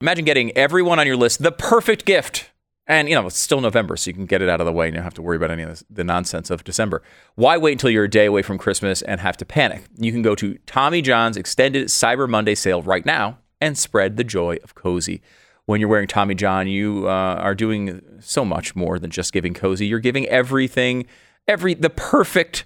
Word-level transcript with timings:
Imagine 0.00 0.24
getting 0.24 0.56
everyone 0.56 1.00
on 1.00 1.06
your 1.08 1.16
list 1.16 1.42
the 1.42 1.50
perfect 1.50 2.04
gift. 2.04 2.50
And, 2.86 3.08
you 3.08 3.14
know, 3.14 3.26
it's 3.26 3.36
still 3.36 3.60
November, 3.60 3.96
so 3.96 4.08
you 4.08 4.14
can 4.14 4.24
get 4.24 4.40
it 4.40 4.48
out 4.48 4.60
of 4.60 4.66
the 4.66 4.72
way 4.72 4.86
and 4.86 4.94
you 4.94 4.98
don't 4.98 5.04
have 5.04 5.14
to 5.14 5.22
worry 5.22 5.36
about 5.36 5.50
any 5.50 5.62
of 5.62 5.68
this, 5.68 5.84
the 5.90 6.04
nonsense 6.04 6.50
of 6.50 6.64
December. 6.64 7.02
Why 7.34 7.58
wait 7.58 7.72
until 7.72 7.90
you're 7.90 8.04
a 8.04 8.10
day 8.10 8.24
away 8.24 8.40
from 8.40 8.56
Christmas 8.56 9.02
and 9.02 9.20
have 9.20 9.36
to 9.38 9.44
panic? 9.44 9.84
You 9.98 10.10
can 10.10 10.22
go 10.22 10.34
to 10.36 10.56
Tommy 10.66 11.02
John's 11.02 11.36
extended 11.36 11.88
Cyber 11.88 12.28
Monday 12.28 12.54
sale 12.54 12.80
right 12.80 13.04
now 13.04 13.38
and 13.60 13.76
spread 13.76 14.16
the 14.16 14.24
joy 14.24 14.56
of 14.64 14.74
cozy. 14.74 15.20
When 15.66 15.80
you're 15.80 15.90
wearing 15.90 16.08
Tommy 16.08 16.34
John, 16.34 16.66
you 16.66 17.06
uh, 17.08 17.34
are 17.34 17.54
doing 17.54 18.00
so 18.20 18.44
much 18.44 18.74
more 18.74 18.98
than 18.98 19.10
just 19.10 19.34
giving 19.34 19.52
cozy. 19.52 19.86
You're 19.86 19.98
giving 19.98 20.26
everything, 20.28 21.04
every 21.46 21.74
the 21.74 21.90
perfect 21.90 22.64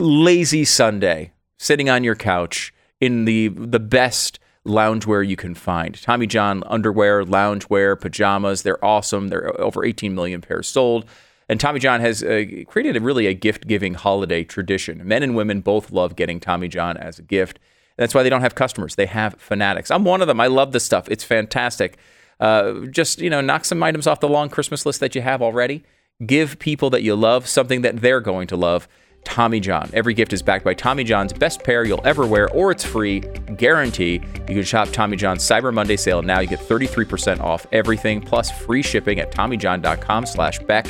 lazy 0.00 0.64
Sunday, 0.64 1.32
sitting 1.58 1.88
on 1.88 2.02
your 2.02 2.16
couch 2.16 2.74
in 3.00 3.24
the 3.24 3.48
the 3.48 3.78
best 3.78 4.40
loungewear 4.66 5.26
you 5.26 5.36
can 5.36 5.54
find. 5.54 6.00
Tommy 6.00 6.26
John 6.26 6.62
underwear, 6.66 7.24
loungewear, 7.24 8.00
pajamas, 8.00 8.62
they're 8.62 8.84
awesome. 8.84 9.28
They're 9.28 9.60
over 9.60 9.84
18 9.84 10.14
million 10.14 10.40
pairs 10.40 10.68
sold. 10.68 11.04
And 11.48 11.58
Tommy 11.58 11.80
John 11.80 12.00
has 12.00 12.22
uh, 12.22 12.44
created 12.66 12.96
a 12.96 13.00
really 13.00 13.26
a 13.26 13.34
gift-giving 13.34 13.94
holiday 13.94 14.44
tradition. 14.44 15.06
Men 15.06 15.22
and 15.22 15.34
women 15.34 15.60
both 15.60 15.90
love 15.90 16.16
getting 16.16 16.40
Tommy 16.40 16.68
John 16.68 16.96
as 16.96 17.18
a 17.18 17.22
gift. 17.22 17.58
That's 17.96 18.14
why 18.14 18.22
they 18.22 18.30
don't 18.30 18.40
have 18.40 18.54
customers. 18.54 18.94
They 18.94 19.06
have 19.06 19.34
fanatics. 19.34 19.90
I'm 19.90 20.04
one 20.04 20.22
of 20.22 20.28
them. 20.28 20.40
I 20.40 20.46
love 20.46 20.72
this 20.72 20.84
stuff. 20.84 21.08
It's 21.10 21.24
fantastic. 21.24 21.98
Uh, 22.40 22.86
just 22.86 23.20
you 23.20 23.30
know, 23.30 23.40
knock 23.40 23.64
some 23.64 23.82
items 23.82 24.06
off 24.06 24.20
the 24.20 24.28
long 24.28 24.48
Christmas 24.48 24.86
list 24.86 25.00
that 25.00 25.14
you 25.14 25.20
have 25.20 25.42
already. 25.42 25.84
Give 26.24 26.58
people 26.58 26.90
that 26.90 27.02
you 27.02 27.14
love 27.14 27.48
something 27.48 27.82
that 27.82 28.00
they're 28.00 28.20
going 28.20 28.46
to 28.48 28.56
love. 28.56 28.88
Tommy 29.24 29.60
John. 29.60 29.88
Every 29.92 30.14
gift 30.14 30.32
is 30.32 30.42
backed 30.42 30.64
by 30.64 30.74
Tommy 30.74 31.04
John's 31.04 31.32
best 31.32 31.62
pair 31.62 31.84
you'll 31.84 32.06
ever 32.06 32.26
wear, 32.26 32.48
or 32.50 32.70
it's 32.70 32.84
free, 32.84 33.20
guarantee. 33.56 34.14
You 34.48 34.54
can 34.54 34.62
shop 34.64 34.88
Tommy 34.90 35.16
John's 35.16 35.42
Cyber 35.42 35.72
Monday 35.72 35.96
sale 35.96 36.22
now. 36.22 36.40
You 36.40 36.48
get 36.48 36.60
33% 36.60 37.40
off 37.40 37.66
everything, 37.72 38.20
plus 38.20 38.50
free 38.50 38.82
shipping 38.82 39.20
at 39.20 39.32
TommyJohn.com 39.32 40.26
slash 40.26 40.58
Beck. 40.60 40.86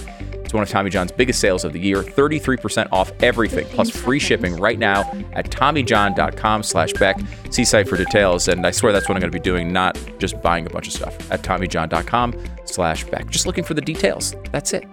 It's 0.52 0.54
one 0.54 0.62
of 0.62 0.68
Tommy 0.68 0.90
John's 0.90 1.12
biggest 1.12 1.40
sales 1.40 1.64
of 1.64 1.72
the 1.72 1.80
year. 1.80 2.02
33% 2.02 2.88
off 2.92 3.10
everything, 3.22 3.64
plus 3.68 3.88
free 3.88 4.18
shipping 4.18 4.56
right 4.56 4.78
now 4.78 5.00
at 5.32 5.50
TommyJohn.com 5.50 6.62
slash 6.62 6.92
Beck. 6.92 7.18
See 7.50 7.64
site 7.64 7.88
for 7.88 7.96
details, 7.96 8.48
and 8.48 8.66
I 8.66 8.70
swear 8.70 8.92
that's 8.92 9.08
what 9.08 9.16
I'm 9.16 9.20
going 9.20 9.32
to 9.32 9.38
be 9.38 9.42
doing, 9.42 9.72
not 9.72 9.98
just 10.18 10.42
buying 10.42 10.66
a 10.66 10.70
bunch 10.70 10.88
of 10.88 10.92
stuff 10.92 11.30
at 11.30 11.42
TommyJohn.com 11.42 12.34
slash 12.66 13.04
Beck. 13.04 13.30
Just 13.30 13.46
looking 13.46 13.64
for 13.64 13.72
the 13.74 13.80
details. 13.80 14.34
That's 14.50 14.74
it. 14.74 14.84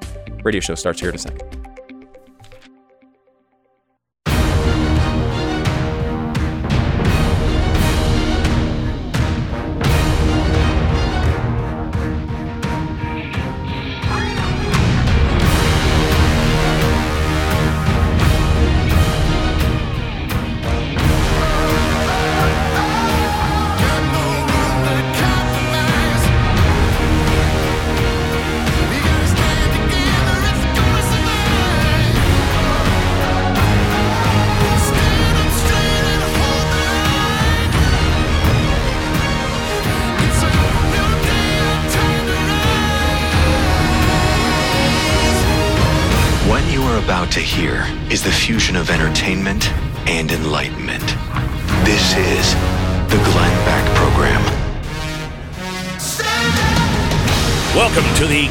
Radio 0.44 0.62
show 0.62 0.76
starts 0.76 1.02
here 1.02 1.10
in 1.10 1.16
a 1.16 1.20
second. 1.20 1.59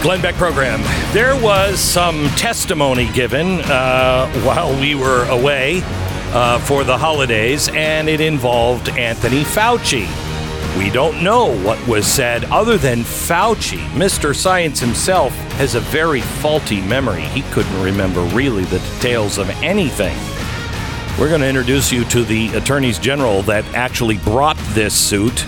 Glenn 0.08 0.22
Beck 0.22 0.36
program. 0.36 0.80
There 1.12 1.38
was 1.38 1.78
some 1.78 2.28
testimony 2.28 3.12
given 3.12 3.60
uh, 3.60 4.26
while 4.40 4.72
we 4.80 4.94
were 4.94 5.28
away 5.28 5.82
uh, 6.32 6.58
for 6.60 6.82
the 6.82 6.96
holidays, 6.96 7.68
and 7.74 8.08
it 8.08 8.22
involved 8.22 8.88
Anthony 8.88 9.44
Fauci. 9.44 10.08
We 10.78 10.88
don't 10.88 11.22
know 11.22 11.54
what 11.62 11.86
was 11.86 12.06
said 12.06 12.44
other 12.46 12.78
than 12.78 13.00
Fauci, 13.00 13.86
Mr. 13.88 14.34
Science 14.34 14.80
himself, 14.80 15.34
has 15.58 15.74
a 15.74 15.80
very 15.80 16.22
faulty 16.22 16.80
memory. 16.80 17.24
He 17.24 17.42
couldn't 17.52 17.82
remember 17.82 18.22
really 18.34 18.64
the 18.64 18.78
details 18.78 19.36
of 19.36 19.50
anything. 19.62 20.16
We're 21.20 21.28
going 21.28 21.42
to 21.42 21.48
introduce 21.48 21.92
you 21.92 22.06
to 22.06 22.24
the 22.24 22.48
attorneys 22.54 22.98
general 22.98 23.42
that 23.42 23.62
actually 23.74 24.16
brought 24.16 24.56
this 24.70 24.94
suit, 24.94 25.44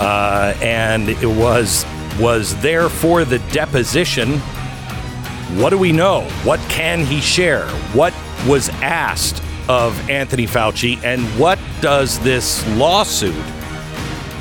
uh, 0.00 0.52
and 0.60 1.08
it 1.08 1.24
was 1.24 1.86
was 2.20 2.60
there 2.60 2.88
for 2.88 3.24
the 3.24 3.38
deposition. 3.50 4.38
What 5.58 5.70
do 5.70 5.78
we 5.78 5.92
know? 5.92 6.22
What 6.44 6.60
can 6.68 7.04
he 7.04 7.20
share? 7.20 7.66
What 7.94 8.14
was 8.46 8.68
asked 8.80 9.42
of 9.68 9.98
Anthony 10.10 10.46
Fauci, 10.46 11.02
and 11.04 11.22
what 11.38 11.58
does 11.80 12.18
this 12.20 12.66
lawsuit 12.76 13.34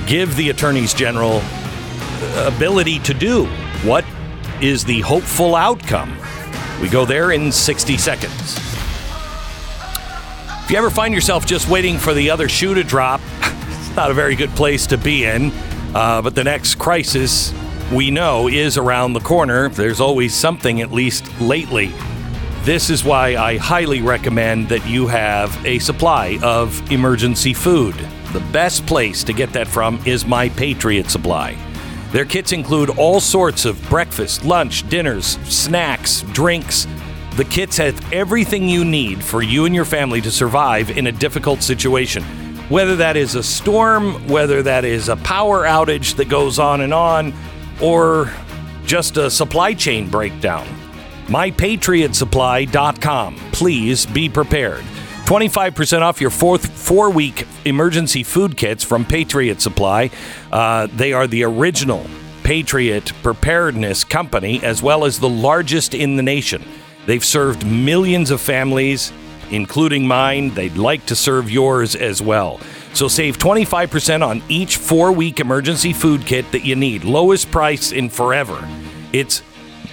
give 0.08 0.36
the 0.36 0.50
attorneys 0.50 0.94
general 0.94 1.42
ability 2.36 3.00
to 3.00 3.14
do? 3.14 3.46
What 3.84 4.06
is 4.62 4.84
the 4.84 5.02
hopeful 5.02 5.56
outcome? 5.56 6.18
We 6.82 6.90
go 6.90 7.06
there 7.06 7.32
in 7.32 7.52
60 7.52 7.98
seconds. 7.98 8.58
If 10.64 10.72
you 10.72 10.78
ever 10.78 10.90
find 10.90 11.14
yourself 11.14 11.46
just 11.46 11.70
waiting 11.70 11.98
for 11.98 12.14
the 12.14 12.30
other 12.30 12.50
shoe 12.50 12.74
to 12.74 12.84
drop, 12.84 13.22
it's 13.42 13.96
not 13.96 14.10
a 14.10 14.14
very 14.14 14.36
good 14.36 14.52
place 14.52 14.88
to 14.88 14.98
be 14.98 15.26
in. 15.26 15.52
Uh, 15.94 16.22
but 16.22 16.34
the 16.36 16.44
next 16.44 16.76
crisis 16.76 17.54
we 17.92 18.10
know 18.10 18.48
is 18.48 18.78
around 18.78 19.14
the 19.14 19.20
corner. 19.20 19.68
There's 19.68 20.00
always 20.00 20.34
something, 20.34 20.82
at 20.82 20.94
least 20.94 21.26
lately. 21.42 21.92
This 22.64 22.90
is 22.90 23.04
why 23.04 23.36
I 23.36 23.58
highly 23.58 24.02
recommend 24.02 24.70
that 24.70 24.86
you 24.88 25.08
have 25.08 25.66
a 25.66 25.80
supply 25.80 26.40
of 26.42 26.90
emergency 26.92 27.54
food. 27.54 27.96
The 28.32 28.40
best 28.52 28.86
place 28.86 29.26
to 29.26 29.34
get 29.34 29.52
that 29.54 29.68
from 29.68 30.00
is 30.06 30.26
My 30.26 30.48
Patriot 30.50 31.10
Supply. 31.10 31.58
Their 32.12 32.24
kits 32.24 32.54
include 32.54 32.92
all 32.92 33.20
sorts 33.20 33.66
of 33.66 33.82
breakfast, 33.90 34.46
lunch, 34.46 34.88
dinners, 34.88 35.38
snacks, 35.44 36.22
drinks. 36.32 36.88
The 37.36 37.46
kits 37.46 37.78
have 37.78 38.14
everything 38.14 38.70
you 38.70 38.86
need 38.86 39.22
for 39.22 39.42
you 39.42 39.66
and 39.66 39.76
your 39.76 39.86
family 39.86 40.22
to 40.22 40.32
survive 40.32 40.98
in 40.98 41.08
a 41.08 41.12
difficult 41.12 41.62
situation. 41.62 42.24
Whether 42.70 42.96
that 42.98 43.18
is 43.18 43.36
a 43.36 43.44
storm, 43.44 44.28
whether 44.30 44.64
that 44.64 44.86
is 44.86 45.10
a 45.10 45.18
power 45.18 45.64
outage 45.64 46.16
that 46.16 46.30
goes 46.30 46.58
on 46.58 46.82
and 46.82 46.94
on, 46.94 47.34
or 47.82 48.32
just 48.86 49.18
a 49.18 49.30
supply 49.30 49.74
chain 49.74 50.10
breakdown. 50.10 50.66
MyPatriotSupply.com. 51.28 53.36
Please 53.52 54.06
be 54.06 54.28
prepared. 54.28 54.84
25% 55.26 56.02
off 56.02 56.20
your 56.20 56.30
fourth 56.30 56.70
four 56.70 57.10
week 57.10 57.48
emergency 57.64 58.24
food 58.24 58.58
kits 58.58 58.84
from 58.84 59.06
Patriot 59.06 59.62
Supply. 59.62 60.10
Uh, 60.52 60.88
they 60.88 61.14
are 61.14 61.28
the 61.28 61.44
original 61.44 62.06
Patriot 62.44 63.14
preparedness 63.24 64.04
company, 64.04 64.62
as 64.62 64.84
well 64.84 65.06
as 65.06 65.20
the 65.20 65.30
largest 65.30 65.94
in 65.94 66.18
the 66.18 66.24
nation. 66.24 66.66
They've 67.06 67.24
served 67.24 67.66
millions 67.66 68.30
of 68.30 68.42
families, 68.42 69.14
including 69.52 70.06
mine. 70.08 70.54
They'd 70.54 70.76
like 70.76 71.06
to 71.06 71.16
serve 71.16 71.50
yours 71.50 71.96
as 71.96 72.22
well. 72.22 72.60
So 72.94 73.08
save 73.08 73.38
25% 73.38 74.26
on 74.26 74.42
each 74.50 74.78
four 74.78 75.12
week 75.12 75.40
emergency 75.40 75.94
food 75.94 76.26
kit 76.26 76.52
that 76.52 76.66
you 76.66 76.76
need. 76.76 77.04
Lowest 77.04 77.52
price 77.52 77.92
in 77.92 78.10
forever. 78.10 78.68
It's 79.14 79.44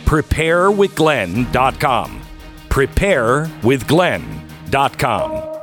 preparewithglenn.com. 0.04 2.22
Preparewithglenn.com. 2.68 5.58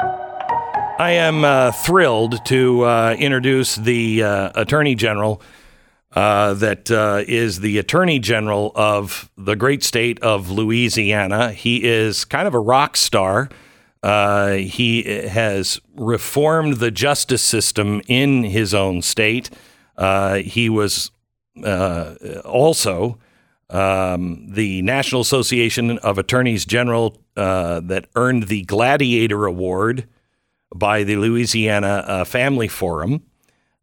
I 0.98 1.12
am 1.12 1.44
uh, 1.44 1.74
thrilled 1.74 2.46
to 2.46 2.84
uh, 2.84 3.16
introduce 3.20 3.76
the 3.76 4.24
uh, 4.24 4.52
Attorney 4.56 4.96
General 4.96 5.42
uh, 6.14 6.54
that 6.54 6.90
uh, 6.90 7.22
is 7.28 7.60
the 7.60 7.78
Attorney 7.78 8.20
General 8.20 8.72
of 8.76 9.30
the 9.38 9.58
great 9.58 9.84
state 9.84 10.22
of 10.22 10.50
Louisiana. 10.50 11.52
He 11.52 11.84
is 11.84 12.24
kind 12.24 12.48
of 12.48 12.54
a 12.54 12.60
rock 12.60 12.96
star. 12.96 13.50
Uh, 14.06 14.57
he 14.57 15.02
has 15.02 15.81
reformed 15.96 16.78
the 16.78 16.92
justice 16.92 17.42
system 17.42 18.04
in 18.07 18.44
his 18.44 18.72
own 18.72 19.02
state. 19.02 19.50
Uh, 19.98 20.36
he 20.36 20.69
was 20.69 21.10
uh, 21.63 22.13
also 22.46 23.18
um, 23.72 24.46
the 24.48 24.84
National 24.84 25.22
Association 25.22 25.98
of 25.98 26.19
Attorneys 26.19 26.68
General 26.68 27.18
uh, 27.36 27.80
that 27.80 28.06
earned 28.16 28.44
the 28.44 28.62
Gladiator 28.66 29.48
Award 29.48 30.07
by 30.75 31.04
the 31.04 31.16
Louisiana 31.16 32.04
uh, 32.06 32.24
Family 32.25 32.68
Forum. 32.68 33.24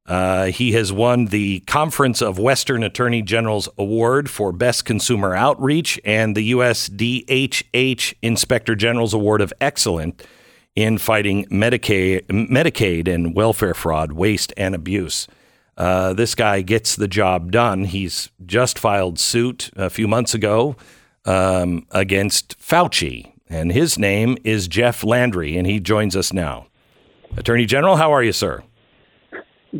Uh, 0.06 0.46
he 0.46 0.72
has 0.72 0.92
won 0.92 1.26
the 1.26 1.60
Conference 1.60 2.20
of 2.20 2.38
Western 2.38 2.82
Attorney 2.82 3.22
Generals 3.22 3.68
Award 3.78 4.28
for 4.28 4.50
Best 4.50 4.84
Consumer 4.84 5.34
Outreach 5.34 6.00
and 6.04 6.36
the 6.36 6.42
U.S. 6.44 6.88
DHH 6.88 8.14
Inspector 8.20 8.74
General's 8.74 9.14
Award 9.14 9.40
of 9.40 9.52
Excellent 9.60 10.24
in 10.74 10.98
fighting 10.98 11.44
Medicaid, 11.46 12.26
Medicaid 12.26 13.06
and 13.06 13.34
welfare 13.36 13.74
fraud, 13.74 14.12
waste, 14.12 14.52
and 14.56 14.74
abuse. 14.74 15.28
Uh, 15.76 16.12
this 16.12 16.34
guy 16.34 16.62
gets 16.62 16.96
the 16.96 17.08
job 17.08 17.52
done. 17.52 17.84
He's 17.84 18.30
just 18.44 18.78
filed 18.78 19.18
suit 19.18 19.70
a 19.76 19.88
few 19.88 20.08
months 20.08 20.34
ago 20.34 20.76
um, 21.24 21.86
against 21.92 22.58
Fauci, 22.58 23.32
and 23.48 23.72
his 23.72 23.98
name 23.98 24.36
is 24.42 24.66
Jeff 24.66 25.04
Landry, 25.04 25.56
and 25.56 25.66
he 25.66 25.78
joins 25.78 26.16
us 26.16 26.32
now. 26.32 26.66
Attorney 27.36 27.66
General, 27.66 27.96
how 27.96 28.12
are 28.12 28.22
you, 28.22 28.32
sir? 28.32 28.62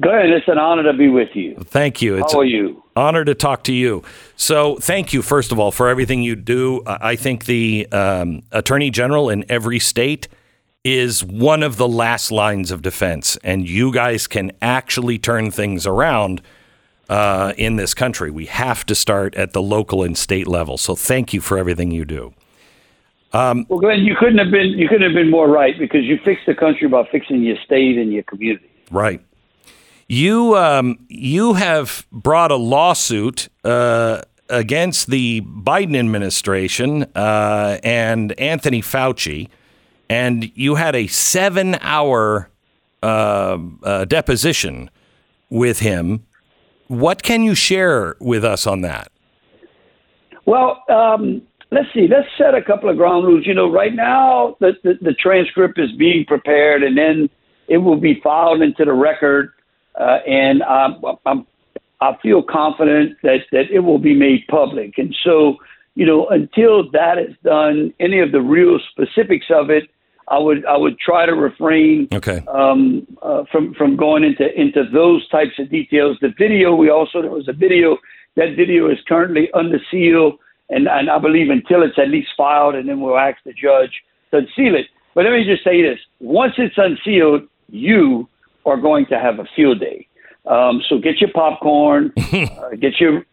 Good. 0.01 0.31
It's 0.31 0.49
an 0.49 0.57
honor 0.57 0.85
to 0.85 0.95
be 0.95 1.09
with 1.09 1.37
you. 1.37 1.55
Thank 1.65 2.01
you. 2.01 2.17
It's 2.17 2.33
How 2.33 2.41
are 2.41 2.45
you? 2.47 2.83
Honor 2.97 3.27
to 3.27 3.35
talk 3.35 3.63
to 3.65 3.75
you. 3.75 4.03
So, 4.37 4.77
thank 4.77 5.13
you 5.13 5.21
first 5.21 5.53
of 5.53 5.59
all 5.59 5.71
for 5.71 5.89
everything 5.89 6.23
you 6.23 6.35
do. 6.35 6.83
I 6.87 7.15
think 7.15 7.45
the 7.45 7.87
um, 7.93 8.43
Attorney 8.53 8.91
General 8.91 9.29
in 9.29 9.45
every 9.51 9.79
state 9.79 10.29
is 10.83 11.23
one 11.23 11.63
of 11.63 11.77
the 11.77 11.87
last 11.87 12.33
lines 12.33 12.71
of 12.71 12.81
defense, 12.81 13.37
and 13.45 13.69
you 13.69 13.93
guys 13.93 14.27
can 14.27 14.53
actually 14.63 15.19
turn 15.19 15.51
things 15.51 15.87
around 15.87 16.41
uh, 17.11 17.53
in 17.59 17.77
this 17.77 17.93
country. 17.93 18.31
We 18.31 18.47
have 18.47 18.87
to 18.87 18.95
start 18.95 19.35
at 19.35 19.53
the 19.53 19.63
local 19.63 20.03
and 20.03 20.17
state 20.17 20.49
level. 20.49 20.79
So, 20.79 20.97
thank 20.97 21.35
you 21.35 21.43
for 21.43 21.59
everything 21.59 21.91
you 21.91 22.07
do. 22.07 22.33
Um, 23.35 23.67
well, 23.69 23.79
Glenn, 23.79 24.01
you 24.01 24.17
couldn't 24.19 24.39
have 24.39 24.51
been 24.51 24.71
you 24.71 24.89
couldn't 24.89 25.05
have 25.05 25.15
been 25.15 25.31
more 25.31 25.49
right 25.49 25.79
because 25.79 26.05
you 26.05 26.19
fixed 26.25 26.47
the 26.47 26.55
country 26.55 26.89
by 26.89 27.07
fixing 27.13 27.43
your 27.43 27.57
state 27.65 27.99
and 27.99 28.11
your 28.11 28.23
community. 28.23 28.71
Right. 28.91 29.21
You 30.13 30.59
um, 30.59 30.99
you 31.09 31.55
have 31.55 32.07
brought 32.13 32.51
a 32.51 32.57
lawsuit 32.57 33.49
uh, 33.65 34.21
against 34.51 35.07
the 35.07 35.41
Biden 35.41 35.97
administration 35.99 37.05
uh, 37.17 37.79
and 37.83 38.39
Anthony 38.39 38.83
Fauci, 38.83 39.49
and 40.11 40.53
you 40.55 40.75
had 40.75 40.95
a 40.95 41.07
seven-hour 41.07 42.51
uh, 43.03 43.59
uh, 43.83 44.05
deposition 44.05 44.91
with 45.49 45.79
him. 45.79 46.27
What 46.89 47.23
can 47.23 47.43
you 47.43 47.55
share 47.55 48.15
with 48.21 48.45
us 48.45 48.67
on 48.67 48.83
that? 48.83 49.11
Well, 50.45 50.85
um, 50.91 51.41
let's 51.71 51.89
see. 51.95 52.07
Let's 52.07 52.29
set 52.37 52.55
a 52.55 52.61
couple 52.61 52.91
of 52.91 52.99
ground 52.99 53.27
rules. 53.27 53.47
You 53.47 53.55
know, 53.55 53.73
right 53.73 53.95
now 53.95 54.59
the, 54.61 54.73
the, 54.85 54.99
the 55.01 55.15
transcript 55.15 55.79
is 55.79 55.91
being 55.93 56.27
prepared, 56.27 56.83
and 56.83 56.99
then 56.99 57.31
it 57.67 57.79
will 57.79 57.97
be 57.97 58.21
filed 58.21 58.61
into 58.61 58.85
the 58.85 58.93
record 58.93 59.53
uh, 60.03 60.19
and 60.27 60.63
I'm, 60.65 60.95
I'm, 61.27 61.47
I 62.01 62.17
feel 62.23 62.43
confident 62.43 63.17
that, 63.23 63.41
that 63.53 63.71
it 63.71 63.81
will 63.81 63.99
be 63.99 64.15
made 64.15 64.47
public. 64.49 64.99
And 64.99 65.15
so, 65.25 65.57
you 65.95 66.07
know, 66.07 66.27
until 66.29 66.91
that 66.91 67.19
is 67.19 67.35
done, 67.45 67.95
any 68.01 68.19
of 68.21 68.33
the 68.33 68.41
real 68.41 68.79
specifics 68.91 69.47
of 69.51 69.71
it, 69.71 69.85
I 70.29 70.39
would 70.39 70.65
I 70.65 70.77
would 70.77 70.99
try 70.99 71.27
to 71.27 71.35
refrain 71.35 72.09
okay. 72.13 72.43
um, 72.49 73.07
uh, 73.23 73.43
from 73.51 73.75
from 73.75 73.97
going 73.97 74.23
into 74.25 74.49
into 74.59 74.85
those 74.91 75.29
types 75.29 75.59
of 75.59 75.69
details. 75.69 76.17
The 76.23 76.33
video 76.39 76.75
we 76.75 76.91
also 76.91 77.23
there 77.23 77.31
was 77.31 77.49
a 77.49 77.53
video 77.53 77.99
that 78.37 78.57
video 78.57 78.89
is 78.89 78.99
currently 79.07 79.51
under 79.53 79.79
seal, 79.91 80.39
and 80.71 80.89
and 80.89 81.11
I 81.11 81.19
believe 81.19 81.51
until 81.51 81.83
it's 81.83 81.99
at 81.99 82.09
least 82.09 82.31
filed, 82.37 82.77
and 82.77 82.89
then 82.89 83.01
we'll 83.01 83.19
ask 83.19 83.39
the 83.45 83.53
judge 83.53 83.93
to 84.31 84.39
unseal 84.39 84.77
it. 84.77 84.87
But 85.15 85.25
let 85.25 85.33
me 85.33 85.45
just 85.45 85.65
say 85.65 85.83
this: 85.83 85.99
once 86.21 86.55
it's 86.57 86.79
unsealed, 86.79 87.43
you 87.69 88.29
are 88.65 88.77
going 88.77 89.07
to 89.07 89.19
have 89.19 89.39
a 89.39 89.45
field 89.57 89.81
day. 89.81 90.07
Um, 90.47 90.83
so 90.89 90.99
get 90.99 91.21
your 91.21 91.31
popcorn, 91.33 92.13
uh, 92.19 92.71
get 92.81 93.01
your 93.01 93.25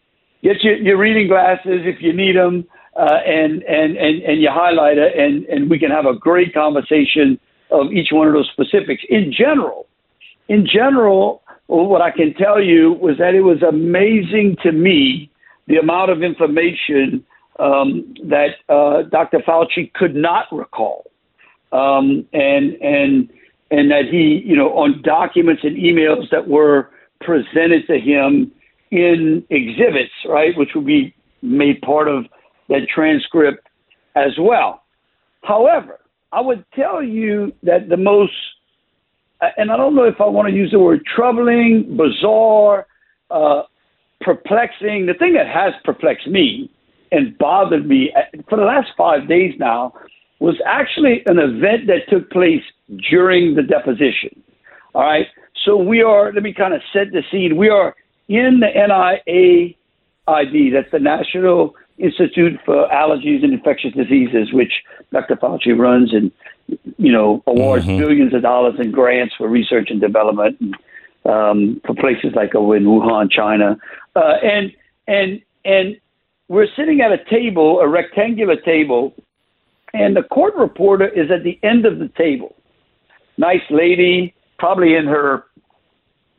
get 0.42 0.62
your, 0.62 0.76
your 0.76 0.96
reading 0.98 1.28
glasses 1.28 1.82
if 1.84 2.00
you 2.00 2.12
need 2.12 2.36
them, 2.36 2.64
uh, 2.96 3.18
and, 3.26 3.62
and 3.64 3.96
and 3.96 4.22
and 4.22 4.40
your 4.40 4.52
highlighter, 4.52 5.16
and 5.18 5.44
and 5.46 5.68
we 5.70 5.78
can 5.78 5.90
have 5.90 6.06
a 6.06 6.14
great 6.14 6.54
conversation 6.54 7.38
of 7.70 7.92
each 7.92 8.08
one 8.12 8.28
of 8.28 8.34
those 8.34 8.50
specifics. 8.52 9.02
In 9.08 9.32
general, 9.32 9.86
in 10.48 10.66
general, 10.66 11.42
what 11.66 12.02
I 12.02 12.10
can 12.10 12.34
tell 12.34 12.60
you 12.60 12.92
was 12.92 13.18
that 13.18 13.34
it 13.34 13.42
was 13.42 13.62
amazing 13.62 14.56
to 14.62 14.72
me 14.72 15.30
the 15.66 15.76
amount 15.76 16.10
of 16.10 16.22
information 16.22 17.24
um, 17.60 18.14
that 18.24 18.56
uh, 18.68 19.02
Dr. 19.02 19.38
Fauci 19.40 19.92
could 19.92 20.14
not 20.14 20.46
recall, 20.50 21.10
um, 21.72 22.26
and 22.32 22.74
and 22.82 23.30
and 23.70 23.90
that 23.90 24.04
he, 24.10 24.42
you 24.44 24.56
know, 24.56 24.70
on 24.70 25.02
documents 25.02 25.62
and 25.64 25.76
emails 25.76 26.28
that 26.30 26.48
were 26.48 26.90
presented 27.20 27.86
to 27.86 27.98
him 27.98 28.50
in 28.90 29.44
exhibits, 29.50 30.12
right, 30.26 30.56
which 30.56 30.70
would 30.74 30.86
be 30.86 31.14
made 31.42 31.80
part 31.82 32.08
of 32.08 32.24
that 32.68 32.86
transcript 32.92 33.66
as 34.16 34.32
well. 34.38 34.82
However, 35.42 36.00
I 36.32 36.40
would 36.40 36.64
tell 36.74 37.02
you 37.02 37.52
that 37.62 37.88
the 37.88 37.96
most, 37.96 38.32
and 39.56 39.70
I 39.70 39.76
don't 39.76 39.94
know 39.94 40.04
if 40.04 40.20
I 40.20 40.26
want 40.26 40.48
to 40.48 40.54
use 40.54 40.72
the 40.72 40.78
word 40.78 41.02
troubling, 41.04 41.96
bizarre, 41.96 42.86
uh, 43.30 43.62
perplexing, 44.20 45.06
the 45.06 45.14
thing 45.14 45.34
that 45.34 45.46
has 45.46 45.72
perplexed 45.84 46.26
me 46.26 46.70
and 47.12 47.36
bothered 47.38 47.86
me 47.86 48.12
uh, 48.16 48.42
for 48.48 48.56
the 48.56 48.64
last 48.64 48.88
five 48.96 49.28
days 49.28 49.54
now 49.58 49.92
was 50.40 50.56
actually 50.66 51.22
an 51.26 51.38
event 51.38 51.86
that 51.86 52.08
took 52.08 52.30
place 52.30 52.62
during 53.10 53.54
the 53.54 53.62
deposition. 53.62 54.42
All 54.94 55.02
right. 55.02 55.26
So 55.64 55.76
we 55.76 56.02
are, 56.02 56.32
let 56.32 56.42
me 56.42 56.52
kind 56.54 56.74
of 56.74 56.80
set 56.92 57.12
the 57.12 57.22
scene. 57.30 57.56
We 57.56 57.68
are 57.68 57.94
in 58.28 58.60
the 58.60 58.66
NIAID, 60.26 60.72
that's 60.72 60.90
the 60.90 60.98
National 60.98 61.74
Institute 61.98 62.58
for 62.64 62.88
Allergies 62.88 63.44
and 63.44 63.52
Infectious 63.52 63.92
Diseases, 63.92 64.52
which 64.52 64.72
Dr. 65.12 65.36
Fauci 65.36 65.76
runs 65.78 66.14
and, 66.14 66.32
you 66.96 67.12
know, 67.12 67.42
awards 67.46 67.84
mm-hmm. 67.84 67.98
billions 67.98 68.32
of 68.32 68.40
dollars 68.42 68.76
in 68.78 68.90
grants 68.90 69.34
for 69.36 69.48
research 69.48 69.90
and 69.90 70.00
development 70.00 70.58
and, 70.60 70.74
um, 71.26 71.80
for 71.84 71.94
places 71.94 72.32
like 72.34 72.54
over 72.54 72.76
in 72.76 72.84
Wuhan, 72.84 73.30
China. 73.30 73.76
Uh, 74.16 74.36
and, 74.42 74.72
and, 75.06 75.42
and 75.66 76.00
we're 76.48 76.68
sitting 76.74 77.02
at 77.02 77.12
a 77.12 77.18
table, 77.28 77.80
a 77.80 77.88
rectangular 77.88 78.56
table, 78.56 79.12
and 79.94 80.16
the 80.16 80.22
court 80.22 80.54
reporter 80.54 81.08
is 81.08 81.30
at 81.30 81.44
the 81.44 81.58
end 81.62 81.86
of 81.86 81.98
the 81.98 82.08
table. 82.16 82.54
Nice 83.36 83.62
lady, 83.70 84.34
probably 84.58 84.94
in 84.94 85.06
her 85.06 85.46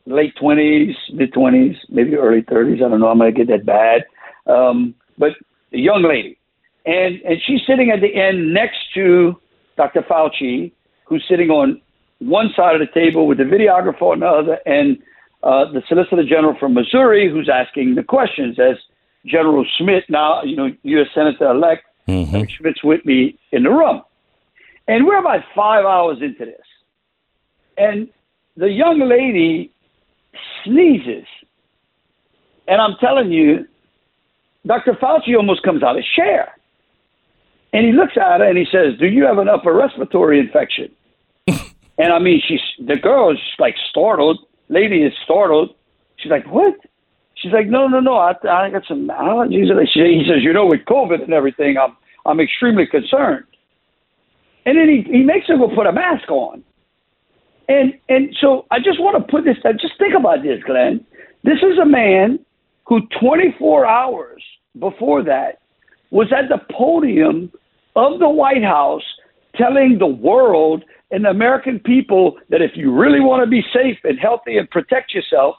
late 0.06 0.34
20s, 0.40 0.94
mid 1.12 1.32
20s, 1.32 1.76
maybe 1.88 2.16
early 2.16 2.42
30s. 2.42 2.76
I 2.76 2.88
don't 2.88 3.00
know. 3.00 3.08
I'm 3.08 3.18
going 3.18 3.34
to 3.34 3.44
get 3.44 3.48
that 3.48 3.66
bad. 3.66 4.04
Um, 4.46 4.94
but 5.18 5.32
a 5.72 5.78
young 5.78 6.02
lady. 6.02 6.38
And, 6.84 7.20
and 7.22 7.38
she's 7.46 7.60
sitting 7.66 7.90
at 7.90 8.00
the 8.00 8.14
end 8.14 8.52
next 8.52 8.78
to 8.94 9.36
Dr. 9.76 10.02
Fauci, 10.02 10.72
who's 11.04 11.24
sitting 11.28 11.50
on 11.50 11.80
one 12.18 12.50
side 12.56 12.74
of 12.74 12.80
the 12.80 12.92
table 12.92 13.26
with 13.26 13.38
the 13.38 13.44
videographer 13.44 14.12
on 14.12 14.20
the 14.20 14.26
other, 14.26 14.58
and 14.66 14.98
uh, 15.42 15.70
the 15.72 15.82
Solicitor 15.88 16.24
General 16.24 16.56
from 16.58 16.74
Missouri, 16.74 17.28
who's 17.28 17.48
asking 17.48 17.96
the 17.96 18.02
questions 18.02 18.58
as 18.58 18.76
General 19.26 19.64
Schmitt, 19.76 20.04
now 20.08 20.42
you 20.42 20.56
know 20.56 20.70
U.S. 20.82 21.08
Senator 21.14 21.50
elect, 21.50 21.84
mm-hmm. 22.08 22.42
Schmitt's 22.56 22.82
with 22.82 23.04
me 23.04 23.38
in 23.52 23.62
the 23.64 23.70
room, 23.70 24.02
and 24.88 25.06
we're 25.06 25.18
about 25.18 25.42
five 25.54 25.84
hours 25.84 26.18
into 26.20 26.44
this, 26.44 26.66
and 27.76 28.08
the 28.56 28.70
young 28.70 29.00
lady 29.00 29.72
sneezes. 30.64 31.26
And 32.68 32.80
I'm 32.80 32.96
telling 33.00 33.32
you, 33.32 33.66
Dr. 34.66 34.92
Fauci 34.92 35.36
almost 35.36 35.62
comes 35.62 35.82
out 35.82 35.98
of 35.98 36.04
chair. 36.16 36.56
And 37.72 37.86
he 37.86 37.92
looks 37.92 38.16
at 38.16 38.40
her 38.40 38.44
and 38.44 38.58
he 38.58 38.66
says, 38.70 38.98
Do 38.98 39.06
you 39.06 39.24
have 39.24 39.38
an 39.38 39.48
upper 39.48 39.72
respiratory 39.72 40.38
infection? 40.38 40.90
and 41.46 42.12
I 42.12 42.18
mean, 42.18 42.40
she's 42.46 42.60
the 42.78 42.96
girl 42.96 43.32
is 43.32 43.38
like 43.58 43.76
startled. 43.90 44.38
Lady 44.68 45.02
is 45.02 45.12
startled. 45.24 45.74
She's 46.16 46.30
like, 46.30 46.46
What? 46.46 46.74
She's 47.42 47.52
like, 47.52 47.66
No, 47.66 47.88
no, 47.88 48.00
no. 48.00 48.14
I, 48.14 48.30
I 48.48 48.70
got 48.70 48.84
some 48.86 49.08
allergies. 49.08 49.66
She, 49.92 50.00
he 50.00 50.24
says, 50.26 50.42
You 50.42 50.52
know, 50.52 50.66
with 50.66 50.80
COVID 50.88 51.22
and 51.22 51.32
everything, 51.32 51.76
I'm 51.76 51.96
I'm 52.24 52.40
extremely 52.40 52.86
concerned. 52.86 53.44
And 54.64 54.78
then 54.78 54.88
he, 54.88 55.02
he 55.10 55.24
makes 55.24 55.48
her 55.48 55.58
go 55.58 55.68
put 55.74 55.88
a 55.88 55.92
mask 55.92 56.30
on. 56.30 56.62
And 57.68 57.94
and 58.08 58.34
so 58.40 58.66
I 58.70 58.78
just 58.78 59.00
want 59.00 59.18
to 59.18 59.30
put 59.30 59.44
this. 59.44 59.56
Just 59.80 59.98
think 59.98 60.14
about 60.14 60.42
this, 60.42 60.62
Glenn. 60.64 61.04
This 61.42 61.58
is 61.58 61.78
a 61.78 61.86
man 61.86 62.38
who 62.86 63.00
24 63.20 63.86
hours 63.86 64.42
before 64.78 65.22
that 65.24 65.60
was 66.10 66.32
at 66.32 66.48
the 66.48 66.60
podium 66.72 67.50
of 67.96 68.20
the 68.20 68.28
White 68.28 68.62
House 68.62 69.02
telling 69.56 69.98
the 69.98 70.06
world 70.06 70.84
and 71.10 71.24
the 71.24 71.28
American 71.28 71.78
people 71.78 72.38
that 72.50 72.62
if 72.62 72.72
you 72.74 72.92
really 72.92 73.20
want 73.20 73.44
to 73.44 73.50
be 73.50 73.62
safe 73.72 73.98
and 74.04 74.18
healthy 74.18 74.56
and 74.56 74.68
protect 74.70 75.12
yourself, 75.12 75.56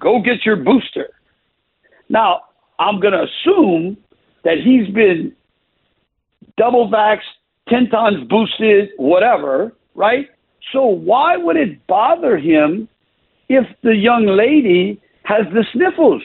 go 0.00 0.20
get 0.20 0.44
your 0.44 0.56
booster. 0.56 1.08
Now, 2.08 2.42
I'm 2.78 3.00
going 3.00 3.14
to 3.14 3.24
assume 3.24 3.96
that 4.44 4.58
he's 4.58 4.92
been 4.94 5.32
double 6.56 6.90
vaxxed, 6.90 7.20
10 7.68 7.88
times 7.88 8.28
boosted, 8.28 8.90
whatever, 8.96 9.72
right? 9.94 10.28
So 10.72 10.84
why 10.84 11.36
would 11.36 11.56
it 11.56 11.86
bother 11.86 12.36
him 12.36 12.88
if 13.48 13.64
the 13.82 13.94
young 13.94 14.26
lady 14.26 15.00
has 15.24 15.46
the 15.52 15.64
sniffles? 15.72 16.22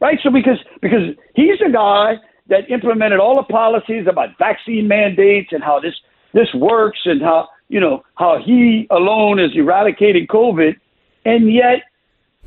Right? 0.00 0.18
So 0.22 0.30
because 0.30 0.58
because 0.80 1.14
he's 1.34 1.60
a 1.66 1.70
guy 1.70 2.14
that 2.48 2.70
implemented 2.70 3.18
all 3.18 3.34
the 3.34 3.42
policies 3.42 4.06
about 4.08 4.38
vaccine 4.38 4.86
mandates 4.86 5.48
and 5.52 5.62
how 5.62 5.80
this 5.80 5.94
this 6.32 6.48
works 6.54 7.00
and 7.04 7.20
how 7.20 7.48
you 7.68 7.80
know 7.80 8.04
how 8.14 8.38
he 8.44 8.86
alone 8.90 9.40
is 9.40 9.50
eradicating 9.54 10.26
COVID, 10.26 10.76
and 11.24 11.52
yet 11.52 11.82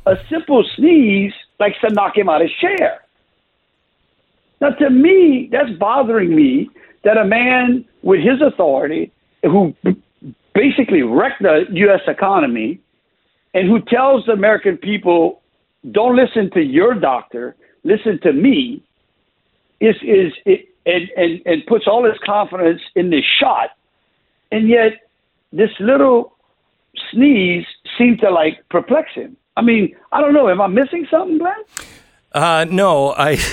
a 0.06 0.16
simple 0.30 0.64
sneeze 0.76 1.34
likes 1.64 1.78
to 1.80 1.90
knock 1.98 2.16
him 2.20 2.28
out 2.28 2.42
of 2.42 2.48
his 2.48 2.56
chair. 2.64 2.92
Now, 4.60 4.70
to 4.82 4.90
me, 4.90 5.48
that's 5.50 5.70
bothering 5.88 6.34
me 6.42 6.68
that 7.04 7.16
a 7.16 7.24
man 7.24 7.84
with 8.02 8.20
his 8.20 8.40
authority, 8.40 9.10
who 9.42 9.74
basically 10.54 11.02
wrecked 11.02 11.42
the 11.42 11.56
U.S. 11.84 12.04
economy, 12.06 12.70
and 13.54 13.68
who 13.70 13.78
tells 13.80 14.26
the 14.26 14.32
American 14.32 14.76
people, 14.76 15.22
"Don't 15.98 16.16
listen 16.22 16.50
to 16.56 16.62
your 16.78 16.94
doctor, 16.94 17.44
listen 17.92 18.14
to 18.26 18.32
me," 18.32 18.82
is 19.88 19.96
is 20.02 20.32
it, 20.52 20.60
and, 20.86 21.04
and 21.22 21.32
and 21.50 21.66
puts 21.66 21.86
all 21.90 22.02
his 22.10 22.18
confidence 22.34 22.82
in 23.00 23.10
this 23.10 23.26
shot, 23.40 23.68
and 24.54 24.68
yet 24.68 24.92
this 25.52 25.74
little 25.80 26.20
sneeze 27.10 27.66
seemed 27.96 28.18
to 28.20 28.30
like 28.30 28.56
perplex 28.74 29.06
him. 29.14 29.36
I 29.56 29.62
mean, 29.62 29.94
I 30.10 30.20
don't 30.20 30.34
know. 30.34 30.48
Am 30.48 30.60
I 30.60 30.66
missing 30.66 31.06
something, 31.10 31.38
Glenn? 31.38 31.54
Uh, 32.32 32.66
no, 32.68 33.12
I. 33.12 33.38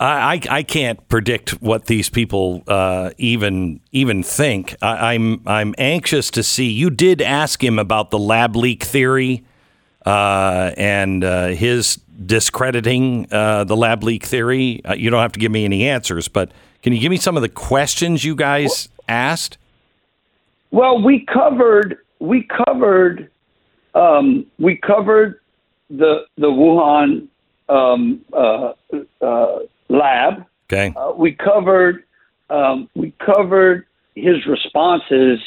I, 0.00 0.40
I 0.50 0.62
can't 0.64 1.06
predict 1.08 1.50
what 1.62 1.84
these 1.84 2.10
people 2.10 2.64
uh, 2.66 3.10
even 3.18 3.78
even 3.92 4.24
think. 4.24 4.74
I, 4.82 5.14
am 5.14 5.42
I'm, 5.46 5.48
I'm 5.48 5.74
anxious 5.78 6.28
to 6.32 6.42
see. 6.42 6.68
You 6.68 6.90
did 6.90 7.22
ask 7.22 7.62
him 7.62 7.78
about 7.78 8.10
the 8.10 8.18
lab 8.18 8.56
leak 8.56 8.82
theory 8.82 9.44
uh, 10.04 10.72
and 10.76 11.22
uh, 11.22 11.48
his 11.48 12.00
discrediting 12.26 13.28
uh, 13.30 13.62
the 13.62 13.76
lab 13.76 14.02
leak 14.02 14.24
theory. 14.24 14.84
Uh, 14.84 14.94
you 14.94 15.10
don't 15.10 15.22
have 15.22 15.32
to 15.32 15.40
give 15.40 15.52
me 15.52 15.64
any 15.64 15.88
answers, 15.88 16.26
but 16.26 16.50
can 16.82 16.92
you 16.92 16.98
give 16.98 17.10
me 17.10 17.16
some 17.16 17.36
of 17.36 17.42
the 17.42 17.48
questions 17.48 18.24
you 18.24 18.34
guys 18.34 18.88
asked? 19.08 19.58
Well, 20.72 21.00
we 21.00 21.24
covered 21.26 21.98
we 22.18 22.48
covered 22.66 23.30
um, 23.94 24.46
we 24.58 24.76
covered 24.76 25.40
the 25.90 26.24
the 26.36 26.48
Wuhan 26.48 27.28
um, 27.68 28.24
uh, 28.32 28.72
uh, 29.20 29.58
lab. 29.88 30.44
Okay. 30.72 30.92
Uh, 30.96 31.12
we 31.16 31.32
covered 31.32 32.04
um, 32.50 32.88
we 32.94 33.12
covered 33.24 33.86
his 34.14 34.46
responses 34.46 35.40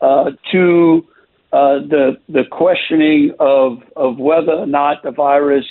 uh, 0.00 0.30
to 0.52 1.06
uh, 1.52 1.78
the 1.78 2.18
the 2.28 2.44
questioning 2.50 3.34
of 3.38 3.82
of 3.94 4.18
whether 4.18 4.52
or 4.52 4.66
not 4.66 5.02
the 5.02 5.10
virus 5.10 5.64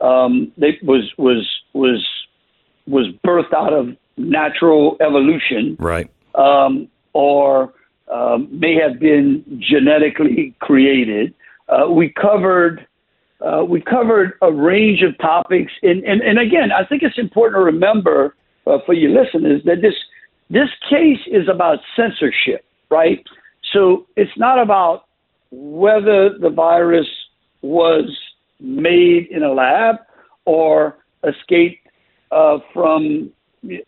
um, 0.00 0.52
was 0.82 1.12
was 1.18 1.48
was 1.72 2.06
was 2.86 3.06
birthed 3.24 3.52
out 3.54 3.72
of 3.72 3.96
natural 4.16 4.96
evolution, 5.00 5.76
right? 5.78 6.10
Um, 6.34 6.88
or 7.12 7.72
um, 8.12 8.48
may 8.50 8.74
have 8.74 8.98
been 8.98 9.44
genetically 9.60 10.54
created. 10.60 11.34
Uh, 11.70 11.88
we 11.88 12.12
covered 12.20 12.86
uh, 13.40 13.64
we 13.64 13.80
covered 13.80 14.32
a 14.42 14.52
range 14.52 15.02
of 15.02 15.16
topics, 15.16 15.72
and, 15.82 16.04
and, 16.04 16.20
and 16.20 16.38
again, 16.38 16.70
I 16.72 16.84
think 16.84 17.02
it's 17.02 17.16
important 17.16 17.58
to 17.58 17.64
remember 17.64 18.36
uh, 18.66 18.78
for 18.84 18.92
your 18.92 19.10
listeners 19.10 19.62
that 19.64 19.80
this 19.80 19.94
this 20.50 20.68
case 20.90 21.20
is 21.26 21.48
about 21.48 21.78
censorship, 21.96 22.66
right? 22.90 23.24
So 23.72 24.06
it's 24.16 24.36
not 24.36 24.60
about 24.60 25.04
whether 25.50 26.36
the 26.38 26.50
virus 26.50 27.06
was 27.62 28.10
made 28.58 29.28
in 29.30 29.42
a 29.42 29.52
lab 29.52 29.96
or 30.44 30.98
escaped 31.26 31.86
uh, 32.30 32.58
from 32.74 33.30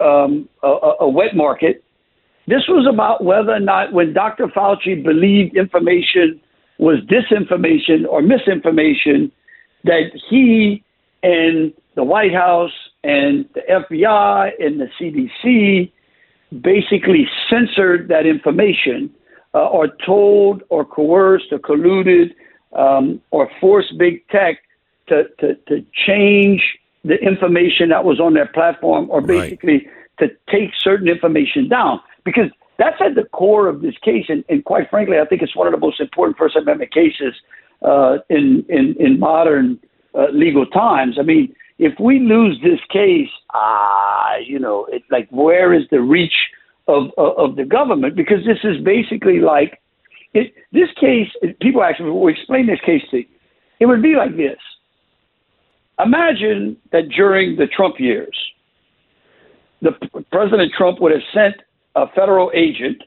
um, 0.01 0.49
a, 0.63 0.93
a 1.01 1.09
wet 1.09 1.35
market. 1.35 1.85
This 2.47 2.63
was 2.69 2.87
about 2.93 3.25
whether 3.25 3.53
or 3.53 3.61
not, 3.61 3.93
when 3.93 4.13
Dr. 4.13 4.47
Fauci 4.49 5.03
believed 5.03 5.57
information 5.57 6.41
was 6.79 6.99
disinformation 7.01 8.07
or 8.09 8.23
misinformation, 8.23 9.31
that 9.85 10.11
he 10.29 10.83
and 11.23 11.73
the 11.95 12.05
White 12.05 12.33
House 12.33 12.73
and 13.05 13.49
the 13.55 13.63
FBI 13.71 14.51
and 14.59 14.81
the 14.81 14.89
CDC 14.99 15.91
basically 16.61 17.27
censored 17.49 18.09
that 18.09 18.27
information 18.27 19.11
uh, 19.55 19.67
or 19.67 19.89
told 20.05 20.63
or 20.69 20.85
coerced 20.85 21.53
or 21.53 21.59
colluded 21.59 22.35
um, 22.73 23.21
or 23.31 23.51
forced 23.61 23.97
big 23.99 24.27
tech 24.29 24.59
to, 25.09 25.25
to, 25.41 25.55
to 25.69 25.85
change 26.07 26.63
the 27.05 27.15
information 27.15 27.89
that 27.89 28.05
was 28.05 28.21
on 28.21 28.35
their 28.35 28.47
platform 28.47 29.11
or 29.11 29.21
basically 29.21 29.79
right. 29.79 29.91
to 30.19 30.29
take 30.51 30.71
certain 30.79 31.09
information 31.09 31.69
down. 31.69 32.01
Because 32.25 32.51
that's 32.83 33.01
at 33.01 33.15
the 33.15 33.29
core 33.29 33.69
of 33.69 33.81
this 33.81 33.95
case. 34.03 34.27
And, 34.29 34.45
and 34.49 34.65
quite 34.65 34.91
frankly, 34.91 35.19
I 35.19 35.25
think 35.25 35.41
it's 35.43 35.55
one 35.55 35.69
of 35.69 35.73
the 35.73 35.79
most 35.79 36.01
important 36.01 36.37
First 36.37 36.57
Amendment 36.57 36.93
cases 36.93 37.35
uh, 37.83 38.19
in, 38.29 38.65
in, 38.69 38.97
in 38.99 39.21
modern 39.21 39.79
uh, 40.17 40.27
legal 40.33 40.67
times. 40.67 41.17
I 41.19 41.23
mean, 41.23 41.55
if 41.79 41.93
we 42.01 42.19
lose 42.19 42.59
this 42.63 42.81
case, 42.91 43.29
ah, 43.55 44.35
you 44.45 44.59
know, 44.59 44.89
like 45.11 45.29
where 45.31 45.73
is 45.73 45.85
the 45.93 46.01
reach 46.01 46.35
of, 46.89 47.11
of, 47.17 47.39
of 47.39 47.57
the 47.57 47.65
government? 47.65 48.17
Because 48.17 48.45
this 48.45 48.59
is 48.65 48.83
basically 48.85 49.39
like 49.39 49.81
it, 50.35 50.53
this 50.73 50.89
case. 50.99 51.29
People 51.61 51.85
actually 51.85 52.11
will 52.11 52.29
explain 52.29 52.67
this 52.67 52.81
case 52.85 53.03
to 53.13 53.19
you. 53.19 53.27
It 53.79 53.87
would 53.87 54.03
be 54.03 54.17
like 54.17 54.37
this. 54.37 54.59
Imagine 56.05 56.77
that 56.91 57.11
during 57.11 57.57
the 57.57 57.67
Trump 57.69 58.01
years, 58.01 58.37
the 59.83 59.93
President 60.33 60.73
Trump 60.77 61.01
would 61.01 61.13
have 61.13 61.23
sent 61.33 61.57
a 61.95 62.07
federal 62.09 62.51
agent 62.55 63.03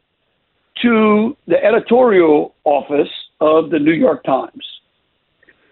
to 0.82 1.36
the 1.48 1.63
editorial 1.63 2.56
office 2.63 3.10
of 3.42 3.70
the 3.70 3.80
New 3.80 3.94
York 3.94 4.24
Times 4.24 4.65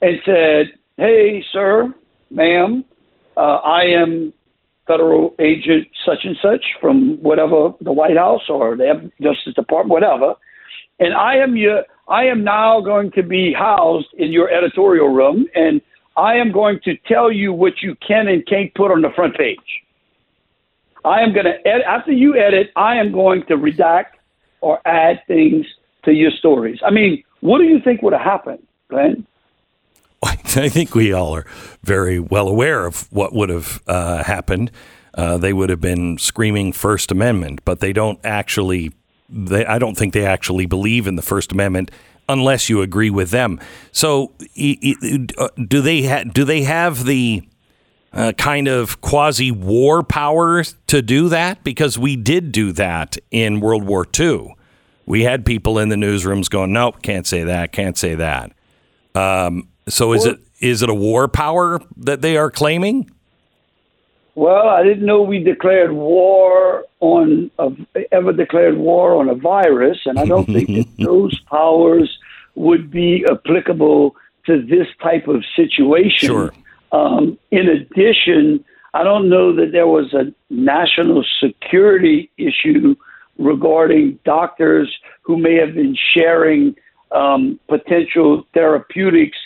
and 0.01 0.20
said, 0.25 0.74
"Hey, 0.98 1.43
sir, 1.51 1.93
ma'am, 2.32 2.84
uh, 3.38 3.60
I 3.63 3.84
am 3.84 4.34
federal 4.88 5.34
agent 5.39 5.88
such 6.05 6.25
and 6.25 6.38
such 6.41 6.63
from 6.82 7.22
whatever 7.22 7.74
the 7.82 7.91
White 7.91 8.17
House 8.17 8.50
or 8.50 8.75
the 8.75 9.12
Justice 9.22 9.53
Department, 9.53 9.89
whatever, 9.89 10.36
and 11.00 11.13
I 11.13 11.36
am 11.36 11.55
your 11.55 11.84
I 12.08 12.25
am 12.25 12.43
now 12.43 12.82
going 12.82 13.12
to 13.12 13.24
be 13.24 13.53
housed 13.53 14.13
in 14.17 14.32
your 14.32 14.50
editorial 14.50 15.08
room, 15.08 15.48
and 15.55 15.82
I 16.17 16.36
am 16.36 16.51
going 16.51 16.79
to 16.84 16.98
tell 17.08 17.32
you 17.32 17.53
what 17.53 17.82
you 17.82 17.96
can 18.05 18.27
and 18.27 18.46
can't 18.46 18.74
put 18.75 18.91
on 18.91 19.01
the 19.01 19.10
front 19.15 19.38
page. 19.38 19.83
I 21.05 21.22
am 21.22 21.33
going 21.33 21.45
to 21.45 21.67
edit 21.67 21.83
after 21.86 22.12
you 22.12 22.36
edit. 22.38 22.72
I 22.75 22.95
am 22.95 23.12
going 23.12 23.43
to 23.48 23.57
redact 23.57 24.13
or 24.62 24.79
add 24.86 25.22
things 25.27 25.65
to 26.05 26.13
your 26.13 26.31
stories. 26.31 26.79
I 26.86 26.91
mean, 26.91 27.24
what 27.41 27.57
do 27.60 27.65
you 27.65 27.79
think 27.81 28.01
would 28.01 28.13
have 28.13 28.22
happened, 28.22 28.65
Glenn? 28.89 29.27
I 30.24 30.69
think 30.69 30.95
we 30.95 31.12
all 31.12 31.36
are 31.36 31.45
very 31.83 32.19
well 32.19 32.48
aware 32.48 32.86
of 32.86 33.12
what 33.12 33.33
would 33.33 33.50
have 33.50 33.81
uh, 33.88 34.24
happened. 34.24 34.72
Uh, 35.13 35.38
they 35.38 35.53
would 35.53 35.69
have 35.69 35.81
been 35.81 36.17
screaming 36.17 36.72
First 36.72 37.12
Amendment, 37.12 37.62
but 37.65 37.79
they 37.79 37.93
don't 37.93 38.19
actually. 38.24 38.91
They, 39.29 39.65
I 39.65 39.79
don't 39.79 39.95
think 39.95 40.13
they 40.13 40.25
actually 40.25 40.65
believe 40.65 41.07
in 41.07 41.15
the 41.15 41.22
First 41.22 41.51
Amendment 41.51 41.91
unless 42.29 42.69
you 42.69 42.81
agree 42.81 43.10
with 43.10 43.31
them. 43.31 43.60
So, 43.91 44.31
uh, 44.41 45.48
do 45.67 45.81
they 45.81 46.03
ha- 46.03 46.24
do 46.24 46.43
they 46.45 46.62
have 46.63 47.05
the 47.05 47.43
uh, 48.13 48.34
kind 48.38 48.67
of 48.67 49.01
quasi 49.01 49.51
war 49.51 50.03
power 50.03 50.63
to 50.63 51.01
do 51.01 51.29
that? 51.29 51.63
Because 51.63 51.98
we 51.98 52.15
did 52.15 52.51
do 52.51 52.72
that 52.74 53.17
in 53.32 53.60
World 53.60 53.84
War 53.84 54.05
II. 54.17 54.55
We 55.05 55.24
had 55.24 55.46
people 55.46 55.79
in 55.79 55.89
the 55.89 55.96
newsrooms 55.96 56.50
going, 56.50 56.72
"Nope, 56.72 57.01
can't 57.01 57.27
say 57.27 57.43
that, 57.43 57.72
can't 57.72 57.98
say 57.98 58.15
that." 58.15 58.51
Um, 59.15 59.67
so, 59.88 60.13
is 60.13 60.25
it 60.25 60.39
is 60.60 60.82
it 60.82 60.89
a 60.89 60.93
war 60.93 61.27
power 61.27 61.82
that 61.98 62.22
they 62.22 62.38
are 62.38 62.50
claiming? 62.50 63.10
Well, 64.36 64.67
I 64.67 64.82
didn't 64.84 65.05
know 65.05 65.22
we 65.22 65.43
declared 65.43 65.91
war 65.91 66.86
on 67.00 67.51
a, 67.60 67.72
ever 68.12 68.34
declared 68.34 68.77
war 68.77 69.15
on 69.15 69.29
a 69.29 69.36
virus, 69.36 70.00
and 70.05 70.17
I 70.17 70.25
don't 70.25 70.46
think 70.46 70.70
that 70.70 70.88
those 71.03 71.39
powers 71.41 72.17
would 72.55 72.89
be 72.89 73.25
applicable 73.29 74.15
to 74.46 74.62
this 74.62 74.88
type 75.01 75.27
of 75.27 75.43
situation. 75.55 76.27
Sure. 76.27 76.53
Um, 76.94 77.38
in 77.52 77.68
addition, 77.68 78.64
I 78.94 79.04
don't 79.04 79.28
know 79.28 79.54
that 79.56 79.72
there 79.72 79.88
was 79.88 80.14
a 80.14 80.32
national 80.52 81.26
security 81.44 82.30
issue 82.38 82.96
regarding 83.40 84.20
doctors 84.24 84.96
who 85.24 85.38
may 85.38 85.56
have 85.56 85.74
been 85.74 85.98
sharing 86.14 86.76
um, 87.12 87.60
potential 87.68 88.46
therapeutics 88.54 89.38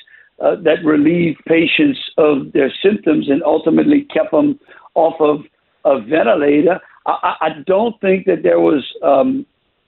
uh, 0.43 0.55
that 0.63 0.83
relieved 0.83 1.39
patients 1.47 1.99
of 2.17 2.51
their 2.51 2.71
symptoms 2.83 3.29
and 3.29 3.41
ultimately 3.43 4.01
kept 4.13 4.31
them 4.31 4.59
off 4.93 5.15
of 5.21 5.41
a 5.85 6.01
ventilator. 6.01 6.79
I, 7.05 7.35
I 7.41 7.49
don't 7.65 7.99
think 8.01 8.25
that 8.25 8.43
there 8.43 8.59
was 8.59 8.83
um, 9.01 9.45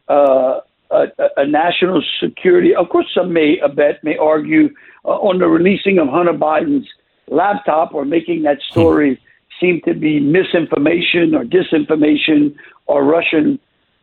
uh, 0.08 0.62
a, 0.92 1.08
a 1.36 1.46
national 1.46 2.02
security. 2.24 2.74
Of 2.74 2.88
course, 2.90 3.08
some 3.14 3.34
may 3.34 3.58
abet 3.62 4.02
may 4.04 4.18
argue 4.18 4.70
uh, 5.04 5.10
on 5.10 5.40
the 5.40 5.48
releasing 5.48 6.00
of 6.00 6.08
Hunter 6.08 6.34
Biden's 6.34 6.88
laptop 7.30 7.94
or 7.94 8.06
making 8.06 8.44
that 8.44 8.62
story 8.62 9.20
seem 9.60 9.82
to 9.86 9.94
be 9.94 10.20
misinformation 10.20 11.36
or 11.36 11.44
disinformation 11.44 12.56
or 12.88 13.04
Russian 13.04 13.60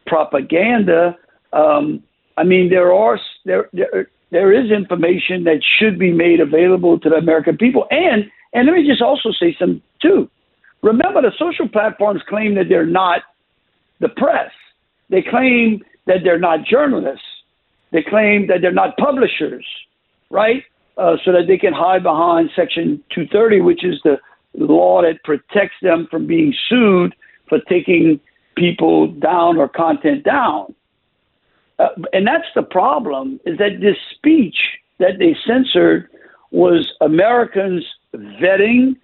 propaganda. 0.07 1.17
Um, 1.53 2.03
I 2.37 2.45
mean, 2.45 2.71
there 2.71 2.93
are 2.93 3.19
there, 3.45 3.69
there 3.73 4.09
there 4.31 4.53
is 4.53 4.71
information 4.71 5.45
that 5.45 5.61
should 5.79 5.99
be 5.99 6.13
made 6.13 6.41
available 6.41 6.99
to 7.01 7.09
the 7.09 7.17
American 7.17 7.57
people. 7.57 7.87
And 7.91 8.31
and 8.53 8.67
let 8.67 8.75
me 8.75 8.87
just 8.87 9.03
also 9.03 9.31
say 9.33 9.57
some 9.59 9.83
too. 10.01 10.31
Remember, 10.83 11.23
the 11.23 11.33
social 11.39 11.69
platforms 11.69 12.23
claim 12.29 12.55
that 12.57 12.69
they're 12.69 12.87
not 12.87 13.23
the 14.01 14.09
press. 14.09 14.51
They 15.09 15.23
claim 15.23 15.83
that 16.07 16.19
they're 16.23 16.39
not 16.39 16.65
journalists. 16.65 17.25
They 17.93 18.03
claim 18.03 18.47
that 18.49 18.61
they're 18.61 18.73
not 18.73 18.97
publishers, 18.97 19.67
right? 20.31 20.65
Uh, 20.97 21.17
so 21.25 21.31
that 21.31 21.47
they 21.47 21.59
can 21.59 21.75
hide 21.75 22.03
behind 22.03 22.49
Section 22.57 23.03
230, 23.11 23.61
which 23.61 23.85
is 23.85 24.01
the 24.03 24.19
law 24.55 25.03
that 25.03 25.23
protects 25.25 25.77
them 25.83 26.09
from 26.11 26.27
being 26.27 26.55
sued 26.71 27.15
for 27.51 27.59
taking 27.69 28.19
people 28.57 29.09
down 29.09 29.59
or 29.59 29.69
content 29.69 30.25
down. 30.25 30.75
Uh, 31.79 31.89
and 32.13 32.27
that's 32.27 32.49
the 32.55 32.63
problem 32.63 33.39
is 33.45 33.59
that 33.59 33.81
this 33.81 33.97
speech 34.15 34.57
that 34.99 35.19
they 35.19 35.37
censored 35.47 36.09
was 36.51 36.91
Americans 37.03 37.85
vetting, 38.15 38.97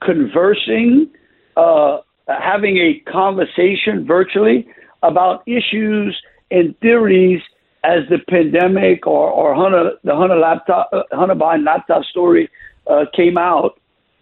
conversing, 0.00 1.10
uh, 1.56 1.98
having 2.26 2.78
a 2.78 3.00
conversation 3.10 4.06
virtually 4.06 4.66
about 5.02 5.42
issues 5.46 6.18
and 6.50 6.78
theories 6.80 7.42
as 7.84 8.00
the 8.08 8.18
pandemic 8.28 9.06
or, 9.06 9.30
or 9.30 9.54
Hunter, 9.54 9.92
the 10.04 10.14
Hunter 10.14 10.36
laptop, 10.36 10.90
uh, 10.92 11.02
Hunter 11.12 11.34
Biden 11.34 11.64
laptop 11.64 12.04
story 12.04 12.48
uh, 12.86 13.04
came 13.14 13.36
out 13.36 13.80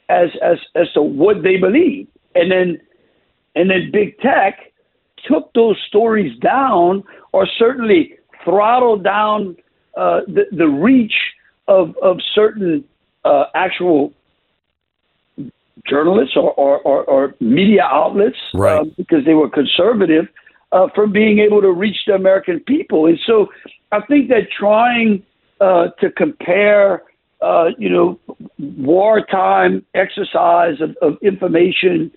as, 0.08 0.30
as, 0.42 0.58
as 0.74 0.90
to 0.94 1.02
what 1.02 1.42
they 1.42 1.56
believe. 1.56 2.08
And 2.34 2.50
then, 2.50 2.80
and 3.54 3.70
then 3.70 3.90
big 3.92 4.18
tech 4.20 4.72
took 5.26 5.52
those 5.52 5.76
stories 5.88 6.38
down 6.38 7.04
or 7.32 7.46
certainly 7.58 8.14
throttled 8.44 9.04
down 9.04 9.56
uh, 9.96 10.20
the, 10.26 10.46
the 10.52 10.66
reach 10.66 11.14
of, 11.68 11.94
of 12.02 12.18
certain 12.34 12.84
uh, 13.24 13.44
actual 13.54 14.12
journalists 15.86 16.36
or, 16.36 16.52
or, 16.54 16.78
or, 16.80 17.04
or 17.04 17.34
media 17.40 17.82
outlets 17.82 18.36
right. 18.54 18.80
uh, 18.80 18.84
because 18.96 19.24
they 19.24 19.34
were 19.34 19.48
conservative 19.48 20.26
uh, 20.72 20.88
from 20.94 21.12
being 21.12 21.38
able 21.38 21.60
to 21.60 21.72
reach 21.72 21.98
the 22.06 22.14
American 22.14 22.60
people. 22.60 23.06
And 23.06 23.18
so 23.26 23.48
I 23.92 24.00
think 24.02 24.28
that 24.28 24.48
trying 24.56 25.22
uh, 25.60 25.88
to 26.00 26.10
compare, 26.10 27.02
uh, 27.42 27.70
you 27.78 27.88
know, 27.88 28.18
wartime 28.58 29.84
exercise 29.94 30.80
of, 30.80 30.96
of 31.02 31.18
information 31.22 32.10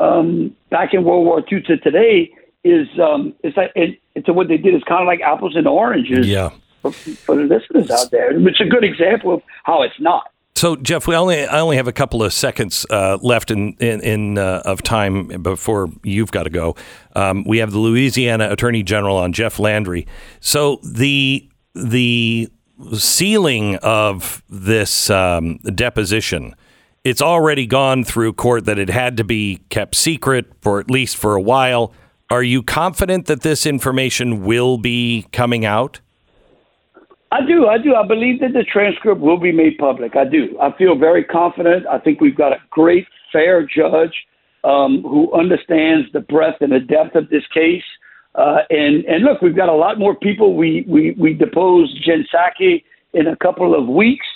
um, 0.00 0.54
back 0.70 0.94
in 0.94 1.04
World 1.04 1.24
War 1.24 1.42
II 1.50 1.62
to 1.62 1.76
today 1.78 2.32
is 2.64 2.88
um, 3.00 3.34
it's 3.42 3.56
like 3.56 3.72
it, 3.74 3.98
it's 4.14 4.28
what 4.28 4.48
they 4.48 4.56
did 4.56 4.74
is 4.74 4.82
kind 4.84 5.02
of 5.02 5.06
like 5.06 5.20
apples 5.20 5.56
and 5.56 5.66
oranges. 5.66 6.26
Yeah. 6.26 6.50
For, 6.82 6.90
for 6.90 7.36
the 7.36 7.42
listeners 7.42 7.92
out 7.92 8.10
there, 8.10 8.36
it's 8.48 8.60
a 8.60 8.64
good 8.64 8.82
example 8.82 9.34
of 9.34 9.42
how 9.62 9.82
it's 9.82 10.00
not. 10.00 10.32
So 10.62 10.76
Jeff, 10.76 11.08
we 11.08 11.16
only 11.16 11.44
I 11.44 11.58
only 11.58 11.74
have 11.74 11.88
a 11.88 11.92
couple 11.92 12.22
of 12.22 12.32
seconds 12.32 12.86
uh, 12.88 13.18
left 13.20 13.50
in 13.50 13.72
in, 13.80 14.00
in 14.00 14.38
uh, 14.38 14.62
of 14.64 14.80
time 14.80 15.42
before 15.42 15.90
you've 16.04 16.30
got 16.30 16.44
to 16.44 16.50
go. 16.50 16.76
Um, 17.16 17.42
we 17.42 17.58
have 17.58 17.72
the 17.72 17.80
Louisiana 17.80 18.48
Attorney 18.48 18.84
General 18.84 19.16
on 19.16 19.32
Jeff 19.32 19.58
Landry. 19.58 20.06
So 20.38 20.78
the 20.84 21.50
the 21.74 22.48
sealing 22.92 23.74
of 23.78 24.44
this 24.48 25.10
um, 25.10 25.56
deposition, 25.74 26.54
it's 27.02 27.20
already 27.20 27.66
gone 27.66 28.04
through 28.04 28.34
court 28.34 28.64
that 28.66 28.78
it 28.78 28.88
had 28.88 29.16
to 29.16 29.24
be 29.24 29.62
kept 29.68 29.96
secret 29.96 30.46
for 30.60 30.78
at 30.78 30.88
least 30.88 31.16
for 31.16 31.34
a 31.34 31.42
while. 31.42 31.92
Are 32.30 32.44
you 32.44 32.62
confident 32.62 33.26
that 33.26 33.40
this 33.40 33.66
information 33.66 34.44
will 34.44 34.78
be 34.78 35.26
coming 35.32 35.64
out? 35.64 36.01
I 37.32 37.40
do. 37.46 37.66
I 37.66 37.78
do. 37.78 37.94
I 37.94 38.06
believe 38.06 38.40
that 38.40 38.52
the 38.52 38.62
transcript 38.62 39.22
will 39.22 39.38
be 39.38 39.52
made 39.52 39.78
public. 39.78 40.16
I 40.16 40.26
do. 40.26 40.54
I 40.60 40.70
feel 40.76 40.98
very 40.98 41.24
confident. 41.24 41.86
I 41.86 41.98
think 41.98 42.20
we've 42.20 42.36
got 42.36 42.52
a 42.52 42.58
great, 42.68 43.06
fair 43.32 43.66
judge 43.66 44.12
um, 44.64 45.00
who 45.00 45.32
understands 45.32 46.08
the 46.12 46.20
breadth 46.20 46.60
and 46.60 46.72
the 46.72 46.80
depth 46.80 47.14
of 47.14 47.30
this 47.30 47.44
case. 47.54 47.82
Uh, 48.34 48.58
and 48.68 49.06
and 49.06 49.24
look, 49.24 49.40
we've 49.40 49.56
got 49.56 49.70
a 49.70 49.74
lot 49.74 49.98
more 49.98 50.14
people. 50.14 50.56
We 50.56 50.84
we 50.86 51.12
we 51.12 51.32
deposed 51.32 52.04
Jen 52.04 52.26
Psaki 52.30 52.84
in 53.14 53.26
a 53.26 53.36
couple 53.36 53.74
of 53.74 53.88
weeks. 53.88 54.26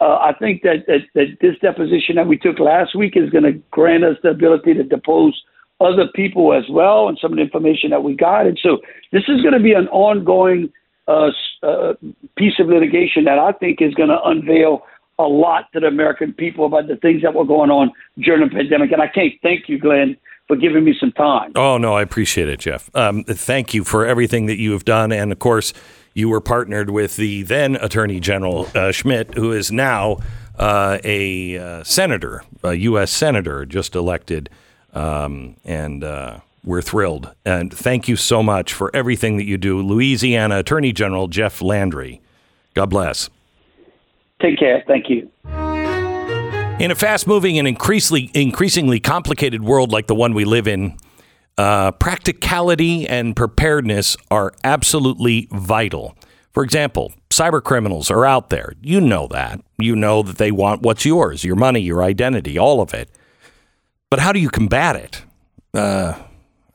Uh, 0.00 0.18
I 0.18 0.32
think 0.38 0.62
that, 0.62 0.84
that 0.86 1.00
that 1.14 1.38
this 1.40 1.56
deposition 1.60 2.14
that 2.16 2.28
we 2.28 2.38
took 2.38 2.60
last 2.60 2.94
week 2.94 3.16
is 3.16 3.30
going 3.30 3.44
to 3.44 3.60
grant 3.72 4.04
us 4.04 4.16
the 4.22 4.30
ability 4.30 4.74
to 4.74 4.84
depose 4.84 5.34
other 5.80 6.06
people 6.14 6.52
as 6.52 6.64
well 6.70 7.08
and 7.08 7.18
some 7.20 7.32
of 7.32 7.36
the 7.36 7.42
information 7.42 7.90
that 7.90 8.04
we 8.04 8.14
got. 8.14 8.46
And 8.46 8.58
so 8.62 8.78
this 9.10 9.24
is 9.26 9.42
going 9.42 9.54
to 9.54 9.60
be 9.60 9.72
an 9.72 9.88
ongoing 9.88 10.72
uh, 11.08 11.30
uh, 11.62 11.94
piece 12.36 12.54
of 12.58 12.68
litigation 12.68 13.24
that 13.24 13.38
I 13.38 13.52
think 13.52 13.80
is 13.80 13.94
going 13.94 14.08
to 14.08 14.22
unveil 14.24 14.82
a 15.18 15.24
lot 15.24 15.72
to 15.72 15.80
the 15.80 15.86
American 15.86 16.32
people 16.32 16.66
about 16.66 16.88
the 16.88 16.96
things 16.96 17.22
that 17.22 17.34
were 17.34 17.44
going 17.44 17.70
on 17.70 17.92
during 18.18 18.48
the 18.48 18.54
pandemic. 18.54 18.90
And 18.92 19.00
I 19.00 19.08
can't 19.08 19.32
thank 19.42 19.68
you, 19.68 19.78
Glenn, 19.78 20.16
for 20.48 20.56
giving 20.56 20.84
me 20.84 20.94
some 20.98 21.12
time. 21.12 21.52
Oh, 21.54 21.78
no, 21.78 21.94
I 21.94 22.02
appreciate 22.02 22.48
it, 22.48 22.58
Jeff. 22.60 22.90
Um, 22.94 23.24
thank 23.24 23.74
you 23.74 23.84
for 23.84 24.04
everything 24.04 24.46
that 24.46 24.58
you 24.58 24.72
have 24.72 24.84
done. 24.84 25.12
And 25.12 25.30
of 25.30 25.38
course, 25.38 25.72
you 26.14 26.28
were 26.28 26.40
partnered 26.40 26.90
with 26.90 27.16
the 27.16 27.42
then 27.42 27.76
Attorney 27.76 28.20
General 28.20 28.68
uh, 28.74 28.92
Schmitt, 28.92 29.34
who 29.34 29.52
is 29.52 29.70
now 29.70 30.18
uh, 30.58 30.98
a 31.04 31.58
uh, 31.58 31.84
senator, 31.84 32.42
a 32.62 32.74
U.S. 32.74 33.10
senator, 33.10 33.64
just 33.64 33.94
elected 33.94 34.50
um, 34.94 35.56
and 35.64 36.04
uh, 36.04 36.40
we're 36.64 36.82
thrilled. 36.82 37.34
And 37.44 37.72
thank 37.72 38.08
you 38.08 38.16
so 38.16 38.42
much 38.42 38.72
for 38.72 38.90
everything 38.94 39.36
that 39.36 39.44
you 39.44 39.58
do. 39.58 39.80
Louisiana 39.80 40.58
Attorney 40.58 40.92
General 40.92 41.28
Jeff 41.28 41.62
Landry. 41.62 42.20
God 42.74 42.90
bless. 42.90 43.30
Take 44.40 44.58
care. 44.58 44.82
Thank 44.86 45.08
you. 45.08 45.30
In 46.80 46.90
a 46.90 46.94
fast 46.94 47.26
moving 47.26 47.58
and 47.58 47.68
increasingly, 47.68 48.30
increasingly 48.34 48.98
complicated 48.98 49.62
world 49.62 49.92
like 49.92 50.08
the 50.08 50.14
one 50.14 50.34
we 50.34 50.44
live 50.44 50.66
in, 50.66 50.98
uh, 51.56 51.92
practicality 51.92 53.06
and 53.06 53.36
preparedness 53.36 54.16
are 54.30 54.52
absolutely 54.64 55.48
vital. 55.52 56.16
For 56.52 56.64
example, 56.64 57.12
cyber 57.30 57.62
criminals 57.62 58.10
are 58.10 58.24
out 58.24 58.50
there. 58.50 58.74
You 58.80 59.00
know 59.00 59.28
that. 59.28 59.60
You 59.78 59.94
know 59.94 60.22
that 60.22 60.38
they 60.38 60.50
want 60.50 60.82
what's 60.82 61.04
yours 61.04 61.44
your 61.44 61.56
money, 61.56 61.80
your 61.80 62.02
identity, 62.02 62.58
all 62.58 62.80
of 62.80 62.92
it. 62.92 63.08
But 64.10 64.20
how 64.20 64.32
do 64.32 64.40
you 64.40 64.48
combat 64.48 64.96
it? 64.96 65.24
Uh, 65.72 66.14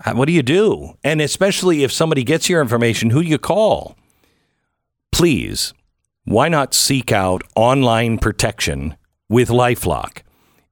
Uh, 0.05 0.13
what 0.13 0.25
do 0.25 0.31
you 0.31 0.43
do? 0.43 0.97
And 1.03 1.21
especially 1.21 1.83
if 1.83 1.91
somebody 1.91 2.23
gets 2.23 2.49
your 2.49 2.61
information, 2.61 3.09
who 3.09 3.21
do 3.21 3.27
you 3.29 3.37
call? 3.37 3.97
Please, 5.11 5.73
why 6.23 6.47
not 6.47 6.73
seek 6.73 7.11
out 7.11 7.43
online 7.55 8.17
protection 8.17 8.95
with 9.27 9.49
Lifelock? 9.49 10.21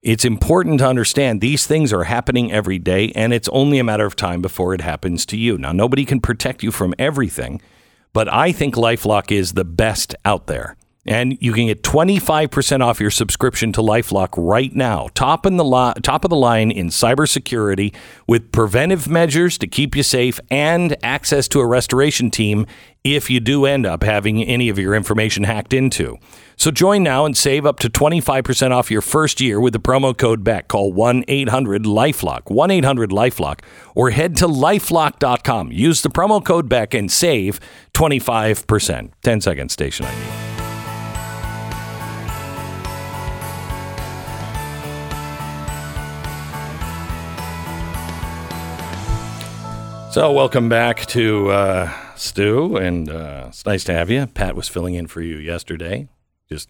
It's 0.00 0.24
important 0.24 0.78
to 0.78 0.86
understand 0.86 1.40
these 1.40 1.66
things 1.66 1.92
are 1.92 2.04
happening 2.04 2.52
every 2.52 2.78
day, 2.78 3.12
and 3.14 3.32
it's 3.32 3.48
only 3.48 3.78
a 3.78 3.84
matter 3.84 4.06
of 4.06 4.16
time 4.16 4.40
before 4.40 4.72
it 4.72 4.80
happens 4.80 5.26
to 5.26 5.36
you. 5.36 5.58
Now, 5.58 5.72
nobody 5.72 6.04
can 6.04 6.20
protect 6.20 6.62
you 6.62 6.70
from 6.70 6.94
everything, 6.98 7.60
but 8.12 8.32
I 8.32 8.52
think 8.52 8.76
Lifelock 8.76 9.32
is 9.32 9.52
the 9.52 9.64
best 9.64 10.14
out 10.24 10.46
there. 10.46 10.76
And 11.08 11.38
you 11.40 11.54
can 11.54 11.68
get 11.68 11.82
25% 11.82 12.82
off 12.82 13.00
your 13.00 13.10
subscription 13.10 13.72
to 13.72 13.80
Lifelock 13.80 14.28
right 14.36 14.74
now. 14.76 15.08
Top, 15.14 15.46
in 15.46 15.56
the 15.56 15.64
li- 15.64 15.94
top 16.02 16.22
of 16.22 16.28
the 16.28 16.36
line 16.36 16.70
in 16.70 16.88
cybersecurity 16.88 17.94
with 18.26 18.52
preventive 18.52 19.08
measures 19.08 19.56
to 19.58 19.66
keep 19.66 19.96
you 19.96 20.02
safe 20.02 20.38
and 20.50 20.94
access 21.02 21.48
to 21.48 21.60
a 21.60 21.66
restoration 21.66 22.30
team 22.30 22.66
if 23.04 23.30
you 23.30 23.40
do 23.40 23.64
end 23.64 23.86
up 23.86 24.02
having 24.02 24.44
any 24.44 24.68
of 24.68 24.78
your 24.78 24.94
information 24.94 25.44
hacked 25.44 25.72
into. 25.72 26.18
So 26.56 26.70
join 26.70 27.04
now 27.04 27.24
and 27.24 27.34
save 27.34 27.64
up 27.64 27.78
to 27.78 27.88
25% 27.88 28.72
off 28.72 28.90
your 28.90 29.00
first 29.00 29.40
year 29.40 29.58
with 29.60 29.72
the 29.72 29.80
promo 29.80 30.14
code 30.14 30.44
BECK. 30.44 30.68
Call 30.68 30.92
1 30.92 31.24
800 31.26 31.84
Lifelock, 31.84 32.50
1 32.50 32.70
800 32.70 33.10
Lifelock, 33.10 33.60
or 33.94 34.10
head 34.10 34.36
to 34.36 34.46
lifelock.com. 34.46 35.72
Use 35.72 36.02
the 36.02 36.10
promo 36.10 36.44
code 36.44 36.68
BECK 36.68 36.92
and 36.92 37.10
save 37.10 37.60
25%. 37.94 39.10
10 39.22 39.40
seconds, 39.40 39.72
station 39.72 40.04
ID. 40.04 40.47
So, 50.18 50.32
welcome 50.32 50.68
back 50.68 51.06
to 51.06 51.48
uh, 51.50 51.92
Stu, 52.16 52.76
and 52.76 53.08
uh, 53.08 53.44
it's 53.50 53.64
nice 53.64 53.84
to 53.84 53.92
have 53.92 54.10
you. 54.10 54.26
Pat 54.26 54.56
was 54.56 54.66
filling 54.66 54.96
in 54.96 55.06
for 55.06 55.22
you 55.22 55.36
yesterday. 55.36 56.08
Just 56.48 56.68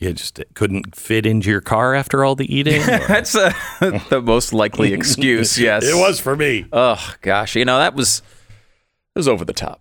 you 0.00 0.12
just 0.12 0.42
couldn't 0.54 0.96
fit 0.96 1.26
into 1.26 1.48
your 1.48 1.60
car 1.60 1.94
after 1.94 2.24
all 2.24 2.34
the 2.34 2.52
eating. 2.52 2.80
That's 2.86 3.36
uh, 3.36 3.52
the 4.08 4.20
most 4.20 4.52
likely 4.52 4.92
excuse. 4.92 5.56
Yes, 5.60 5.84
it 5.84 5.94
was 5.94 6.18
for 6.18 6.34
me. 6.34 6.66
Oh 6.72 7.14
gosh, 7.20 7.54
you 7.54 7.64
know 7.64 7.78
that 7.78 7.94
was 7.94 8.18
it 9.14 9.20
was 9.20 9.28
over 9.28 9.44
the 9.44 9.52
top. 9.52 9.80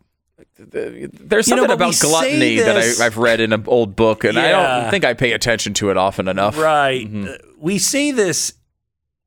there's 0.60 1.48
You 1.48 1.56
know, 1.56 1.64
something 1.64 1.72
about 1.72 2.00
gluttony 2.00 2.58
that 2.58 2.78
I, 2.78 3.04
I've 3.04 3.18
read 3.18 3.40
in 3.40 3.52
an 3.52 3.64
old 3.66 3.96
book, 3.96 4.24
and 4.24 4.38
I 4.38 4.52
don't 4.52 4.92
think 4.92 5.06
I 5.06 5.16
pay 5.16 5.32
attention 5.32 5.74
to 5.74 5.90
it 5.90 5.98
often 5.98 6.28
enough. 6.28 6.56
Right. 6.56 7.10
Uh, 7.12 7.40
We 7.58 7.80
see 7.80 8.12
this 8.12 8.54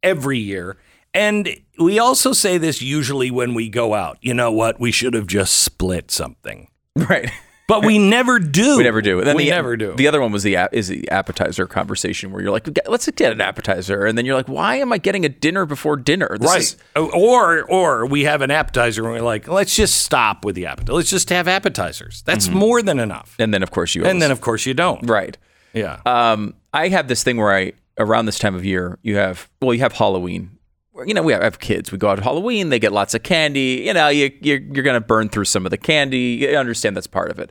every 0.00 0.38
year. 0.38 0.76
And 1.14 1.56
we 1.78 1.98
also 1.98 2.32
say 2.32 2.58
this 2.58 2.80
usually 2.80 3.30
when 3.30 3.54
we 3.54 3.68
go 3.68 3.94
out. 3.94 4.18
You 4.22 4.34
know 4.34 4.50
what? 4.52 4.80
We 4.80 4.90
should 4.92 5.14
have 5.14 5.26
just 5.26 5.56
split 5.58 6.10
something. 6.10 6.68
Right. 6.94 7.30
But 7.68 7.86
we 7.86 7.98
never 7.98 8.38
do. 8.38 8.76
We 8.76 8.82
never 8.82 9.00
do. 9.00 9.18
And 9.20 9.26
then 9.26 9.34
we 9.36 9.44
the, 9.44 9.50
never 9.50 9.78
do. 9.78 9.94
The 9.96 10.08
other 10.08 10.20
one 10.20 10.30
was 10.30 10.42
the 10.42 10.58
is 10.72 10.88
the 10.88 11.10
appetizer 11.10 11.66
conversation 11.66 12.30
where 12.30 12.42
you're 12.42 12.50
like, 12.50 12.68
let's 12.86 13.08
get 13.12 13.32
an 13.32 13.40
appetizer, 13.40 14.04
and 14.04 14.18
then 14.18 14.26
you're 14.26 14.34
like, 14.34 14.48
why 14.48 14.76
am 14.76 14.92
I 14.92 14.98
getting 14.98 15.24
a 15.24 15.30
dinner 15.30 15.64
before 15.64 15.96
dinner? 15.96 16.36
This 16.38 16.50
right. 16.50 16.60
is- 16.60 16.76
or 16.96 17.62
or 17.70 18.04
we 18.04 18.24
have 18.24 18.42
an 18.42 18.50
appetizer 18.50 19.04
and 19.04 19.12
we're 19.14 19.20
like, 19.20 19.48
let's 19.48 19.74
just 19.74 20.02
stop 20.02 20.44
with 20.44 20.54
the 20.54 20.66
appetizer. 20.66 20.92
Let's 20.92 21.08
just 21.08 21.30
have 21.30 21.48
appetizers. 21.48 22.20
That's 22.26 22.50
more 22.50 22.82
than 22.82 22.98
enough. 22.98 23.34
and 23.38 23.54
then 23.54 23.62
of 23.62 23.70
course 23.70 23.94
you 23.94 24.04
And 24.04 24.20
then 24.20 24.30
of 24.30 24.42
course 24.42 24.66
you 24.66 24.74
don't. 24.74 25.08
right. 25.08 25.38
Yeah. 25.72 26.00
Um, 26.04 26.54
I 26.74 26.88
have 26.88 27.08
this 27.08 27.22
thing 27.22 27.38
where 27.38 27.54
I 27.56 27.72
around 27.98 28.26
this 28.26 28.38
time 28.38 28.54
of 28.54 28.66
year 28.66 28.98
you 29.02 29.16
have 29.16 29.48
well 29.62 29.72
you 29.72 29.80
have 29.80 29.94
Halloween. 29.94 30.58
You 31.06 31.14
know 31.14 31.22
we 31.22 31.32
have, 31.32 31.58
kids. 31.58 31.90
We 31.90 31.98
go 31.98 32.10
out 32.10 32.16
to 32.16 32.22
Halloween. 32.22 32.68
They 32.68 32.78
get 32.78 32.92
lots 32.92 33.14
of 33.14 33.22
candy. 33.22 33.82
You 33.86 33.94
know 33.94 34.08
you 34.08 34.30
you're, 34.40 34.58
you're 34.58 34.84
going 34.84 34.94
to 34.94 35.00
burn 35.00 35.28
through 35.28 35.46
some 35.46 35.64
of 35.64 35.70
the 35.70 35.78
candy. 35.78 36.38
You 36.40 36.56
understand 36.56 36.96
that's 36.96 37.06
part 37.06 37.30
of 37.30 37.38
it. 37.38 37.50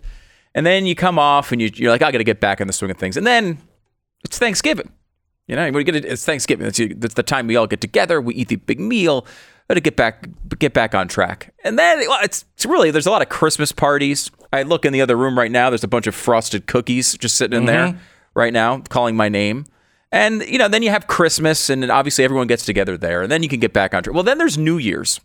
And 0.54 0.66
then 0.66 0.86
you 0.86 0.96
come 0.96 1.18
off 1.18 1.52
and 1.52 1.62
you, 1.62 1.72
you're 1.74 1.92
like 1.92 2.02
I 2.02 2.12
got 2.12 2.20
to 2.20 2.24
get 2.24 2.40
back 2.40 2.62
in 2.62 2.68
the 2.68 2.74
swing 2.74 2.92
of 2.92 2.98
things. 2.98 3.18
And 3.18 3.26
then 3.26 3.58
it's 4.24 4.38
Thanksgiving. 4.38 4.92
You 5.48 5.56
know, 5.56 5.70
we 5.72 5.84
get 5.84 5.96
it, 5.96 6.06
it's 6.06 6.24
Thanksgiving. 6.24 6.66
That's, 6.66 6.80
that's 6.98 7.16
the 7.16 7.24
time 7.24 7.48
we 7.48 7.56
all 7.56 7.68
get 7.68 7.82
together. 7.82 8.22
We 8.22 8.36
eat 8.36 8.48
the 8.48 8.58
big 8.58 8.80
meal 8.80 9.26
but 9.72 9.76
to 9.76 9.80
get 9.82 9.96
back 9.96 10.28
get 10.60 10.74
back 10.74 10.94
on 10.94 11.08
track. 11.08 11.54
And 11.64 11.80
then 11.80 12.00
well, 12.00 12.20
it's, 12.22 12.44
it's 12.56 12.66
really 12.66 12.92
there's 12.92 13.06
a 13.06 13.12
lot 13.12 13.22
of 13.22 13.30
Christmas 13.30 13.72
parties. 13.72 14.30
I 14.52 14.64
look 14.64 14.84
in 14.84 14.92
the 14.92 15.02
other 15.02 15.16
room 15.16 15.38
right 15.38 15.50
now. 15.50 15.70
There's 15.70 15.86
a 15.86 15.88
bunch 15.88 16.08
of 16.08 16.14
frosted 16.14 16.68
cookies 16.68 17.18
just 17.18 17.38
sitting 17.38 17.58
in 17.58 17.68
there 17.68 17.88
mm-hmm. 17.88 17.98
right 18.34 18.52
now, 18.52 18.80
calling 18.90 19.16
my 19.16 19.30
name. 19.30 19.66
And 20.12 20.42
you 20.42 20.58
know, 20.58 20.68
then 20.68 20.84
you 20.84 20.90
have 20.90 21.08
Christmas, 21.08 21.70
and 21.70 21.90
obviously 21.90 22.24
everyone 22.26 22.48
gets 22.48 22.66
together 22.66 22.98
there, 22.98 23.22
and 23.22 23.32
then 23.32 23.44
you 23.44 23.50
can 23.50 23.60
get 23.60 23.72
back 23.74 23.94
on 23.94 24.04
track. 24.04 24.14
Well, 24.14 24.24
then 24.24 24.38
there's 24.38 24.58
New 24.58 24.78
Year's, 24.78 25.22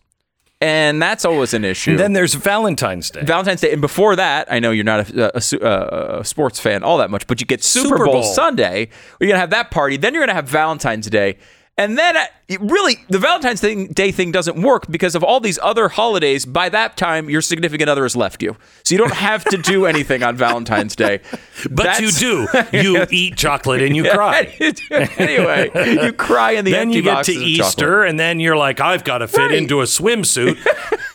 and 0.61 1.01
that's 1.01 1.25
always 1.25 1.53
an 1.53 1.65
issue. 1.65 1.91
And 1.91 1.99
then 1.99 2.13
there's 2.13 2.33
Valentine's 2.35 3.09
Day. 3.11 3.21
Valentine's 3.23 3.59
Day, 3.59 3.73
and 3.73 3.81
before 3.81 4.15
that, 4.15 4.49
I 4.49 4.59
know 4.59 4.71
you're 4.71 4.85
not 4.85 5.09
a, 5.11 5.37
a 5.37 5.41
su- 5.41 5.59
uh, 5.59 6.19
a 6.21 6.25
sports 6.25 6.59
fan 6.59 6.83
all 6.83 6.97
that 6.99 7.11
much, 7.11 7.27
but 7.27 7.41
you 7.41 7.45
get 7.47 7.63
Super, 7.63 7.89
Super 7.89 8.05
Bowl, 8.05 8.21
Bowl. 8.21 8.23
Sunday. 8.23 8.87
You're 9.19 9.27
gonna 9.27 9.39
have 9.39 9.49
that 9.49 9.71
party. 9.71 9.97
Then 9.97 10.13
you're 10.13 10.21
gonna 10.23 10.33
have 10.33 10.47
Valentine's 10.47 11.09
Day, 11.09 11.37
and 11.77 11.97
then 11.97 12.15
it 12.47 12.61
really 12.61 12.97
the 13.09 13.19
Valentine's 13.19 13.59
thing, 13.61 13.87
Day 13.87 14.11
thing 14.11 14.31
doesn't 14.31 14.61
work 14.61 14.85
because 14.89 15.15
of 15.15 15.23
all 15.23 15.39
these 15.39 15.59
other 15.61 15.89
holidays. 15.89 16.45
By 16.45 16.69
that 16.69 16.95
time, 16.97 17.29
your 17.29 17.41
significant 17.41 17.89
other 17.89 18.03
has 18.03 18.15
left 18.15 18.41
you, 18.41 18.55
so 18.83 18.95
you 18.95 18.99
don't 18.99 19.13
have 19.13 19.43
to 19.45 19.57
do 19.57 19.85
anything 19.85 20.23
on 20.23 20.35
Valentine's 20.35 20.95
Day. 20.95 21.19
but 21.69 21.83
That's- 21.83 22.01
you 22.01 22.11
do. 22.11 22.47
You 22.77 23.05
eat 23.11 23.37
chocolate 23.37 23.81
and 23.81 23.95
you 23.95 24.03
cry. 24.09 24.53
anyway, 25.17 25.69
you 26.03 26.13
cry 26.13 26.51
in 26.51 26.65
the 26.65 26.71
then 26.71 26.91
you 26.91 27.01
get 27.01 27.25
to. 27.25 27.31
Easter, 27.31 28.03
and 28.03 28.19
then 28.19 28.39
you're 28.39 28.57
like, 28.57 28.79
I've 28.79 29.03
got 29.03 29.19
to 29.19 29.27
fit 29.27 29.39
Right. 29.39 29.53
into 29.55 29.81
a 29.81 29.85
swimsuit. 29.85 30.57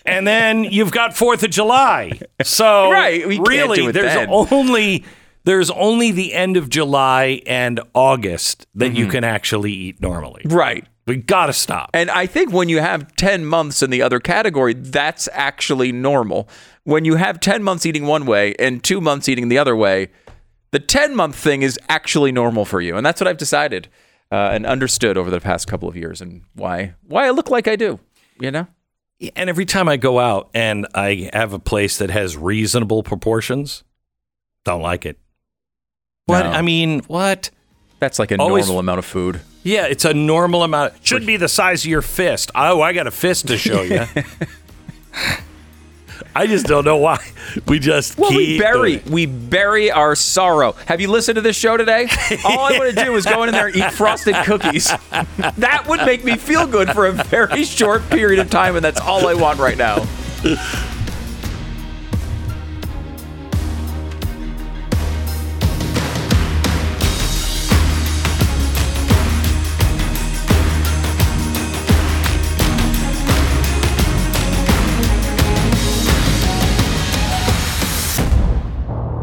and 0.07 0.27
then 0.27 0.65
you've 0.65 0.93
got 0.93 1.17
Fourth 1.17 1.43
of 1.43 1.51
July. 1.51 2.21
So 2.43 2.91
Right, 2.91 3.25
really, 3.27 3.91
there's 3.91 4.15
then. 4.15 4.29
only 4.31 5.05
there's 5.45 5.71
only 5.71 6.11
the 6.11 6.33
end 6.35 6.57
of 6.57 6.69
July 6.71 7.43
and 7.47 7.81
August 7.95 8.67
that 8.75 8.87
Mm-hmm. 8.89 8.97
you 8.97 9.07
can 9.09 9.25
actually 9.25 9.73
eat 9.73 10.01
normally. 10.01 10.43
Right. 10.45 10.87
We 11.07 11.17
got 11.17 11.47
to 11.47 11.53
stop. 11.53 11.91
And 11.95 12.11
I 12.11 12.27
think 12.27 12.53
when 12.53 12.69
you 12.69 12.79
have 12.81 13.15
10 13.17 13.45
months 13.45 13.83
in 13.83 13.91
the 13.91 14.03
other 14.03 14.21
category, 14.21 14.73
that's 14.75 15.29
actually 15.33 15.91
normal. 15.91 16.49
When 16.85 17.05
you 17.05 17.17
have 17.17 17.41
10 17.41 17.63
months 17.63 17.85
eating 17.87 18.07
one 18.07 18.25
way 18.25 18.55
and 18.59 18.83
two 18.85 19.01
months 19.01 19.29
eating 19.29 19.49
the 19.49 19.59
other 19.59 19.75
way, 19.75 20.11
the 20.71 20.79
10 20.79 21.17
month 21.17 21.35
thing 21.35 21.63
is 21.63 21.79
actually 21.89 22.31
normal 22.31 22.65
for 22.65 22.81
you. 22.81 22.97
And 22.97 23.05
that's 23.05 23.21
what 23.21 23.27
I've 23.27 23.37
decided 23.37 23.89
uh, 24.31 24.51
and 24.53 24.65
understood 24.65 25.19
over 25.19 25.29
the 25.31 25.41
past 25.41 25.67
couple 25.67 25.89
of 25.89 25.97
years 25.97 26.21
and 26.21 26.43
why 26.55 26.95
why 27.07 27.27
I 27.27 27.31
look 27.31 27.51
like 27.51 27.67
I 27.67 27.75
do, 27.77 27.99
you 28.41 28.51
know? 28.53 28.69
And 29.37 29.51
every 29.51 29.67
time 29.67 29.89
I 29.89 29.97
go 29.97 30.19
out 30.21 30.51
and 30.55 30.87
I 30.95 31.31
have 31.33 31.53
a 31.53 31.59
place 31.59 31.99
that 31.99 32.11
has 32.11 32.37
reasonable 32.37 33.03
proportions, 33.03 33.83
don't 34.65 34.83
like 34.83 35.05
it. 35.05 35.19
What? 36.27 36.45
No. 36.45 36.51
I 36.51 36.63
mean, 36.63 37.01
what? 37.09 37.51
That's 37.99 38.19
like 38.19 38.31
a 38.31 38.37
Always- 38.39 38.67
normal 38.67 38.81
amount 38.81 38.99
of 38.99 39.05
food. 39.05 39.41
Yeah, 39.65 39.87
it's 39.87 40.05
a 40.05 40.13
normal 40.13 40.65
amount. 40.65 40.95
Should 41.07 41.25
be 41.25 41.37
the 41.37 41.49
size 41.49 41.85
of 41.85 41.91
your 41.91 42.03
fist. 42.03 42.51
Oh, 42.55 42.81
I 42.81 42.93
got 42.93 43.07
a 43.07 43.13
fist 43.13 43.47
to 43.47 43.57
show 43.57 43.83
you. 43.83 44.05
I 46.35 46.47
just 46.49 46.67
don't 46.67 46.85
know 46.85 46.97
why. 46.97 47.19
We 47.69 47.79
just 47.79 48.19
Well, 48.19 48.31
keep 48.31 48.39
we 48.39 48.59
bury 48.59 48.97
doing 48.97 49.07
it. 49.07 49.11
we 49.13 49.27
bury 49.27 49.91
our 49.93 50.17
sorrow. 50.17 50.73
Have 50.87 51.01
you 51.01 51.09
listened 51.11 51.37
to 51.37 51.43
this 51.43 51.57
show 51.57 51.77
today? 51.77 52.09
All 52.45 52.59
I 52.61 52.79
want 52.79 52.97
to 52.97 53.05
do 53.05 53.15
is 53.15 53.25
go 53.27 53.43
in 53.45 53.53
there 53.53 53.67
and 53.69 53.77
eat 53.77 53.93
frosted 53.93 54.35
cookies. 54.47 54.87
That 55.59 55.85
would 55.87 56.01
make 56.07 56.25
me 56.25 56.37
feel 56.37 56.67
good 56.67 56.91
for 56.91 57.07
a 57.07 57.13
very 57.13 57.63
short 57.65 58.09
period 58.11 58.41
of 58.41 58.51
time, 58.51 58.75
and 58.77 58.85
that's 58.85 59.01
all 59.01 59.29
I 59.29 59.35
want 59.35 59.61
right 59.61 59.77
now. 59.79 60.07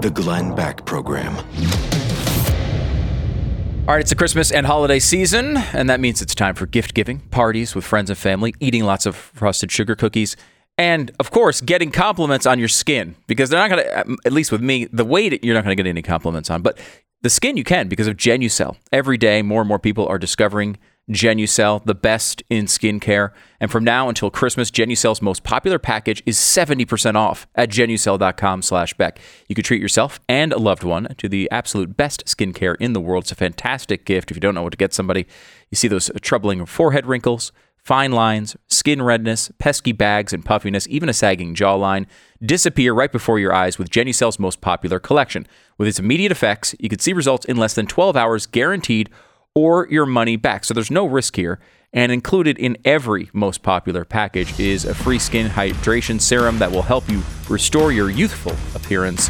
The 0.02 0.10
Glenn 0.10 0.56
Beck 0.56 0.86
Program. 0.86 1.36
All 3.86 3.96
right, 3.96 4.00
it's 4.00 4.12
the 4.12 4.16
Christmas 4.16 4.50
and 4.50 4.66
holiday 4.66 5.00
season, 5.00 5.58
and 5.58 5.90
that 5.90 6.00
means 6.00 6.22
it's 6.22 6.34
time 6.34 6.56
for 6.56 6.66
gift 6.66 6.94
giving, 6.94 7.20
parties 7.32 7.76
with 7.76 7.84
friends 7.84 8.10
and 8.10 8.18
family, 8.18 8.54
eating 8.62 8.86
lots 8.86 9.06
of 9.06 9.14
frosted 9.16 9.74
sugar 9.74 9.98
cookies, 9.98 10.38
and 10.78 11.12
of 11.20 11.32
course, 11.32 11.60
getting 11.60 11.92
compliments 11.92 12.46
on 12.46 12.60
your 12.60 12.70
skin 12.70 13.16
because 13.28 13.50
they're 13.50 13.60
not 13.60 13.70
going 13.70 13.84
to, 13.84 14.02
um, 14.02 14.18
at 14.24 14.32
least 14.32 14.54
with 14.54 14.62
me, 14.62 14.86
the 14.86 15.04
weight 15.04 15.44
you're 15.44 15.54
not 15.54 15.66
going 15.66 15.76
to 15.76 15.84
get 15.84 15.90
any 15.90 16.02
compliments 16.02 16.50
on, 16.50 16.62
but 16.62 16.78
the 17.22 17.30
skin 17.30 17.58
you 17.58 17.66
can 17.66 17.90
because 17.90 18.08
of 18.08 18.16
Genucell. 18.16 18.78
Every 18.94 19.18
day, 19.18 19.42
more 19.42 19.62
and 19.62 19.68
more 19.68 19.80
people 19.80 20.08
are 20.08 20.18
discovering 20.18 20.78
Genucell, 21.10 21.84
the 21.86 21.96
best 21.96 22.44
in 22.50 22.66
skincare. 22.66 23.32
And 23.60 23.72
from 23.72 23.84
now 23.84 24.10
until 24.10 24.30
Christmas, 24.30 24.70
Genucell's 24.70 25.22
most 25.22 25.44
popular 25.44 25.80
package 25.80 26.22
is 26.26 26.38
70% 26.38 27.16
off 27.16 27.48
at 27.56 27.70
genucell.com 27.70 28.62
slash 28.62 28.94
Beck. 28.94 29.20
You 29.48 29.56
could 29.56 29.66
treat 29.66 29.82
yourself 29.82 30.20
and 30.30 30.54
a 30.54 30.60
loved 30.60 30.84
one 30.84 31.16
to 31.18 31.28
the 31.28 31.50
absolute 31.52 31.98
best 31.98 32.26
skincare 32.26 32.76
in 32.80 32.94
the 32.94 33.02
world. 33.02 33.24
It's 33.24 33.32
a 33.32 33.36
fantastic 33.36 34.06
gift 34.06 34.30
if 34.30 34.38
you 34.38 34.42
don't 34.42 34.56
know 34.56 34.64
what 34.64 34.72
to 34.72 34.78
get 34.78 34.94
somebody. 34.94 35.26
You 35.72 35.76
see 35.76 35.88
those 35.88 36.12
troubling 36.22 36.66
forehead 36.66 37.08
wrinkles, 37.08 37.52
fine 37.78 38.12
lines, 38.12 38.56
skin 38.68 39.02
redness, 39.02 39.52
pesky 39.58 39.92
bags 39.92 40.32
and 40.32 40.46
puffiness, 40.46 40.88
even 40.90 41.10
a 41.10 41.14
sagging 41.14 41.56
jawline 41.56 42.06
disappear 42.44 42.94
right 42.94 43.12
before 43.12 43.40
your 43.40 43.54
eyes 43.54 43.78
with 43.78 43.90
Genucell's 43.90 44.40
most 44.40 44.62
popular 44.62 45.00
collection. 45.00 45.48
With 45.78 45.88
its 45.88 46.00
immediate 46.00 46.32
effects, 46.32 46.76
you 46.80 46.88
could 46.88 47.02
see 47.02 47.14
results 47.14 47.46
in 47.46 47.58
less 47.58 47.74
than 47.74 47.88
12 47.88 48.16
hours 48.16 48.46
guaranteed 48.46 49.10
or 49.56 49.88
your 49.90 50.06
money 50.06 50.36
back. 50.36 50.66
So 50.66 50.74
there's 50.74 50.92
no 50.92 51.06
risk 51.06 51.36
here. 51.36 51.60
And 51.92 52.12
included 52.12 52.60
in 52.60 52.78
every 52.86 53.30
most 53.34 53.64
popular 53.64 54.06
package 54.06 54.60
is 54.60 54.86
a 54.86 54.94
free 54.94 55.18
skin 55.18 55.50
hydration 55.50 56.22
serum 56.22 56.60
that 56.60 56.72
will 56.72 56.84
help 56.84 57.10
you 57.10 57.24
restore 57.50 57.92
your 57.92 58.12
youthful 58.12 58.56
appearance. 58.76 59.30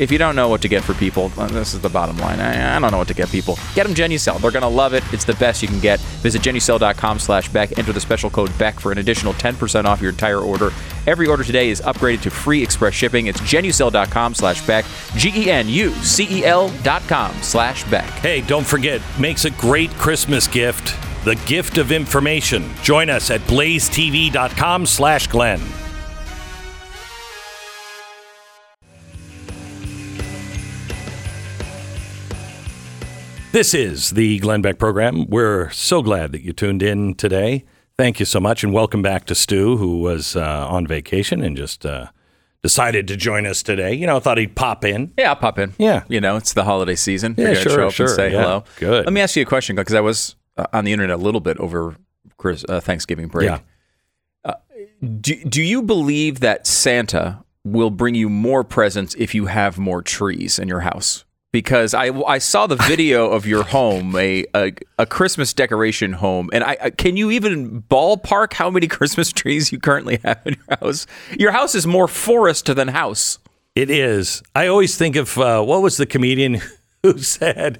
If 0.00 0.10
you 0.10 0.16
don't 0.16 0.34
know 0.34 0.48
what 0.48 0.62
to 0.62 0.68
get 0.68 0.82
for 0.82 0.94
people, 0.94 1.30
uh, 1.36 1.46
this 1.48 1.74
is 1.74 1.80
the 1.80 1.90
bottom 1.90 2.16
line. 2.16 2.40
I, 2.40 2.74
I 2.74 2.78
don't 2.78 2.90
know 2.90 2.96
what 2.96 3.08
to 3.08 3.14
get 3.14 3.28
people. 3.28 3.58
Get 3.74 3.86
them 3.86 3.94
Genucell. 3.94 4.40
They're 4.40 4.50
going 4.50 4.62
to 4.62 4.68
love 4.68 4.94
it. 4.94 5.04
It's 5.12 5.26
the 5.26 5.34
best 5.34 5.60
you 5.60 5.68
can 5.68 5.78
get. 5.78 6.00
Visit 6.22 6.40
genucell.com 6.40 7.18
slash 7.18 7.50
Beck. 7.50 7.76
Enter 7.78 7.92
the 7.92 8.00
special 8.00 8.30
code 8.30 8.50
BECK 8.56 8.80
for 8.80 8.92
an 8.92 8.96
additional 8.96 9.34
10% 9.34 9.84
off 9.84 10.00
your 10.00 10.12
entire 10.12 10.40
order. 10.40 10.70
Every 11.06 11.26
order 11.26 11.44
today 11.44 11.68
is 11.68 11.82
upgraded 11.82 12.22
to 12.22 12.30
free 12.30 12.62
express 12.62 12.94
shipping. 12.94 13.26
It's 13.26 13.42
genucell.com 13.42 14.34
slash 14.34 14.66
Beck. 14.66 14.86
G-E-N-U-C-E-L 15.16 16.70
dot 16.82 17.02
com 17.02 17.34
slash 17.42 17.84
Beck. 17.90 18.08
Hey, 18.08 18.40
don't 18.40 18.66
forget, 18.66 19.02
makes 19.18 19.44
a 19.44 19.50
great 19.50 19.90
Christmas 19.98 20.48
gift. 20.48 20.96
The 21.26 21.36
gift 21.44 21.76
of 21.76 21.92
information. 21.92 22.72
Join 22.82 23.10
us 23.10 23.30
at 23.30 23.42
blazetv.com 23.42 24.86
slash 24.86 25.26
Glenn. 25.26 25.60
This 33.52 33.74
is 33.74 34.10
the 34.10 34.38
Glenn 34.38 34.62
Beck 34.62 34.78
program. 34.78 35.26
We're 35.28 35.70
so 35.70 36.02
glad 36.02 36.30
that 36.30 36.42
you 36.42 36.52
tuned 36.52 36.84
in 36.84 37.16
today. 37.16 37.64
Thank 37.98 38.20
you 38.20 38.24
so 38.24 38.38
much, 38.38 38.62
and 38.62 38.72
welcome 38.72 39.02
back 39.02 39.24
to 39.26 39.34
Stu, 39.34 39.76
who 39.76 39.98
was 39.98 40.36
uh, 40.36 40.68
on 40.68 40.86
vacation 40.86 41.42
and 41.42 41.56
just 41.56 41.84
uh, 41.84 42.06
decided 42.62 43.08
to 43.08 43.16
join 43.16 43.46
us 43.46 43.64
today. 43.64 43.92
You 43.92 44.06
know, 44.06 44.18
I 44.18 44.20
thought 44.20 44.38
he'd 44.38 44.54
pop 44.54 44.84
in. 44.84 45.12
Yeah, 45.18 45.30
I'll 45.30 45.36
pop 45.36 45.58
in. 45.58 45.74
Yeah. 45.78 46.04
You 46.08 46.20
know, 46.20 46.36
it's 46.36 46.52
the 46.52 46.62
holiday 46.62 46.94
season. 46.94 47.34
Yeah, 47.36 47.54
sure, 47.54 47.72
show 47.72 47.86
up 47.88 47.92
sure, 47.92 48.06
and 48.06 48.14
say 48.14 48.32
yeah. 48.32 48.40
hello. 48.40 48.64
Good. 48.76 49.04
Let 49.04 49.12
me 49.12 49.20
ask 49.20 49.34
you 49.34 49.42
a 49.42 49.46
question 49.46 49.74
because 49.74 49.94
I 49.94 50.00
was 50.00 50.36
uh, 50.56 50.66
on 50.72 50.84
the 50.84 50.92
internet 50.92 51.18
a 51.18 51.22
little 51.22 51.40
bit 51.40 51.58
over 51.58 51.96
Chris, 52.36 52.64
uh, 52.68 52.78
Thanksgiving 52.78 53.26
break. 53.26 53.50
Yeah. 53.50 53.58
Do, 55.02 55.34
do 55.44 55.62
you 55.62 55.82
believe 55.82 56.40
that 56.40 56.66
Santa 56.66 57.42
will 57.64 57.90
bring 57.90 58.14
you 58.14 58.28
more 58.28 58.64
presents 58.64 59.14
if 59.16 59.34
you 59.34 59.46
have 59.46 59.78
more 59.78 60.02
trees 60.02 60.58
in 60.58 60.68
your 60.68 60.80
house. 60.80 61.24
Because 61.52 61.94
I, 61.94 62.06
I 62.06 62.38
saw 62.38 62.66
the 62.66 62.76
video 62.76 63.30
of 63.32 63.44
your 63.46 63.64
home, 63.64 64.14
a, 64.16 64.44
a, 64.54 64.72
a 64.98 65.06
Christmas 65.06 65.52
decoration 65.52 66.12
home, 66.12 66.48
and 66.52 66.62
I, 66.62 66.76
I 66.80 66.90
can 66.90 67.16
you 67.16 67.30
even 67.30 67.82
ballpark 67.82 68.52
how 68.52 68.70
many 68.70 68.86
Christmas 68.98 69.32
trees 69.32 69.72
you 69.72 69.80
currently 69.80 70.20
have 70.24 70.40
in 70.44 70.54
your 70.54 70.78
house? 70.78 71.06
Your 71.38 71.52
house 71.52 71.74
is 71.74 71.86
more 71.86 72.06
forest 72.08 72.66
than 72.66 72.88
house. 72.88 73.38
It 73.74 73.90
is. 73.90 74.42
I 74.54 74.66
always 74.66 74.96
think 74.96 75.16
of 75.16 75.38
uh, 75.38 75.62
what 75.62 75.82
was 75.82 75.96
the 75.96 76.06
comedian 76.06 76.60
who 77.02 77.18
said 77.18 77.78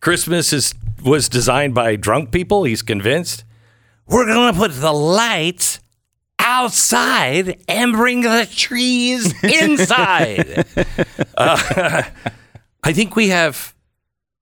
Christmas 0.00 0.52
is 0.52 0.74
was 1.02 1.28
designed 1.28 1.74
by 1.74 1.96
drunk 1.96 2.30
people. 2.30 2.64
He's 2.64 2.82
convinced 2.82 3.44
we're 4.06 4.26
going 4.26 4.52
to 4.52 4.58
put 4.58 4.72
the 4.72 4.92
lights 4.92 5.80
outside 6.38 7.62
and 7.68 7.92
bring 7.92 8.22
the 8.22 8.48
trees 8.50 9.32
inside. 9.44 10.66
uh, 11.36 12.02
I 12.82 12.92
think 12.92 13.16
we 13.16 13.28
have 13.28 13.74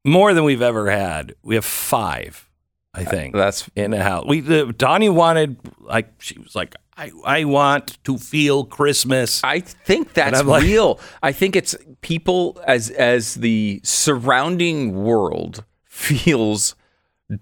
more 0.04 0.32
than 0.34 0.44
we've 0.44 0.62
ever 0.62 0.90
had. 0.90 1.34
We 1.42 1.54
have 1.56 1.64
five, 1.64 2.48
I 2.94 3.04
think. 3.04 3.34
That's 3.34 3.68
in 3.74 3.92
a 3.92 4.02
house. 4.02 4.26
We 4.26 4.40
uh, 4.60 4.72
Donnie 4.76 5.08
wanted 5.08 5.56
like 5.80 6.12
she 6.18 6.38
was 6.38 6.54
like 6.54 6.74
I 6.96 7.10
I 7.24 7.44
want 7.44 8.02
to 8.04 8.18
feel 8.18 8.64
Christmas. 8.64 9.42
I 9.44 9.60
think 9.60 10.14
that's 10.14 10.42
like- 10.42 10.62
real. 10.62 11.00
I 11.22 11.32
think 11.32 11.56
it's 11.56 11.76
people 12.00 12.60
as 12.66 12.90
as 12.90 13.34
the 13.34 13.80
surrounding 13.84 15.02
world 15.02 15.64
feels 15.84 16.74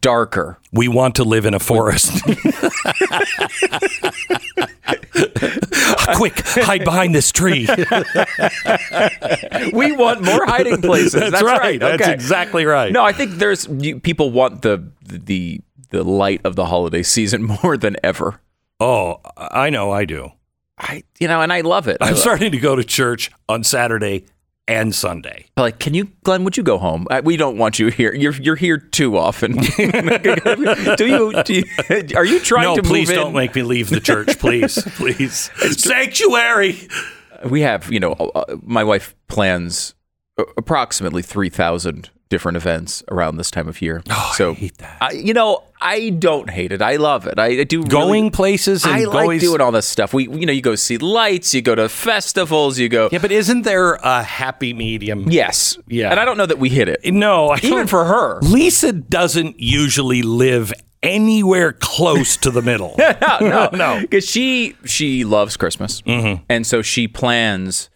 darker. 0.00 0.58
We 0.72 0.88
want 0.88 1.14
to 1.16 1.24
live 1.24 1.46
in 1.46 1.54
a 1.54 1.60
forest. 1.60 2.12
Quick, 6.16 6.40
hide 6.46 6.84
behind 6.84 7.14
this 7.14 7.32
tree. 7.32 7.68
We 9.72 9.92
want 9.92 10.22
more 10.22 10.44
hiding 10.46 10.80
places. 10.80 11.30
That's, 11.30 11.42
right. 11.42 11.80
That's 11.80 12.02
Okay. 12.02 12.12
exactly 12.12 12.64
right. 12.64 12.92
No, 12.92 13.04
I 13.04 13.12
think 13.12 13.32
there's 13.32 13.66
you, 13.66 13.98
people 14.00 14.30
want 14.30 14.62
the 14.62 14.90
the 15.02 15.60
the 15.90 16.04
light 16.04 16.40
of 16.44 16.56
the 16.56 16.66
holiday 16.66 17.02
season 17.02 17.42
more 17.62 17.76
than 17.76 17.96
ever. 18.04 18.40
Oh, 18.80 19.20
I 19.36 19.70
know 19.70 19.90
I 19.90 20.04
do. 20.04 20.30
I 20.78 21.02
you 21.18 21.28
know, 21.28 21.42
and 21.42 21.52
I 21.52 21.62
love 21.62 21.88
it. 21.88 21.98
I'm 22.00 22.16
starting 22.16 22.52
to 22.52 22.58
go 22.58 22.76
to 22.76 22.84
church 22.84 23.30
on 23.48 23.64
Saturday 23.64 24.26
and 24.68 24.94
Sunday. 24.94 25.46
like, 25.56 25.78
can 25.78 25.94
you, 25.94 26.10
Glenn? 26.24 26.44
Would 26.44 26.56
you 26.56 26.62
go 26.62 26.78
home? 26.78 27.06
Uh, 27.10 27.22
we 27.24 27.36
don't 27.36 27.56
want 27.56 27.78
you 27.78 27.88
here. 27.88 28.14
You're 28.14 28.34
you're 28.34 28.56
here 28.56 28.78
too 28.78 29.16
often. 29.16 29.52
do 29.76 31.06
you? 31.06 31.42
Do 31.42 31.54
you 31.54 31.64
are 32.16 32.24
you 32.24 32.40
trying 32.40 32.64
no, 32.64 32.76
to 32.76 32.82
please 32.82 33.08
move 33.08 33.16
don't 33.16 33.34
make 33.34 33.54
me 33.54 33.62
leave 33.62 33.90
the 33.90 34.00
church, 34.00 34.38
please, 34.38 34.82
please. 34.96 35.50
Sanctuary. 35.78 36.88
we 37.48 37.60
have, 37.62 37.92
you 37.92 38.00
know, 38.00 38.12
uh, 38.12 38.56
my 38.62 38.82
wife 38.82 39.14
plans 39.28 39.94
approximately 40.56 41.22
3,000 41.22 42.10
different 42.28 42.56
events 42.56 43.02
around 43.10 43.36
this 43.36 43.50
time 43.50 43.68
of 43.68 43.80
year. 43.80 44.02
Oh, 44.10 44.32
so, 44.36 44.50
I 44.50 44.54
hate 44.54 44.78
that. 44.78 44.98
I, 45.00 45.12
you 45.12 45.32
know, 45.32 45.62
I 45.80 46.10
don't 46.10 46.48
hate 46.50 46.72
it. 46.72 46.80
I 46.82 46.96
love 46.96 47.26
it. 47.26 47.38
I, 47.38 47.46
I 47.60 47.64
do. 47.64 47.84
Going 47.84 48.24
really, 48.24 48.30
places 48.30 48.84
and 48.84 48.94
I 48.94 49.04
like 49.04 49.40
doing 49.40 49.60
all 49.60 49.72
this 49.72 49.86
stuff. 49.86 50.14
We, 50.14 50.24
you 50.28 50.46
know, 50.46 50.52
you 50.52 50.62
go 50.62 50.74
see 50.74 50.98
lights, 50.98 51.54
you 51.54 51.62
go 51.62 51.74
to 51.74 51.88
festivals, 51.88 52.78
you 52.78 52.88
go. 52.88 53.08
Yeah, 53.12 53.18
but 53.18 53.32
isn't 53.32 53.62
there 53.62 53.94
a 53.94 54.22
happy 54.22 54.72
medium? 54.72 55.30
Yes. 55.30 55.78
Yeah. 55.86 56.10
And 56.10 56.18
I 56.20 56.24
don't 56.24 56.36
know 56.38 56.46
that 56.46 56.58
we 56.58 56.68
hit 56.68 56.88
it. 56.88 57.00
No, 57.12 57.48
I 57.50 57.58
Even 57.62 57.86
for 57.86 58.04
her. 58.04 58.40
Lisa 58.40 58.92
doesn't 58.92 59.60
usually 59.60 60.22
live 60.22 60.72
anywhere 61.02 61.72
close 61.72 62.36
to 62.38 62.50
the 62.50 62.62
middle. 62.62 62.94
no, 62.98 63.38
no, 63.40 63.68
No. 63.72 64.00
Because 64.00 64.26
she 64.28 64.74
she 64.84 65.24
loves 65.24 65.56
Christmas, 65.56 66.02
Mm-hmm. 66.02 66.42
and 66.48 66.66
so 66.66 66.82
she 66.82 67.06
plans 67.06 67.90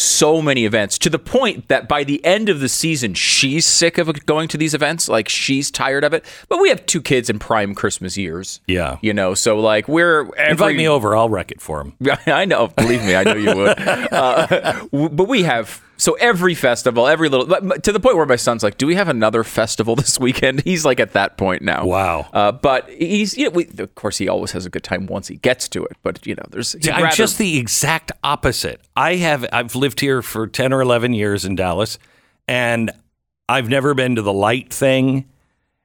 so 0.00 0.40
many 0.42 0.64
events 0.64 0.98
to 0.98 1.10
the 1.10 1.18
point 1.18 1.68
that 1.68 1.88
by 1.88 2.04
the 2.04 2.24
end 2.24 2.48
of 2.48 2.60
the 2.60 2.68
season, 2.68 3.14
she's 3.14 3.66
sick 3.66 3.98
of 3.98 4.26
going 4.26 4.48
to 4.48 4.58
these 4.58 4.74
events. 4.74 5.08
Like 5.08 5.28
she's 5.28 5.70
tired 5.70 6.04
of 6.04 6.12
it. 6.12 6.24
But 6.48 6.60
we 6.60 6.68
have 6.68 6.84
two 6.86 7.02
kids 7.02 7.30
in 7.30 7.38
prime 7.38 7.74
Christmas 7.74 8.16
years. 8.16 8.60
Yeah. 8.66 8.98
you 9.02 9.12
know, 9.12 9.34
so 9.34 9.58
like 9.58 9.88
we're 9.88 10.22
every, 10.36 10.50
Invite 10.52 10.76
me 10.76 10.88
over. 10.88 11.16
I'll 11.16 11.28
wreck 11.28 11.50
it 11.50 11.60
for 11.60 11.80
him. 11.80 11.94
I 12.26 12.44
know. 12.44 12.68
Believe 12.68 13.02
me, 13.04 13.14
I 13.14 13.24
know 13.24 13.34
you 13.34 13.56
would. 13.56 13.78
Uh, 14.10 14.86
but 14.90 15.28
we 15.28 15.42
have 15.42 15.82
so 16.00 16.14
every 16.14 16.54
festival, 16.54 17.06
every 17.06 17.28
little 17.28 17.46
to 17.46 17.92
the 17.92 18.00
point 18.00 18.16
where 18.16 18.24
my 18.26 18.36
son's 18.36 18.62
like, 18.62 18.78
"Do 18.78 18.86
we 18.86 18.94
have 18.94 19.08
another 19.08 19.44
festival 19.44 19.94
this 20.02 20.18
weekend?" 20.18 20.60
He's 20.64 20.84
like 20.84 20.98
at 20.98 21.12
that 21.12 21.36
point 21.36 21.62
now. 21.62 21.84
Wow. 21.84 22.26
Uh, 22.32 22.52
but 22.52 22.88
he's 22.88 23.36
you 23.36 23.44
know, 23.44 23.50
we, 23.50 23.68
of 23.78 23.94
course 23.94 24.16
he 24.18 24.28
always 24.28 24.52
has 24.52 24.64
a 24.64 24.70
good 24.70 24.82
time 24.82 25.06
once 25.06 25.28
he 25.28 25.36
gets 25.36 25.68
to 25.68 25.84
it. 25.84 25.96
But 26.02 26.26
you 26.26 26.34
know, 26.34 26.44
there's 26.50 26.72
he'd 26.72 26.84
See, 26.84 26.90
I'm 26.90 27.02
rather- 27.04 27.16
just 27.16 27.36
the 27.38 27.58
exact 27.58 28.12
opposite. 28.24 28.80
I 28.96 29.16
have 29.16 29.44
I've 29.52 29.74
lived 29.76 30.00
here 30.00 30.22
for 30.22 30.46
10 30.46 30.72
or 30.72 30.80
11 30.80 31.12
years 31.12 31.44
in 31.44 31.54
Dallas 31.54 31.98
and 32.48 32.90
I've 33.48 33.68
never 33.68 33.94
been 33.94 34.16
to 34.16 34.22
the 34.22 34.32
light 34.32 34.72
thing 34.72 35.26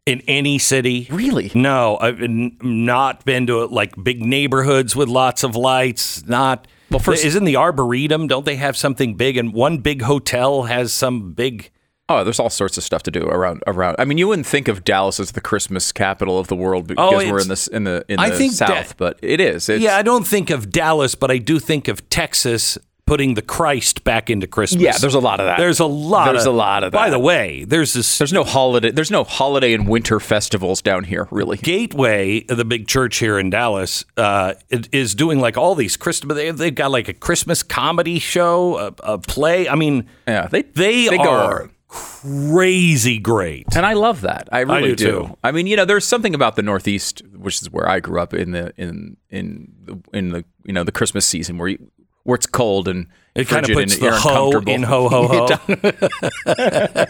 in 0.05 0.21
any 0.27 0.59
city. 0.59 1.07
really. 1.11 1.51
No, 1.55 1.97
I've 1.99 2.19
not 2.19 3.25
been 3.25 3.47
to 3.47 3.65
like 3.65 4.01
big 4.01 4.21
neighborhoods 4.21 4.95
with 4.95 5.09
lots 5.09 5.43
of 5.43 5.55
lights. 5.55 6.25
Not 6.25 6.67
Well, 6.91 6.99
first- 6.99 7.25
isn't 7.25 7.43
the 7.45 7.55
Arboretum? 7.55 8.27
Don't 8.27 8.45
they 8.45 8.55
have 8.57 8.77
something 8.77 9.15
big? 9.15 9.37
And 9.37 9.53
one 9.53 9.79
big 9.79 10.01
hotel 10.03 10.63
has 10.63 10.93
some 10.93 11.33
big. 11.33 11.71
Oh, 12.07 12.23
there's 12.23 12.39
all 12.39 12.51
sorts 12.51 12.77
of 12.77 12.83
stuff 12.83 13.01
to 13.03 13.11
do 13.11 13.23
around 13.23 13.63
around. 13.65 13.95
I 13.97 14.05
mean, 14.05 14.19
you 14.19 14.27
wouldn't 14.27 14.45
think 14.45 14.67
of 14.67 14.83
Dallas 14.83 15.19
as 15.19 15.31
the 15.31 15.41
Christmas 15.41 15.91
capital 15.91 16.37
of 16.37 16.47
the 16.47 16.55
world 16.55 16.85
because 16.87 17.13
Oh, 17.13 17.31
we're 17.31 17.41
in 17.41 17.47
this 17.47 17.65
in 17.67 17.83
the 17.85 18.05
in 18.07 18.19
I 18.19 18.29
the 18.29 18.37
think 18.37 18.53
South, 18.53 18.69
that- 18.89 18.97
but 18.97 19.19
it 19.23 19.39
is. 19.39 19.67
It's, 19.69 19.83
yeah, 19.83 19.97
I 19.97 20.03
don't 20.03 20.27
think 20.27 20.51
of 20.51 20.71
Dallas, 20.71 21.15
but 21.15 21.31
I 21.31 21.39
do 21.39 21.57
think 21.57 21.87
of 21.87 22.07
Texas 22.11 22.77
putting 23.05 23.35
the 23.35 23.41
Christ 23.41 24.03
back 24.03 24.29
into 24.29 24.47
Christmas. 24.47 24.81
Yeah, 24.81 24.97
there's 24.97 25.13
a 25.13 25.19
lot 25.19 25.39
of 25.39 25.45
that. 25.45 25.57
There's 25.57 25.79
a 25.79 25.85
lot. 25.85 26.25
There's 26.31 26.45
of, 26.45 26.53
a 26.53 26.57
lot 26.57 26.83
of 26.83 26.91
that. 26.91 26.97
By 26.97 27.09
the 27.09 27.19
way, 27.19 27.63
there's 27.63 27.93
this 27.93 28.17
There's 28.17 28.33
no 28.33 28.43
holiday. 28.43 28.91
There's 28.91 29.11
no 29.11 29.23
holiday 29.23 29.73
and 29.73 29.87
winter 29.87 30.19
festivals 30.19 30.81
down 30.81 31.03
here, 31.03 31.27
really. 31.31 31.57
Gateway, 31.57 32.41
the 32.41 32.65
big 32.65 32.87
church 32.87 33.17
here 33.17 33.37
in 33.37 33.49
Dallas, 33.49 34.05
uh, 34.17 34.55
is 34.69 35.13
doing 35.13 35.39
like 35.39 35.57
all 35.57 35.75
these 35.75 35.97
Christmas. 35.97 36.35
They, 36.35 36.51
they've 36.51 36.73
got 36.73 36.91
like 36.91 37.07
a 37.07 37.13
Christmas 37.13 37.61
comedy 37.63 38.19
show, 38.19 38.77
a, 38.77 38.93
a 39.03 39.17
play. 39.19 39.69
I 39.69 39.75
mean, 39.75 40.07
Yeah, 40.27 40.47
they 40.47 40.63
they, 40.63 41.09
they 41.09 41.17
are 41.17 41.69
crazy 41.87 43.19
great. 43.19 43.67
and 43.75 43.85
I 43.85 43.93
love 43.93 44.21
that. 44.21 44.49
I 44.51 44.61
really 44.61 44.95
do, 44.95 45.05
too. 45.05 45.37
I 45.43 45.51
mean, 45.51 45.67
you 45.67 45.75
know, 45.77 45.85
there's 45.85 46.05
something 46.05 46.33
about 46.33 46.55
the 46.55 46.63
Northeast, 46.63 47.21
which 47.35 47.61
is 47.61 47.71
where 47.71 47.87
I 47.87 47.99
grew 47.99 48.19
up 48.19 48.33
in 48.33 48.51
the 48.51 48.73
in 48.77 49.17
in 49.29 49.71
the, 49.83 49.99
in 50.13 50.29
the 50.29 50.43
you 50.63 50.73
know 50.73 50.83
the 50.83 50.91
Christmas 50.91 51.25
season 51.25 51.57
where 51.57 51.69
you, 51.69 51.91
where 52.25 52.35
it's 52.35 52.45
cold 52.45 52.87
and 52.89 53.07
It 53.33 53.47
kind 53.47 53.67
of 53.69 53.73
puts 53.73 53.97
the 53.97 54.11
ho 54.11 54.51
in 54.67 54.83
ho 54.91 55.07
ho 55.09 55.27
ho. 55.27 55.47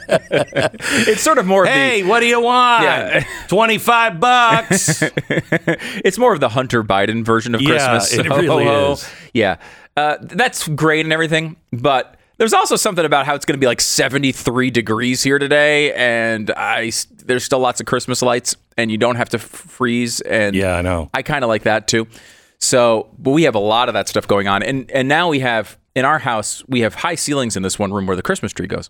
It's 1.07 1.21
sort 1.21 1.37
of 1.37 1.45
more 1.45 1.63
of 1.63 1.69
hey, 1.69 2.01
the 2.01 2.07
what 2.09 2.19
do 2.19 2.25
you 2.27 2.41
want? 2.41 2.83
Yeah. 2.83 3.23
Twenty 3.47 3.77
five 3.77 4.19
bucks. 4.19 5.01
it's 5.01 6.17
more 6.17 6.33
of 6.33 6.39
the 6.39 6.49
Hunter 6.49 6.83
Biden 6.83 7.23
version 7.25 7.55
of 7.55 7.61
Yeah, 7.61 7.69
Christmas. 7.69 8.13
it 8.13 8.25
Ho, 8.27 8.37
really 8.37 8.65
ho. 8.65 8.91
is. 8.93 9.09
Yeah, 9.33 9.57
uh, 9.97 10.17
that's 10.21 10.67
great 10.67 11.05
and 11.05 11.13
everything, 11.13 11.55
but 11.71 12.17
there's 12.37 12.53
also 12.53 12.75
something 12.75 13.05
about 13.05 13.25
how 13.25 13.33
it's 13.35 13.45
going 13.45 13.53
to 13.57 13.59
be 13.59 13.65
like 13.67 13.79
73 13.81 14.69
degrees 14.71 15.23
here 15.23 15.39
today, 15.39 15.93
and 15.93 16.51
I 16.51 16.91
there's 17.25 17.43
still 17.45 17.59
lots 17.59 17.79
of 17.79 17.85
Christmas 17.85 18.21
lights, 18.21 18.55
and 18.77 18.91
you 18.91 18.97
don't 18.97 19.15
have 19.15 19.29
to 19.29 19.39
freeze. 19.39 20.19
And 20.21 20.55
Yeah, 20.55 20.75
I 20.75 20.81
know. 20.81 21.09
I 21.13 21.21
kind 21.21 21.43
of 21.43 21.47
like 21.49 21.63
that 21.63 21.87
too. 21.87 22.07
So, 22.59 23.09
but 23.17 23.31
we 23.31 23.43
have 23.43 23.55
a 23.55 23.59
lot 23.59 23.89
of 23.89 23.93
that 23.93 24.07
stuff 24.07 24.27
going 24.27 24.47
on, 24.47 24.63
and 24.63 24.89
and 24.91 25.07
now 25.07 25.29
we 25.29 25.39
have 25.39 25.77
in 25.95 26.05
our 26.05 26.19
house 26.19 26.63
we 26.67 26.81
have 26.81 26.95
high 26.95 27.15
ceilings 27.15 27.55
in 27.55 27.63
this 27.63 27.77
one 27.77 27.91
room 27.93 28.07
where 28.07 28.15
the 28.15 28.21
Christmas 28.23 28.51
tree 28.53 28.67
goes, 28.67 28.89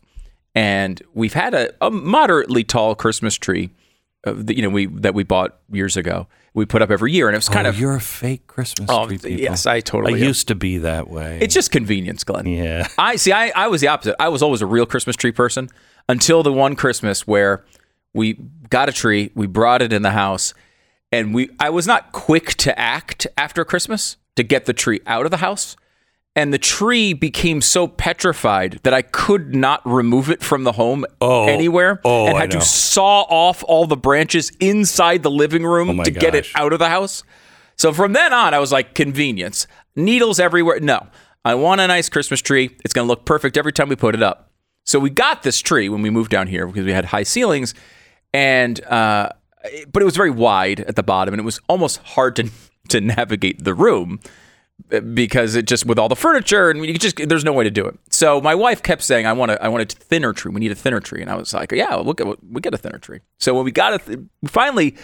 and 0.53 1.01
we've 1.13 1.33
had 1.33 1.53
a, 1.53 1.73
a 1.81 1.89
moderately 1.91 2.63
tall 2.63 2.95
Christmas 2.95 3.35
tree, 3.35 3.71
uh, 4.25 4.33
that, 4.35 4.55
you 4.55 4.61
know, 4.61 4.69
we 4.69 4.85
that 4.87 5.13
we 5.13 5.23
bought 5.23 5.59
years 5.71 5.97
ago. 5.97 6.27
We 6.53 6.65
put 6.65 6.81
up 6.81 6.89
every 6.89 7.11
year, 7.11 7.27
and 7.27 7.35
it 7.35 7.37
was 7.37 7.49
kind 7.49 7.67
oh, 7.67 7.71
of 7.71 7.79
you're 7.79 7.95
a 7.95 7.99
fake 7.99 8.47
Christmas 8.47 8.89
Oh, 8.89 9.07
tree. 9.07 9.17
People. 9.17 9.31
yes, 9.31 9.65
I 9.65 9.81
totally 9.81 10.13
I 10.13 10.17
am. 10.17 10.23
used 10.23 10.47
to 10.47 10.55
be 10.55 10.77
that 10.77 11.09
way. 11.09 11.37
it's 11.41 11.53
just 11.53 11.69
convenience, 11.69 12.23
Glenn. 12.23 12.45
yeah. 12.45 12.87
I 12.97 13.17
see. 13.17 13.33
I, 13.33 13.51
I 13.53 13.67
was 13.67 13.81
the 13.81 13.89
opposite. 13.89 14.15
I 14.21 14.29
was 14.29 14.41
always 14.41 14.61
a 14.61 14.65
real 14.65 14.85
Christmas 14.85 15.17
tree 15.17 15.33
person 15.33 15.69
until 16.07 16.43
the 16.43 16.53
one 16.53 16.77
Christmas 16.77 17.27
where 17.27 17.65
we 18.13 18.37
got 18.69 18.87
a 18.87 18.93
tree, 18.93 19.31
we 19.35 19.47
brought 19.47 19.81
it 19.81 19.91
in 19.91 20.01
the 20.01 20.11
house, 20.11 20.53
and 21.11 21.33
we. 21.33 21.49
I 21.59 21.69
was 21.69 21.87
not 21.87 22.11
quick 22.11 22.55
to 22.55 22.77
act 22.79 23.27
after 23.37 23.63
Christmas 23.65 24.17
to 24.35 24.43
get 24.43 24.65
the 24.65 24.73
tree 24.73 24.99
out 25.07 25.25
of 25.25 25.31
the 25.31 25.37
house, 25.37 25.75
and 26.35 26.53
the 26.53 26.57
tree 26.57 27.13
became 27.13 27.61
so 27.61 27.87
petrified 27.87 28.79
that 28.83 28.93
I 28.93 29.01
could 29.01 29.55
not 29.55 29.81
remove 29.85 30.29
it 30.29 30.41
from 30.43 30.63
the 30.63 30.73
home 30.73 31.05
Oh. 31.21 31.47
anywhere, 31.47 32.01
Oh, 32.03 32.27
and 32.27 32.37
had 32.37 32.51
to 32.51 32.61
saw 32.61 33.21
off 33.21 33.63
all 33.67 33.85
the 33.87 33.95
branches 33.97 34.51
inside 34.59 35.23
the 35.23 35.31
living 35.31 35.63
room 35.63 35.99
Oh 35.99 36.03
to 36.03 36.11
get 36.11 36.35
it 36.35 36.47
out 36.55 36.73
of 36.73 36.79
the 36.79 36.89
house. 36.89 37.23
So 37.77 37.91
from 37.93 38.13
then 38.13 38.31
on, 38.33 38.53
I 38.53 38.59
was 38.59 38.71
like, 38.71 38.93
convenience, 38.95 39.67
needles 39.95 40.39
everywhere. 40.39 40.79
No, 40.79 41.07
I 41.43 41.55
want 41.55 41.81
a 41.81 41.87
nice 41.87 42.07
Christmas 42.09 42.41
tree. 42.41 42.75
It's 42.85 42.93
going 42.93 43.05
to 43.05 43.09
look 43.09 43.25
perfect 43.25 43.57
every 43.57 43.73
time 43.73 43.89
we 43.89 43.95
put 43.97 44.15
it 44.15 44.23
up. 44.23 44.51
So 44.85 44.99
we 44.99 45.09
got 45.09 45.43
this 45.43 45.59
tree 45.59 45.89
when 45.89 46.01
we 46.01 46.09
moved 46.09 46.31
down 46.31 46.47
here 46.47 46.67
because 46.67 46.85
we 46.85 46.91
had 46.93 47.05
high 47.05 47.23
ceilings, 47.23 47.73
and 48.33 48.81
uh, 48.85 49.29
but 49.91 50.01
it 50.01 50.05
was 50.05 50.15
very 50.15 50.29
wide 50.29 50.81
at 50.81 50.95
the 50.95 51.03
bottom, 51.03 51.33
and 51.33 51.39
it 51.39 51.45
was 51.45 51.59
almost 51.67 51.97
hard 51.99 52.35
to 52.37 52.49
to 52.89 53.01
navigate 53.01 53.63
the 53.63 53.73
room 53.73 54.19
uh, 54.91 54.99
because 54.99 55.55
it 55.55 55.65
just 55.65 55.85
with 55.85 55.97
all 55.97 56.07
the 56.09 56.15
furniture 56.15 56.69
and 56.69 56.85
you 56.85 56.97
just 56.97 57.17
there's 57.17 57.43
no 57.43 57.53
way 57.53 57.63
to 57.63 57.71
do 57.71 57.85
it. 57.85 57.97
So 58.09 58.41
my 58.41 58.53
wife 58.53 58.83
kept 58.83 59.01
saying, 59.01 59.25
"I 59.25 59.33
want 59.33 59.51
a 59.51 59.63
I 59.63 59.67
want 59.69 59.91
a 59.91 59.95
thinner 59.95 60.33
tree. 60.33 60.51
We 60.51 60.59
need 60.59 60.71
a 60.71 60.75
thinner 60.75 60.99
tree." 60.99 61.21
And 61.21 61.29
I 61.29 61.35
was 61.35 61.53
like, 61.53 61.71
"Yeah, 61.71 61.95
look 61.95 62.21
at 62.21 62.43
we 62.43 62.61
get 62.61 62.73
a 62.73 62.77
thinner 62.77 62.99
tree." 62.99 63.21
So 63.39 63.53
when 63.53 63.65
we 63.65 63.71
got 63.71 63.93
a 63.93 63.97
th- 63.99 64.19
finally 64.45 64.95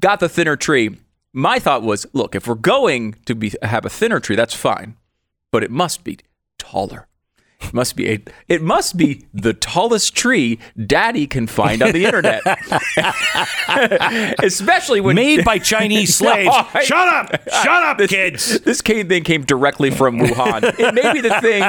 got 0.00 0.20
the 0.20 0.28
thinner 0.28 0.56
tree, 0.56 0.96
my 1.32 1.58
thought 1.58 1.82
was, 1.82 2.06
"Look, 2.12 2.34
if 2.34 2.46
we're 2.46 2.54
going 2.54 3.14
to 3.24 3.34
be 3.34 3.52
have 3.62 3.84
a 3.84 3.90
thinner 3.90 4.20
tree, 4.20 4.36
that's 4.36 4.54
fine, 4.54 4.96
but 5.50 5.64
it 5.64 5.70
must 5.70 6.04
be 6.04 6.18
taller." 6.58 7.08
It 7.60 7.72
must 7.74 7.96
be 7.96 8.10
a. 8.10 8.18
It 8.48 8.62
must 8.62 8.96
be 8.96 9.24
the 9.34 9.52
tallest 9.52 10.14
tree 10.14 10.58
Daddy 10.86 11.26
can 11.26 11.46
find 11.46 11.82
on 11.82 11.92
the 11.92 12.04
internet, 12.04 12.42
especially 14.42 15.00
when 15.00 15.16
Made 15.16 15.44
by 15.44 15.58
Chinese 15.58 16.14
slaves. 16.16 16.46
No, 16.46 16.66
I- 16.74 16.84
Shut 16.84 17.08
up! 17.08 17.30
Shut 17.50 17.82
up, 17.82 18.08
kids! 18.08 18.60
This 18.60 18.82
thing 19.08 19.24
came 19.24 19.42
directly 19.44 19.90
from 19.90 20.18
Wuhan. 20.18 20.78
It 20.78 20.94
may 20.94 21.12
be 21.12 21.20
the 21.20 21.40
thing 21.40 21.62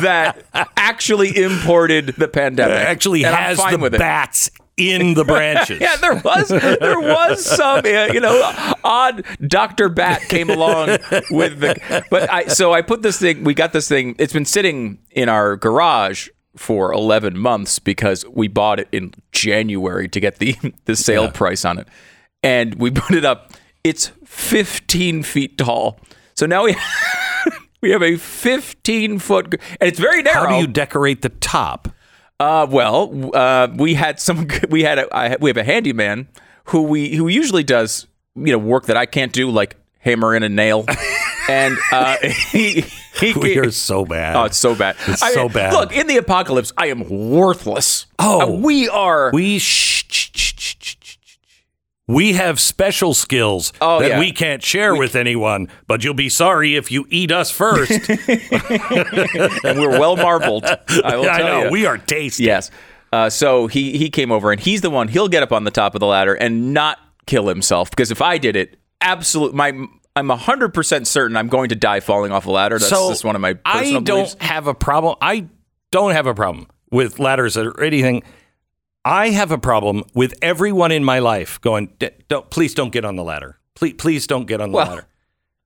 that 0.00 0.44
actually 0.76 1.36
imported 1.36 2.08
the 2.16 2.28
pandemic. 2.28 2.76
Actually 2.76 3.24
and 3.24 3.34
I'm 3.34 3.42
has 3.42 3.58
the 3.58 3.80
with 3.80 3.94
it. 3.94 3.98
In 4.76 5.14
the 5.14 5.24
branches. 5.24 5.80
Yeah, 5.86 5.96
there 5.96 6.14
was 6.14 6.48
there 6.48 7.00
was 7.00 7.44
some 7.44 7.78
uh, 7.78 8.08
you 8.12 8.20
know 8.20 8.52
odd 8.84 9.24
Doctor 9.46 9.88
Bat 9.88 10.22
came 10.22 10.50
along 10.50 10.88
with 11.30 11.60
the 11.60 12.04
but 12.10 12.30
I 12.30 12.46
so 12.46 12.72
I 12.72 12.82
put 12.82 13.02
this 13.02 13.18
thing 13.18 13.44
we 13.44 13.54
got 13.54 13.72
this 13.72 13.88
thing 13.88 14.14
it's 14.18 14.32
been 14.32 14.44
sitting 14.44 14.98
in 15.10 15.28
our 15.28 15.56
garage 15.56 16.28
for 16.56 16.92
11 16.92 17.38
months 17.38 17.78
because 17.78 18.24
we 18.30 18.48
bought 18.48 18.80
it 18.80 18.88
in 18.90 19.12
January 19.32 20.08
to 20.08 20.20
get 20.20 20.38
the 20.38 20.56
the 20.86 20.96
sale 20.96 21.30
price 21.30 21.64
on 21.64 21.78
it 21.78 21.88
and 22.42 22.74
we 22.76 22.90
put 22.90 23.14
it 23.14 23.24
up 23.24 23.52
it's 23.84 24.08
15 24.24 25.22
feet 25.22 25.58
tall 25.58 26.00
so 26.34 26.46
now 26.46 26.64
we 26.64 26.74
we 27.82 27.90
have 27.90 28.02
a 28.02 28.16
15 28.16 29.18
foot 29.18 29.46
and 29.52 29.88
it's 29.88 29.98
very 29.98 30.22
narrow 30.22 30.48
How 30.48 30.56
do 30.56 30.60
you 30.60 30.66
decorate 30.66 31.22
the 31.22 31.28
top? 31.28 31.88
Uh, 32.38 32.66
well, 32.68 33.30
uh, 33.34 33.68
we 33.74 33.94
had 33.94 34.20
some. 34.20 34.48
We 34.68 34.82
had 34.82 34.98
a. 34.98 35.14
I, 35.14 35.36
we 35.40 35.50
have 35.50 35.56
a 35.56 35.64
handyman 35.64 36.28
who 36.64 36.82
we 36.82 37.14
who 37.16 37.28
usually 37.28 37.64
does 37.64 38.06
you 38.34 38.52
know 38.52 38.58
work 38.58 38.86
that 38.86 38.96
I 38.96 39.06
can't 39.06 39.32
do, 39.32 39.50
like 39.50 39.76
hammer 40.00 40.34
in 40.34 40.42
a 40.42 40.48
nail, 40.48 40.84
and 41.48 41.76
uh, 41.92 42.16
he 42.18 42.84
he. 43.18 43.32
We 43.32 43.58
are 43.58 43.70
so 43.70 44.04
bad. 44.04 44.36
Oh, 44.36 44.44
it's 44.44 44.58
so 44.58 44.74
bad. 44.74 44.96
It's 45.06 45.22
I 45.22 45.32
so 45.32 45.44
mean, 45.44 45.52
bad. 45.52 45.72
Look, 45.72 45.92
in 45.92 46.06
the 46.06 46.16
apocalypse, 46.18 46.72
I 46.76 46.88
am 46.88 47.08
worthless. 47.30 48.06
Oh. 48.18 48.40
Uh, 48.42 48.60
we 48.60 48.88
are. 48.88 49.30
we 49.32 49.58
shh, 49.58 50.04
we 52.08 52.34
have 52.34 52.60
special 52.60 53.14
skills 53.14 53.72
Oh, 53.80 54.00
that 54.00 54.08
yeah. 54.08 54.18
we 54.20 54.30
can't 54.32 54.62
share 54.62 54.94
with 54.94 55.16
anyone, 55.16 55.68
but 55.86 56.04
you'll 56.04 56.14
be 56.14 56.28
sorry 56.28 56.76
if 56.76 56.90
you 56.92 57.06
eat 57.10 57.32
us 57.32 57.50
first. 57.50 57.90
and 58.10 59.78
we're 59.78 59.98
well 59.98 60.16
marbled. 60.16 60.64
I 61.04 61.16
will 61.16 61.28
I 61.28 61.38
know 61.38 61.64
you. 61.64 61.70
we 61.70 61.86
are 61.86 61.98
tasty. 61.98 62.44
Yes. 62.44 62.70
Uh, 63.12 63.30
so 63.30 63.66
he 63.66 63.96
he 63.96 64.10
came 64.10 64.30
over 64.32 64.50
and 64.52 64.60
he's 64.60 64.80
the 64.82 64.90
one. 64.90 65.08
He'll 65.08 65.28
get 65.28 65.42
up 65.42 65.52
on 65.52 65.64
the 65.64 65.70
top 65.70 65.94
of 65.94 66.00
the 66.00 66.06
ladder 66.06 66.34
and 66.34 66.72
not 66.74 66.98
kill 67.26 67.48
himself 67.48 67.90
because 67.90 68.10
if 68.10 68.20
I 68.22 68.38
did 68.38 68.56
it, 68.56 68.76
absolute 69.00 69.54
my 69.54 69.72
I'm 70.14 70.28
hundred 70.30 70.74
percent 70.74 71.06
certain 71.06 71.36
I'm 71.36 71.48
going 71.48 71.68
to 71.70 71.74
die 71.76 72.00
falling 72.00 72.32
off 72.32 72.46
a 72.46 72.50
ladder. 72.50 72.78
That's 72.78 72.88
so 72.90 73.08
just 73.10 73.24
one 73.24 73.34
of 73.36 73.40
my 73.42 73.58
I 73.64 73.92
don't 73.92 74.04
beliefs. 74.04 74.36
have 74.40 74.66
a 74.66 74.74
problem. 74.74 75.16
I 75.20 75.46
don't 75.92 76.12
have 76.12 76.26
a 76.26 76.34
problem 76.34 76.66
with 76.90 77.18
ladders 77.18 77.56
or 77.56 77.80
anything. 77.82 78.22
I 79.06 79.28
have 79.30 79.52
a 79.52 79.58
problem 79.58 80.02
with 80.14 80.34
everyone 80.42 80.90
in 80.90 81.04
my 81.04 81.20
life 81.20 81.60
going, 81.60 81.92
"D- 82.00 82.10
don't, 82.28 82.50
please 82.50 82.74
don't 82.74 82.90
get 82.90 83.04
on 83.04 83.14
the 83.14 83.22
ladder. 83.22 83.58
Please, 83.76 83.94
please 83.94 84.26
don't 84.26 84.46
get 84.46 84.60
on 84.60 84.72
the 84.72 84.76
Well, 84.76 84.86
ladder. 84.88 85.06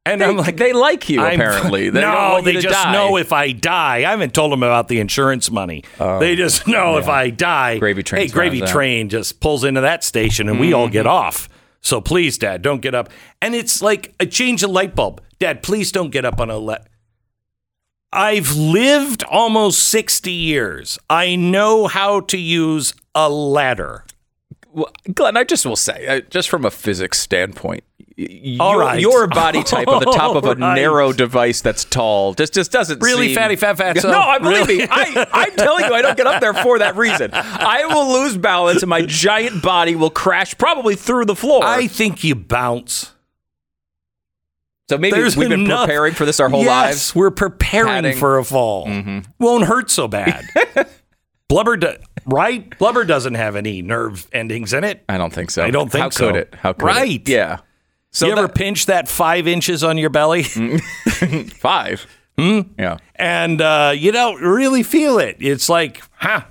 And 0.04 0.20
They, 0.20 0.26
I'm 0.26 0.36
like, 0.36 0.56
they 0.58 0.72
like 0.74 1.08
you 1.08 1.22
I'm- 1.22 1.40
apparently. 1.40 1.88
They 1.90 2.00
no, 2.02 2.42
they 2.42 2.54
just 2.54 2.68
die. 2.68 2.92
know 2.92 3.16
if 3.16 3.32
I 3.32 3.52
die. 3.52 3.96
I 3.98 4.10
haven't 4.10 4.34
told 4.34 4.52
them 4.52 4.62
about 4.62 4.88
the 4.88 5.00
insurance 5.00 5.50
money. 5.50 5.84
Oh, 5.98 6.18
they 6.18 6.36
just 6.36 6.66
know 6.74 6.98
if 6.98 7.08
I 7.08 7.30
die. 7.30 7.78
Gravy 7.78 8.02
train. 8.02 8.22
Hey, 8.22 8.28
gravy 8.28 8.60
runs 8.60 8.70
out. 8.70 8.74
train 8.74 9.08
just 9.08 9.40
pulls 9.40 9.64
into 9.64 9.80
that 9.80 10.04
station 10.04 10.48
and 10.48 10.60
we 10.60 10.72
all 10.74 10.88
get 10.88 11.06
mm-hmm. 11.06 11.14
off. 11.14 11.48
So 11.80 12.00
please, 12.02 12.36
Dad, 12.36 12.60
don't 12.60 12.82
get 12.82 12.94
up. 12.94 13.08
And 13.40 13.54
it's 13.54 13.80
like 13.80 14.14
a 14.20 14.26
change 14.26 14.62
of 14.62 14.70
light 14.70 14.94
bulb. 14.94 15.22
Dad, 15.38 15.62
please 15.62 15.90
don't 15.92 16.10
get 16.10 16.26
up 16.26 16.40
on 16.40 16.50
a 16.50 16.58
let. 16.58 16.86
I've 18.12 18.56
lived 18.56 19.22
almost 19.24 19.84
60 19.88 20.32
years. 20.32 20.98
I 21.08 21.36
know 21.36 21.86
how 21.86 22.20
to 22.20 22.38
use 22.38 22.92
a 23.14 23.28
ladder. 23.30 24.04
Well, 24.72 24.92
Glenn, 25.14 25.36
I 25.36 25.44
just 25.44 25.64
will 25.66 25.76
say, 25.76 26.06
uh, 26.06 26.20
just 26.30 26.48
from 26.48 26.64
a 26.64 26.70
physics 26.70 27.18
standpoint, 27.20 27.84
your, 28.16 28.80
right. 28.80 29.00
your 29.00 29.26
body 29.28 29.62
type 29.62 29.88
on 29.88 30.00
the 30.00 30.10
top 30.16 30.36
of 30.36 30.44
a 30.44 30.54
right. 30.54 30.74
narrow 30.74 31.12
device 31.12 31.60
that's 31.62 31.84
tall 31.86 32.34
just 32.34 32.52
just 32.52 32.70
doesn't 32.70 33.00
Really 33.02 33.28
seem- 33.28 33.36
fatty, 33.36 33.56
fat, 33.56 33.78
fat, 33.78 33.98
so- 33.98 34.10
No, 34.10 34.20
I 34.20 34.38
believe 34.38 34.66
Really? 34.68 34.78
me. 34.80 34.86
I, 34.90 35.26
I'm 35.32 35.56
telling 35.56 35.86
you, 35.86 35.94
I 35.94 36.02
don't 36.02 36.16
get 36.16 36.26
up 36.26 36.40
there 36.40 36.52
for 36.54 36.78
that 36.80 36.96
reason. 36.96 37.30
I 37.32 37.86
will 37.86 38.12
lose 38.20 38.36
balance 38.36 38.82
and 38.82 38.90
my 38.90 39.02
giant 39.06 39.62
body 39.62 39.96
will 39.96 40.10
crash 40.10 40.56
probably 40.58 40.96
through 40.96 41.24
the 41.24 41.36
floor. 41.36 41.64
I 41.64 41.86
think 41.86 42.22
you 42.22 42.34
bounce. 42.34 43.12
So 44.90 44.98
maybe 44.98 45.16
There's 45.16 45.36
we've 45.36 45.48
been 45.48 45.60
enough- 45.66 45.86
preparing 45.86 46.14
for 46.14 46.24
this 46.24 46.40
our 46.40 46.48
whole 46.48 46.60
yes, 46.64 46.68
lives. 46.68 47.14
We're 47.14 47.30
preparing 47.30 47.86
Padding. 48.02 48.16
for 48.18 48.38
a 48.38 48.44
fall. 48.44 48.88
Won't 49.38 49.64
hurt 49.64 49.90
so 49.90 50.08
bad. 50.08 50.44
Blubber, 51.48 51.76
do, 51.76 51.94
right? 52.26 52.76
Blubber 52.78 53.04
doesn't 53.04 53.34
have 53.34 53.56
any 53.56 53.82
nerve 53.82 54.26
endings 54.32 54.72
in 54.72 54.84
it. 54.84 55.02
I 55.08 55.16
don't 55.18 55.32
think 55.32 55.50
so. 55.50 55.64
I 55.64 55.70
don't 55.70 55.90
think 55.90 56.02
How 56.02 56.10
so. 56.10 56.26
could 56.28 56.36
it? 56.36 56.54
How 56.56 56.72
could 56.72 56.84
Right. 56.86 57.20
it? 57.20 57.28
Yeah. 57.28 57.58
So 58.12 58.26
you 58.26 58.32
ever 58.32 58.48
pinch 58.48 58.86
that 58.86 59.08
five 59.08 59.46
inches 59.48 59.82
on 59.84 59.96
your 59.98 60.10
belly 60.10 60.42
five? 61.60 62.06
Hmm? 62.38 62.60
Yeah. 62.78 62.98
and 63.16 63.60
uh, 63.60 63.92
you 63.96 64.12
don't 64.12 64.40
really 64.42 64.82
feel 64.82 65.18
it? 65.18 65.36
It's 65.40 65.68
like, 65.68 66.02
huh? 66.16 66.42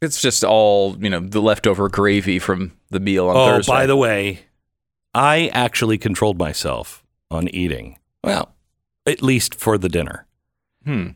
It's 0.00 0.20
just 0.22 0.44
all 0.44 0.96
you 1.00 1.10
know, 1.10 1.20
the 1.20 1.40
leftover 1.42 1.88
gravy 1.88 2.38
from 2.38 2.72
the 2.90 3.00
meal 3.00 3.28
on 3.28 3.36
Oh, 3.36 3.46
Thursday. 3.56 3.72
by 3.72 3.86
the 3.86 3.96
way, 3.96 4.40
I 5.14 5.48
actually 5.52 5.98
controlled 5.98 6.38
myself 6.38 7.02
on 7.30 7.48
eating. 7.48 7.98
Well, 8.24 8.54
at 9.06 9.22
least 9.22 9.54
for 9.54 9.78
the 9.78 9.88
dinner. 9.88 10.26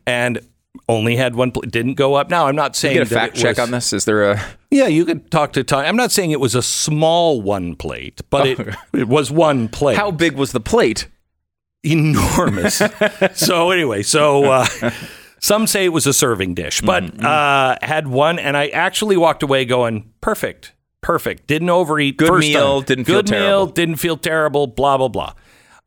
And 0.07 0.39
only 0.87 1.15
had 1.17 1.35
one 1.35 1.51
plate. 1.51 1.69
Didn't 1.71 1.95
go 1.95 2.13
up. 2.15 2.29
Now, 2.29 2.47
I'm 2.47 2.55
not 2.55 2.67
Can 2.71 2.73
saying 2.75 2.95
you 2.95 3.01
get 3.01 3.11
a 3.11 3.13
fact 3.15 3.35
check 3.35 3.57
was- 3.57 3.59
on 3.67 3.71
this? 3.71 3.91
Is 3.93 4.05
there 4.05 4.31
a 4.31 4.41
Yeah, 4.71 4.87
you 4.87 5.03
could 5.05 5.29
talk 5.31 5.51
to 5.53 5.63
Tom. 5.63 5.83
I'm 5.85 5.95
not 5.97 6.11
saying 6.11 6.31
it 6.31 6.39
was 6.39 6.55
a 6.55 6.61
small 6.61 7.41
one 7.41 7.75
plate, 7.75 8.21
but 8.29 8.47
it, 8.47 8.59
it 8.93 9.07
was 9.09 9.31
one 9.31 9.67
plate. 9.67 9.97
how 9.97 10.11
big 10.11 10.35
was 10.37 10.51
the 10.53 10.59
plate? 10.61 11.07
enormous. 11.83 12.81
so 13.33 13.69
anyway, 13.71 14.01
so 14.01 14.45
uh, 14.45 14.65
some 15.39 15.67
say 15.67 15.85
it 15.85 15.89
was 15.89 16.07
a 16.07 16.13
serving 16.13 16.53
dish, 16.55 16.81
but 16.81 17.03
Mm-hmm. 17.03 17.25
uh, 17.25 17.75
had 17.85 18.07
one, 18.07 18.39
and 18.39 18.57
I 18.57 18.67
actually 18.69 19.17
walked 19.17 19.43
away 19.43 19.65
going 19.65 20.11
perfect, 20.21 20.73
perfect. 21.01 21.45
Didn't 21.47 21.69
overeat. 21.69 22.17
Good 22.17 22.39
meal, 22.39 22.79
time. 22.79 22.85
didn't 22.85 23.05
feel 23.05 23.15
good 23.21 23.29
meal, 23.29 23.39
terrible. 23.41 23.65
didn't 23.67 23.95
feel 23.97 24.17
terrible. 24.17 24.67
Blah 24.67 24.97
blah 24.97 25.07
blah. 25.09 25.33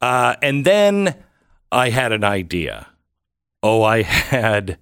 Uh, 0.00 0.36
and 0.42 0.64
then 0.64 1.14
I 1.72 1.90
had 1.90 2.12
an 2.12 2.24
idea. 2.24 2.88
Oh, 3.62 3.82
I 3.82 4.02
had 4.02 4.78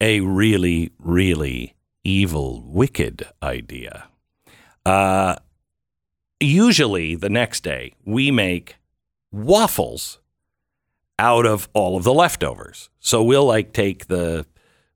a 0.00 0.20
really, 0.20 0.92
really 0.98 1.74
evil, 2.04 2.62
wicked 2.66 3.26
idea. 3.42 4.08
Uh, 4.86 5.36
usually 6.40 7.14
the 7.16 7.28
next 7.28 7.64
day 7.64 7.94
we 8.04 8.30
make 8.30 8.76
waffles 9.32 10.20
out 11.18 11.44
of 11.44 11.68
all 11.72 11.96
of 11.96 12.04
the 12.04 12.14
leftovers. 12.14 12.90
So 13.00 13.22
we'll 13.22 13.44
like 13.44 13.72
take 13.72 14.06
the 14.06 14.46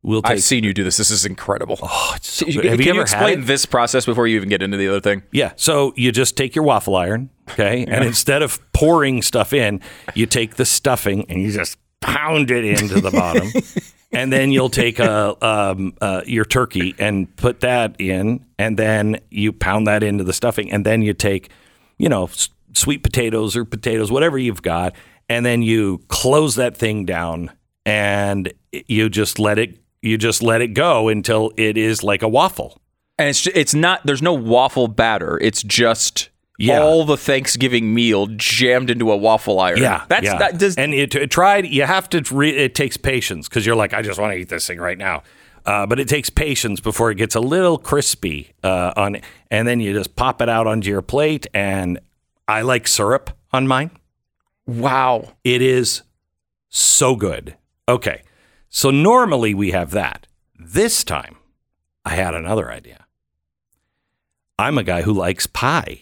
we'll 0.02 0.22
take 0.22 0.32
I've 0.32 0.42
seen 0.42 0.64
you 0.64 0.74
do 0.74 0.84
this. 0.84 0.96
This 0.96 1.10
is 1.10 1.24
incredible. 1.24 1.78
oh, 1.82 2.12
it's 2.16 2.28
so 2.30 2.46
good. 2.46 2.64
Have 2.64 2.80
you 2.80 2.86
can 2.86 2.94
you 2.94 3.00
ever 3.00 3.00
had 3.00 3.02
explain 3.28 3.44
this 3.46 3.66
process 3.66 4.04
before 4.06 4.26
you 4.26 4.36
even 4.36 4.48
get 4.48 4.62
into 4.62 4.76
the 4.76 4.88
other 4.88 5.00
thing? 5.00 5.22
Yeah. 5.32 5.52
So 5.56 5.92
you 5.96 6.12
just 6.12 6.36
take 6.36 6.54
your 6.54 6.64
waffle 6.64 6.96
iron, 6.96 7.30
okay, 7.50 7.84
and 7.88 8.04
instead 8.04 8.42
of 8.42 8.60
pouring 8.72 9.22
stuff 9.22 9.52
in, 9.52 9.80
you 10.14 10.26
take 10.26 10.56
the 10.56 10.64
stuffing 10.64 11.24
and 11.30 11.42
you 11.42 11.52
just 11.52 11.78
pound 12.00 12.50
it 12.50 12.64
into 12.64 13.00
the 13.00 13.10
bottom, 13.12 13.48
and 14.12 14.32
then 14.32 14.50
you'll 14.50 14.68
take 14.70 14.98
a 14.98 15.36
um, 15.46 15.94
uh, 16.00 16.22
your 16.26 16.44
turkey 16.44 16.94
and 16.98 17.34
put 17.36 17.60
that 17.60 17.94
in, 18.00 18.44
and 18.58 18.76
then 18.78 19.20
you 19.30 19.52
pound 19.52 19.86
that 19.86 20.02
into 20.02 20.24
the 20.24 20.32
stuffing, 20.32 20.70
and 20.72 20.84
then 20.84 21.02
you 21.02 21.14
take, 21.14 21.50
you 21.98 22.08
know, 22.08 22.24
s- 22.24 22.48
sweet 22.74 23.02
potatoes 23.04 23.56
or 23.56 23.64
potatoes, 23.64 24.10
whatever 24.10 24.36
you've 24.36 24.62
got, 24.62 24.94
and 25.28 25.46
then 25.46 25.62
you 25.62 25.98
close 26.08 26.56
that 26.56 26.76
thing 26.76 27.04
down, 27.04 27.52
and 27.86 28.52
you 28.88 29.08
just 29.08 29.38
let 29.38 29.58
it 29.58 29.78
you 30.02 30.18
just 30.18 30.42
let 30.42 30.60
it 30.60 30.68
go 30.74 31.08
until 31.08 31.52
it 31.56 31.76
is 31.78 32.02
like 32.02 32.22
a 32.22 32.28
waffle. 32.28 32.80
And 33.18 33.28
it's 33.28 33.46
it's 33.46 33.74
not. 33.74 34.04
There's 34.04 34.22
no 34.22 34.34
waffle 34.34 34.88
batter. 34.88 35.38
It's 35.40 35.62
just 35.62 36.28
Yeah. 36.58 36.80
all 36.82 37.04
the 37.04 37.16
Thanksgiving 37.16 37.94
meal 37.94 38.26
jammed 38.36 38.90
into 38.90 39.10
a 39.12 39.16
waffle 39.16 39.60
iron. 39.60 39.78
Yeah, 39.80 40.04
that's 40.08 40.24
yeah. 40.24 40.38
that 40.38 40.58
does. 40.58 40.76
and 40.76 40.92
it, 40.92 41.14
it 41.14 41.30
tried. 41.30 41.66
You 41.66 41.84
have 41.84 42.08
to. 42.10 42.22
Re, 42.34 42.50
it 42.50 42.74
takes 42.74 42.96
patience 42.96 43.48
because 43.48 43.64
you're 43.64 43.76
like, 43.76 43.94
I 43.94 44.02
just 44.02 44.18
want 44.18 44.32
to 44.32 44.38
eat 44.38 44.48
this 44.48 44.66
thing 44.66 44.78
right 44.78 44.98
now. 44.98 45.22
Uh, 45.64 45.86
but 45.86 46.00
it 46.00 46.08
takes 46.08 46.28
patience 46.28 46.80
before 46.80 47.12
it 47.12 47.14
gets 47.16 47.36
a 47.36 47.40
little 47.40 47.78
crispy 47.78 48.52
uh, 48.64 48.92
on, 48.96 49.18
and 49.50 49.68
then 49.68 49.78
you 49.78 49.92
just 49.92 50.16
pop 50.16 50.42
it 50.42 50.48
out 50.48 50.66
onto 50.66 50.88
your 50.90 51.02
plate. 51.02 51.46
And 51.54 52.00
I 52.48 52.62
like 52.62 52.88
syrup 52.88 53.30
on 53.52 53.68
mine. 53.68 53.92
Wow. 54.66 55.34
It 55.44 55.62
is 55.62 56.02
so 56.68 57.14
good. 57.14 57.56
Okay. 57.88 58.22
So 58.74 58.90
normally 58.90 59.52
we 59.54 59.70
have 59.72 59.90
that. 59.90 60.26
This 60.58 61.04
time 61.04 61.36
I 62.06 62.14
had 62.16 62.34
another 62.34 62.72
idea. 62.72 63.06
I'm 64.58 64.78
a 64.78 64.82
guy 64.82 65.02
who 65.02 65.12
likes 65.12 65.46
pie. 65.46 66.00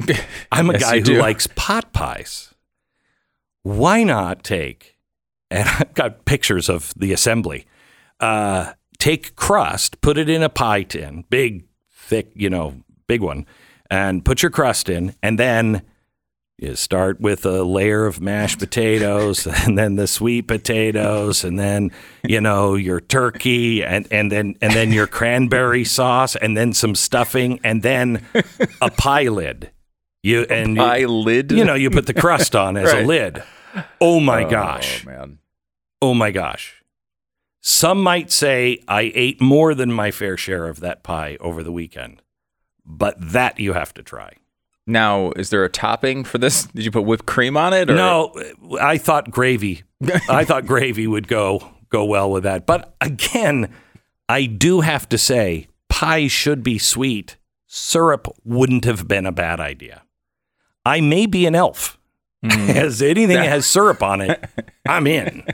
I'm 0.52 0.70
a 0.70 0.74
Yes, 0.74 0.82
guy 0.82 0.98
who 0.98 1.04
do. 1.04 1.18
likes 1.18 1.48
pot 1.48 1.92
pies. 1.92 2.54
Why 3.64 4.04
not 4.04 4.44
take, 4.44 4.96
and 5.50 5.68
I've 5.78 5.92
got 5.94 6.24
pictures 6.24 6.68
of 6.68 6.94
the 6.96 7.12
assembly, 7.12 7.66
uh, 8.20 8.72
take 8.98 9.34
crust, 9.34 10.00
put 10.00 10.16
it 10.16 10.28
in 10.30 10.42
a 10.44 10.48
pie 10.48 10.84
tin, 10.84 11.24
big, 11.28 11.64
thick, 11.90 12.30
you 12.34 12.48
know, 12.48 12.76
big 13.08 13.20
one, 13.20 13.46
and 13.90 14.24
put 14.24 14.42
your 14.42 14.50
crust 14.50 14.88
in, 14.88 15.14
and 15.22 15.38
then 15.38 15.82
you 16.60 16.76
start 16.76 17.18
with 17.20 17.46
a 17.46 17.64
layer 17.64 18.04
of 18.04 18.20
mashed 18.20 18.58
potatoes 18.58 19.46
and 19.64 19.78
then 19.78 19.96
the 19.96 20.06
sweet 20.06 20.42
potatoes 20.46 21.42
and 21.42 21.58
then 21.58 21.90
you 22.22 22.40
know 22.40 22.74
your 22.74 23.00
turkey 23.00 23.82
and, 23.82 24.06
and 24.10 24.30
then 24.30 24.54
and 24.60 24.72
then 24.74 24.92
your 24.92 25.06
cranberry 25.06 25.84
sauce 25.84 26.36
and 26.36 26.56
then 26.56 26.72
some 26.72 26.94
stuffing 26.94 27.58
and 27.64 27.82
then 27.82 28.24
a 28.80 28.90
pie 28.90 29.28
lid. 29.28 29.70
You 30.22 30.42
and 30.50 30.76
you- 30.76 30.82
Pie 30.82 31.04
lid? 31.06 31.50
you 31.50 31.64
know 31.64 31.74
you 31.74 31.90
put 31.90 32.06
the 32.06 32.14
crust 32.14 32.54
on 32.54 32.76
as 32.76 32.92
a 32.92 33.04
lid. 33.04 33.42
Oh 34.00 34.20
my 34.20 34.44
oh, 34.44 34.50
gosh. 34.50 35.06
Oh, 35.06 35.10
man. 35.10 35.38
oh 36.02 36.14
my 36.14 36.30
gosh. 36.30 36.82
Some 37.62 38.02
might 38.02 38.30
say 38.30 38.82
i 38.88 39.12
ate 39.14 39.40
more 39.40 39.74
than 39.74 39.92
my 39.92 40.10
fair 40.10 40.36
share 40.36 40.66
of 40.66 40.80
that 40.80 41.02
pie 41.02 41.36
over 41.40 41.62
the 41.62 41.72
weekend 41.72 42.22
but 42.84 43.14
that 43.18 43.60
you 43.60 43.74
have 43.74 43.94
to 43.94 44.02
try 44.02 44.32
Now, 44.86 45.32
is 45.32 45.50
there 45.50 45.64
a 45.64 45.68
topping 45.68 46.24
for 46.24 46.38
this? 46.38 46.64
Did 46.74 46.84
you 46.84 46.90
put 46.90 47.02
whipped 47.02 47.26
cream 47.26 47.56
on 47.56 47.72
it? 47.72 47.90
Or? 47.90 47.94
No, 47.94 48.32
I 48.80 48.98
thought 48.98 49.30
gravy. 49.30 49.82
I 50.28 50.44
thought 50.44 50.66
gravy 50.66 51.06
would 51.06 51.28
go 51.28 51.68
go 51.90 52.04
well 52.04 52.30
with 52.30 52.44
that. 52.44 52.66
But 52.66 52.94
again, 53.00 53.72
I 54.28 54.46
do 54.46 54.80
have 54.80 55.08
to 55.10 55.18
say, 55.18 55.68
pie 55.88 56.28
should 56.28 56.62
be 56.62 56.78
sweet. 56.78 57.36
Syrup 57.66 58.28
wouldn't 58.44 58.84
have 58.84 59.06
been 59.06 59.26
a 59.26 59.32
bad 59.32 59.60
idea. 59.60 60.02
I 60.84 61.00
may 61.00 61.26
be 61.26 61.46
an 61.46 61.54
elf. 61.54 61.98
Mm. 62.44 62.68
As 62.74 63.02
anything 63.02 63.36
that 63.36 63.48
has 63.48 63.66
syrup 63.66 64.02
on 64.02 64.22
it, 64.22 64.42
I'm 64.88 65.06
in. 65.06 65.44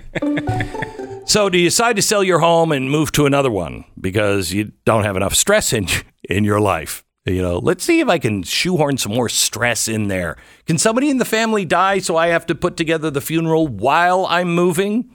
So, 1.26 1.48
do 1.48 1.58
you 1.58 1.66
decide 1.66 1.96
to 1.96 2.02
sell 2.02 2.22
your 2.22 2.38
home 2.38 2.70
and 2.70 2.88
move 2.88 3.10
to 3.12 3.26
another 3.26 3.50
one 3.50 3.84
because 4.00 4.52
you 4.52 4.70
don't 4.84 5.02
have 5.02 5.16
enough 5.16 5.34
stress 5.34 5.72
in 5.72 5.88
in 6.22 6.44
your 6.44 6.60
life? 6.60 7.04
You 7.26 7.42
know, 7.42 7.58
let's 7.58 7.82
see 7.82 7.98
if 7.98 8.08
I 8.08 8.18
can 8.18 8.44
shoehorn 8.44 8.98
some 8.98 9.12
more 9.12 9.28
stress 9.28 9.88
in 9.88 10.06
there. 10.06 10.36
Can 10.64 10.78
somebody 10.78 11.10
in 11.10 11.18
the 11.18 11.24
family 11.24 11.64
die 11.64 11.98
so 11.98 12.16
I 12.16 12.28
have 12.28 12.46
to 12.46 12.54
put 12.54 12.76
together 12.76 13.10
the 13.10 13.20
funeral 13.20 13.66
while 13.66 14.26
I'm 14.26 14.54
moving? 14.54 15.10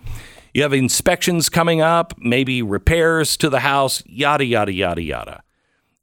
You 0.54 0.64
have 0.64 0.74
inspections 0.74 1.48
coming 1.48 1.80
up, 1.80 2.14
maybe 2.20 2.62
repairs 2.62 3.38
to 3.38 3.50
the 3.50 3.62
house, 3.62 4.04
yada 4.06 4.44
yada 4.44 4.74
yada 4.74 5.02
yada. 5.02 5.44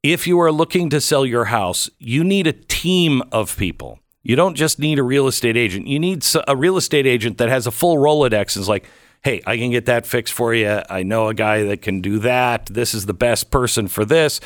If 0.02 0.26
you 0.26 0.40
are 0.40 0.50
looking 0.50 0.88
to 0.90 1.00
sell 1.02 1.26
your 1.26 1.46
house, 1.46 1.90
you 1.98 2.24
need 2.24 2.46
a 2.46 2.52
team 2.54 3.22
of 3.30 3.54
people. 3.58 3.98
You 4.22 4.34
don't 4.34 4.54
just 4.54 4.78
need 4.78 4.98
a 4.98 5.02
real 5.02 5.26
estate 5.26 5.58
agent. 5.58 5.88
You 5.88 5.98
need 5.98 6.24
a 6.46 6.56
real 6.56 6.78
estate 6.78 7.06
agent 7.06 7.36
that 7.36 7.50
has 7.50 7.66
a 7.66 7.70
full 7.70 7.96
Rolodex 7.96 8.56
and 8.56 8.62
is 8.62 8.68
like, 8.68 8.86
hey, 9.22 9.42
I 9.46 9.58
can 9.58 9.70
get 9.70 9.84
that 9.86 10.06
fixed 10.06 10.32
for 10.32 10.54
you. 10.54 10.80
I 10.88 11.02
know 11.02 11.28
a 11.28 11.34
guy 11.34 11.64
that 11.64 11.82
can 11.82 12.00
do 12.00 12.18
that. 12.20 12.66
This 12.66 12.94
is 12.94 13.04
the 13.04 13.14
best 13.14 13.50
person 13.50 13.88
for 13.88 14.06
this. 14.06 14.40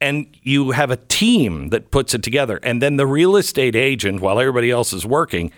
And 0.00 0.36
you 0.42 0.72
have 0.72 0.90
a 0.90 0.96
team 0.96 1.70
that 1.70 1.90
puts 1.90 2.12
it 2.14 2.22
together. 2.22 2.60
And 2.62 2.80
then 2.80 2.96
the 2.96 3.06
real 3.06 3.36
estate 3.36 3.74
agent, 3.74 4.20
while 4.20 4.38
everybody 4.38 4.70
else 4.70 4.92
is 4.92 5.04
working, 5.04 5.50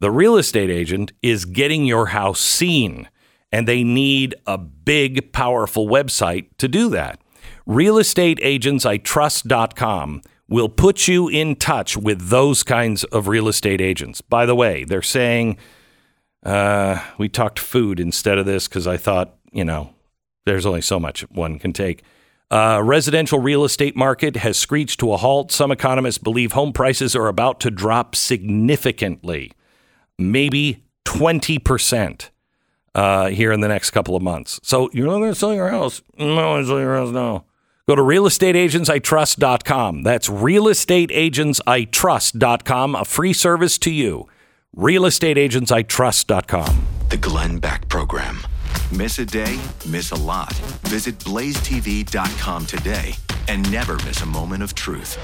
the 0.00 0.10
real 0.10 0.36
estate 0.36 0.68
agent 0.68 1.12
is 1.22 1.46
getting 1.46 1.86
your 1.86 2.06
house 2.06 2.40
seen. 2.40 3.08
And 3.50 3.66
they 3.66 3.82
need 3.82 4.34
a 4.46 4.58
big, 4.58 5.32
powerful 5.32 5.86
website 5.86 6.48
to 6.58 6.68
do 6.68 6.90
that. 6.90 7.18
realestateagentsitrust.com 7.66 10.22
will 10.48 10.68
put 10.68 11.08
you 11.08 11.28
in 11.28 11.56
touch 11.56 11.96
with 11.96 12.28
those 12.28 12.62
kinds 12.62 13.04
of 13.04 13.28
real 13.28 13.48
estate 13.48 13.80
agents. 13.80 14.20
By 14.20 14.44
the 14.46 14.54
way, 14.54 14.84
they're 14.84 15.02
saying 15.02 15.58
uh, 16.44 17.02
we 17.18 17.28
talked 17.28 17.58
food 17.58 17.98
instead 17.98 18.38
of 18.38 18.46
this 18.46 18.68
because 18.68 18.86
I 18.86 18.96
thought, 18.96 19.34
you 19.52 19.64
know, 19.64 19.90
there's 20.44 20.66
only 20.66 20.82
so 20.82 21.00
much 21.00 21.22
one 21.30 21.58
can 21.58 21.72
take. 21.72 22.04
Uh, 22.50 22.80
residential 22.82 23.38
real 23.40 23.64
estate 23.64 23.96
market 23.96 24.36
has 24.36 24.56
screeched 24.56 25.00
to 25.00 25.12
a 25.12 25.16
halt. 25.16 25.50
Some 25.50 25.72
economists 25.72 26.18
believe 26.18 26.52
home 26.52 26.72
prices 26.72 27.16
are 27.16 27.26
about 27.26 27.58
to 27.60 27.70
drop 27.70 28.14
significantly, 28.14 29.52
maybe 30.16 30.84
20% 31.04 32.30
uh, 32.94 33.28
here 33.30 33.50
in 33.52 33.60
the 33.60 33.68
next 33.68 33.90
couple 33.90 34.14
of 34.14 34.22
months. 34.22 34.60
So 34.62 34.88
you're 34.92 35.06
not 35.06 35.18
going 35.18 35.32
to 35.32 35.38
sell 35.38 35.54
your 35.54 35.70
house. 35.70 36.02
No, 36.18 36.28
I'm 36.30 36.36
going 36.36 36.62
to 36.62 36.68
sell 36.68 36.78
your 36.80 36.96
house 36.96 37.10
now. 37.10 37.44
Go 37.88 37.94
to 37.94 38.02
realestateagentsitrust.com. 38.02 40.02
That's 40.02 40.28
realestateagentsitrust.com, 40.28 42.94
a 42.94 43.04
free 43.04 43.32
service 43.32 43.78
to 43.78 43.90
you. 43.92 44.28
realestateagentsitrust.com. 44.76 46.86
The 47.08 47.16
Glenn 47.16 47.58
Beck 47.58 47.88
Program. 47.88 48.40
Miss 48.92 49.18
a 49.18 49.26
day, 49.26 49.58
miss 49.90 50.12
a 50.12 50.14
lot. 50.14 50.52
Visit 50.84 51.18
blazetv.com 51.18 52.66
today 52.66 53.14
and 53.48 53.68
never 53.72 53.96
miss 54.04 54.22
a 54.22 54.26
moment 54.26 54.62
of 54.62 54.76
truth. 54.76 55.18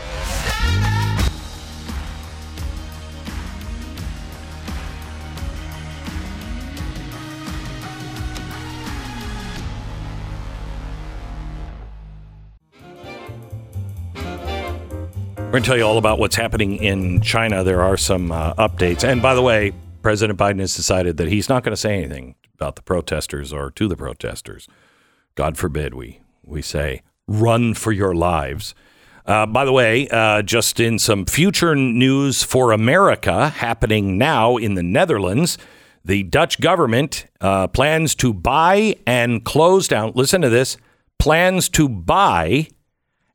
We're 15.37 15.59
going 15.59 15.63
to 15.63 15.69
tell 15.69 15.77
you 15.77 15.85
all 15.85 15.99
about 15.99 16.19
what's 16.19 16.35
happening 16.35 16.83
in 16.83 17.21
China. 17.21 17.63
There 17.63 17.83
are 17.83 17.97
some 17.97 18.33
uh, 18.33 18.55
updates. 18.55 19.05
And 19.05 19.23
by 19.23 19.35
the 19.35 19.43
way, 19.43 19.73
President 20.01 20.37
Biden 20.37 20.59
has 20.59 20.75
decided 20.75 21.19
that 21.19 21.29
he's 21.29 21.49
not 21.49 21.63
going 21.63 21.73
to 21.73 21.81
say 21.81 21.97
anything 21.97 22.35
about 22.63 22.77
the 22.77 22.83
protesters 22.83 23.53
or 23.53 23.73
to 23.73 23.89
the 23.89 23.97
protesters. 23.97 24.69
God 25.35 25.59
forbid 25.59 25.95
we, 25.95 26.21
we 26.45 26.63
say, 26.63 27.03
run 27.27 27.75
for 27.75 27.91
your 27.91 28.15
lives. 28.15 28.73
Uh, 29.27 29.47
by 29.47 29.65
the 29.65 29.73
way, 29.73 30.07
uh, 30.09 30.43
just 30.43 30.79
in 30.79 30.97
some 31.01 31.27
future 31.27 31.75
news 31.75 32.45
for 32.45 32.71
America 32.71 33.49
happening 33.49 34.17
now 34.17 34.57
in 34.57 34.75
the 34.75 34.83
Netherlands, 34.83 35.59
the 36.05 36.23
Dutch 36.23 36.61
government 36.61 37.27
uh, 37.41 37.67
plans 37.67 38.15
to 38.17 38.33
buy 38.33 38.97
and 39.09 39.45
close 39.45 39.89
down, 39.89 40.13
listen 40.15 40.41
to 40.43 40.49
this, 40.49 40.77
plans 41.19 41.69
to 41.71 41.89
buy 41.89 42.69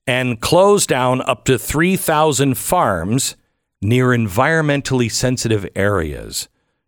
and 0.06 0.40
close 0.40 0.88
down 0.88 1.22
up 1.22 1.44
to 1.46 1.60
3,000 1.60 2.58
farms 2.58 3.36
near 3.82 4.08
environmentally 4.08 5.12
sensitive 5.12 5.68
areas 5.76 6.48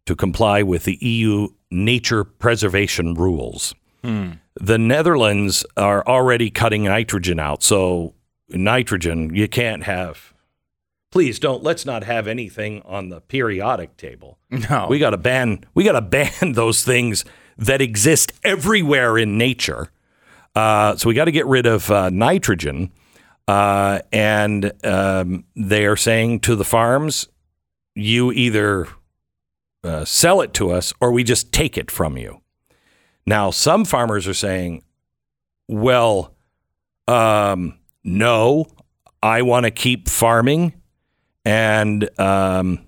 to 0.09 0.15
comply 0.15 0.63
with 0.63 0.85
the 0.85 0.97
EU 1.05 1.49
nature 1.69 2.23
preservation 2.23 3.13
rules. 3.13 3.75
The 4.01 4.79
Netherlands 4.79 5.63
are 5.77 6.03
already 6.07 6.49
cutting 6.49 6.85
nitrogen 6.85 7.39
out. 7.39 7.61
So, 7.61 8.15
nitrogen, 8.49 9.35
you 9.35 9.47
can't 9.47 9.83
have. 9.83 10.33
Please 11.11 11.37
don't. 11.37 11.61
Let's 11.61 11.85
not 11.85 12.03
have 12.05 12.27
anything 12.27 12.81
on 12.85 13.09
the 13.09 13.21
periodic 13.21 13.97
table. 13.97 14.39
No. 14.49 14.87
We 14.89 14.97
got 14.97 15.11
to 15.11 15.17
ban. 15.17 15.63
We 15.75 15.83
got 15.83 15.91
to 15.91 16.01
ban 16.01 16.53
those 16.53 16.83
things 16.83 17.23
that 17.55 17.79
exist 17.79 18.31
everywhere 18.43 19.15
in 19.15 19.37
nature. 19.37 19.91
Uh, 20.55 20.95
so 20.95 21.07
we 21.07 21.13
got 21.13 21.25
to 21.25 21.31
get 21.31 21.45
rid 21.45 21.67
of 21.67 21.91
uh, 21.91 22.09
nitrogen. 22.09 22.91
Uh, 23.47 23.99
and 24.11 24.71
um, 24.83 25.43
they 25.55 25.85
are 25.85 25.95
saying 25.95 26.39
to 26.39 26.55
the 26.55 26.65
farms, 26.65 27.27
you 27.93 28.31
either 28.31 28.87
uh, 29.83 30.05
sell 30.05 30.41
it 30.41 30.53
to 30.55 30.71
us 30.71 30.93
or 30.99 31.11
we 31.11 31.23
just 31.23 31.51
take 31.51 31.77
it 31.77 31.89
from 31.91 32.17
you. 32.17 32.41
Now, 33.25 33.51
some 33.51 33.85
farmers 33.85 34.27
are 34.27 34.33
saying, 34.33 34.83
well, 35.67 36.35
um, 37.07 37.77
no, 38.03 38.65
I 39.21 39.41
want 39.41 39.65
to 39.65 39.71
keep 39.71 40.09
farming. 40.09 40.73
And 41.45 42.09
um, 42.19 42.85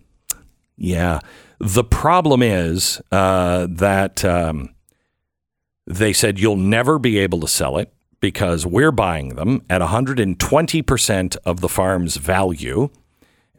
yeah, 0.78 1.20
the 1.60 1.84
problem 1.84 2.42
is 2.42 3.02
uh, 3.12 3.68
that 3.70 4.26
um, 4.26 4.74
they 5.86 6.14
said 6.14 6.40
you'll 6.40 6.56
never 6.56 6.98
be 6.98 7.20
able 7.20 7.40
to 7.42 7.48
sell 7.48 7.78
it 7.78 7.94
because 8.20 8.66
we're 8.66 8.92
buying 8.92 9.36
them 9.36 9.64
at 9.70 9.82
120% 9.82 11.38
of 11.46 11.60
the 11.60 11.70
farm's 11.70 12.18
value, 12.18 12.90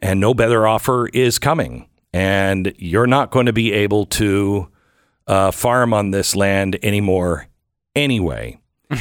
and 0.01 0.19
no 0.19 0.33
better 0.33 0.65
offer 0.65 1.07
is 1.09 1.37
coming. 1.37 1.87
And 2.13 2.73
you're 2.77 3.07
not 3.07 3.31
going 3.31 3.47
to 3.47 3.53
be 3.53 3.73
able 3.73 4.05
to 4.05 4.69
uh, 5.27 5.49
farm 5.51 5.93
on 5.93 6.11
this 6.11 6.35
land 6.35 6.77
anymore 6.83 7.47
anyway. 7.95 8.59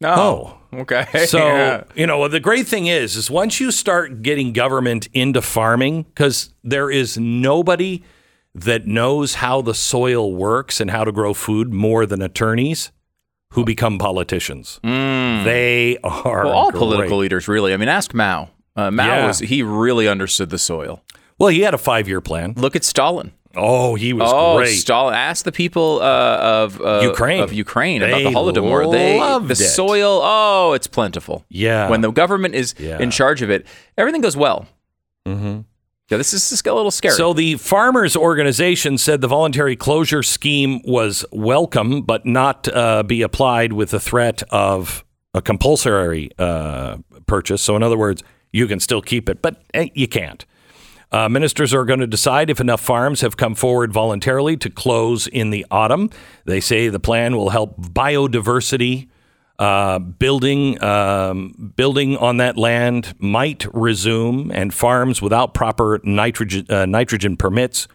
No. 0.00 0.58
Okay. 0.74 1.06
So, 1.26 1.38
Yeah. 1.46 1.84
you 1.94 2.06
know, 2.06 2.28
the 2.28 2.38
great 2.40 2.66
thing 2.66 2.86
is, 2.86 3.16
is 3.16 3.30
once 3.30 3.60
you 3.60 3.70
start 3.70 4.20
getting 4.22 4.52
government 4.52 5.08
into 5.14 5.40
farming, 5.40 6.02
because 6.02 6.52
there 6.62 6.90
is 6.90 7.16
nobody 7.16 8.02
that 8.54 8.86
knows 8.86 9.36
how 9.36 9.62
the 9.62 9.72
soil 9.72 10.34
works 10.34 10.80
and 10.80 10.90
how 10.90 11.04
to 11.04 11.12
grow 11.12 11.32
food 11.32 11.72
more 11.72 12.04
than 12.04 12.20
attorneys 12.20 12.92
who 13.52 13.64
become 13.64 13.96
politicians. 13.98 14.78
They 14.82 15.96
are 16.04 16.42
Mm. 16.42 16.44
Well, 16.44 16.52
all 16.52 16.70
great. 16.70 16.78
political 16.78 17.18
leaders, 17.18 17.48
really. 17.48 17.72
I 17.72 17.78
mean, 17.78 17.88
ask 17.88 18.12
Mao. 18.12 18.50
Uh, 18.74 18.90
Mao 18.90 19.06
Yeah. 19.06 19.26
was 19.28 19.38
he 19.38 19.62
really 19.62 20.06
understood 20.08 20.50
the 20.50 20.58
soil. 20.58 21.02
Well, 21.38 21.48
he 21.50 21.60
had 21.60 21.74
a 21.74 21.78
five-year 21.78 22.20
plan. 22.20 22.54
Look 22.56 22.76
at 22.76 22.84
Stalin. 22.84 23.32
Oh, 23.54 23.94
he 23.94 24.12
was 24.12 24.30
oh, 24.32 24.58
great. 24.58 24.74
Stalin. 24.74 25.14
Ask 25.14 25.44
the 25.44 25.52
people 25.52 26.00
uh, 26.02 26.38
of 26.64 26.80
uh, 26.80 27.00
Ukraine. 27.02 27.42
of 27.42 27.52
Ukraine 27.52 28.02
about 28.02 28.18
the 28.22 28.30
Holodomor. 28.30 28.90
They 28.92 29.18
loved 29.18 29.48
the 29.48 29.52
it. 29.52 29.56
soil. 29.56 30.20
Oh, 30.22 30.74
it's 30.74 30.86
plentiful. 30.86 31.44
Yeah. 31.48 31.88
When 31.88 32.02
the 32.02 32.10
government 32.10 32.54
is 32.54 32.74
Yeah. 32.78 32.98
in 32.98 33.10
charge 33.10 33.40
of 33.42 33.50
it, 33.50 33.66
everything 33.96 34.20
goes 34.20 34.36
well. 34.36 34.66
Mhm. 35.26 35.64
Yeah, 36.10 36.18
this 36.18 36.32
is 36.32 36.48
just 36.48 36.66
a 36.66 36.74
little 36.74 36.92
scary. 36.92 37.14
So 37.14 37.32
the 37.32 37.56
farmers 37.56 38.14
organization 38.14 38.96
said 38.96 39.22
the 39.22 39.26
voluntary 39.26 39.74
closure 39.74 40.22
scheme 40.22 40.80
was 40.84 41.24
welcome, 41.32 42.02
but 42.02 42.24
not 42.24 42.68
uh, 42.68 43.02
be 43.02 43.22
applied 43.22 43.72
with 43.72 43.90
the 43.90 43.98
threat 43.98 44.42
of 44.50 45.04
a 45.34 45.42
compulsory 45.42 46.30
uh, 46.38 46.98
purchase. 47.26 47.60
So 47.62 47.74
in 47.74 47.82
other 47.82 47.98
words, 47.98 48.22
you 48.52 48.68
can 48.68 48.78
still 48.78 49.02
keep 49.02 49.28
it, 49.28 49.42
but 49.42 49.62
eh, 49.74 49.88
you 49.94 50.06
can't. 50.06 50.44
Uh, 51.12 51.28
ministers 51.28 51.72
are 51.72 51.84
going 51.84 52.00
to 52.00 52.06
decide 52.06 52.50
if 52.50 52.60
enough 52.60 52.80
farms 52.80 53.20
have 53.20 53.36
come 53.36 53.54
forward 53.54 53.92
voluntarily 53.92 54.56
to 54.56 54.68
close 54.68 55.26
in 55.28 55.50
the 55.50 55.64
autumn. 55.70 56.10
They 56.44 56.60
say 56.60 56.88
the 56.88 57.00
plan 57.00 57.36
will 57.36 57.50
help 57.50 57.76
biodiversity. 57.80 59.08
Uh, 59.58 59.98
building 59.98 60.82
um, 60.84 61.72
building 61.76 62.16
on 62.18 62.36
that 62.36 62.58
land 62.58 63.14
might 63.18 63.64
resume, 63.72 64.50
and 64.50 64.74
farms 64.74 65.22
without 65.22 65.54
proper 65.54 65.98
nitrogen 66.04 66.66
uh, 66.68 66.84
nitrogen 66.84 67.38
permits 67.38 67.88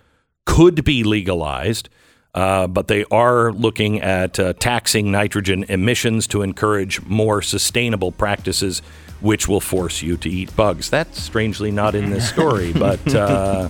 could 0.46 0.84
be 0.84 1.04
legalized. 1.04 1.90
Uh, 2.34 2.66
but 2.66 2.88
they 2.88 3.04
are 3.12 3.52
looking 3.52 4.02
at 4.02 4.40
uh, 4.40 4.54
taxing 4.54 5.12
nitrogen 5.12 5.66
emissions 5.68 6.28
to 6.28 6.42
encourage 6.42 7.02
more 7.04 7.42
sustainable 7.42 8.12
practices, 8.12 8.82
which 9.22 9.48
will 9.48 9.62
force 9.62 10.02
you 10.02 10.18
to 10.18 10.30
eat 10.30 10.56
bugs. 10.56 10.90
That's 10.90 11.22
strangely 11.22 11.72
not 11.72 11.96
in 11.96 12.10
this 12.10 12.28
story, 12.28 12.74
but. 12.88 13.16
Uh, 13.16 13.70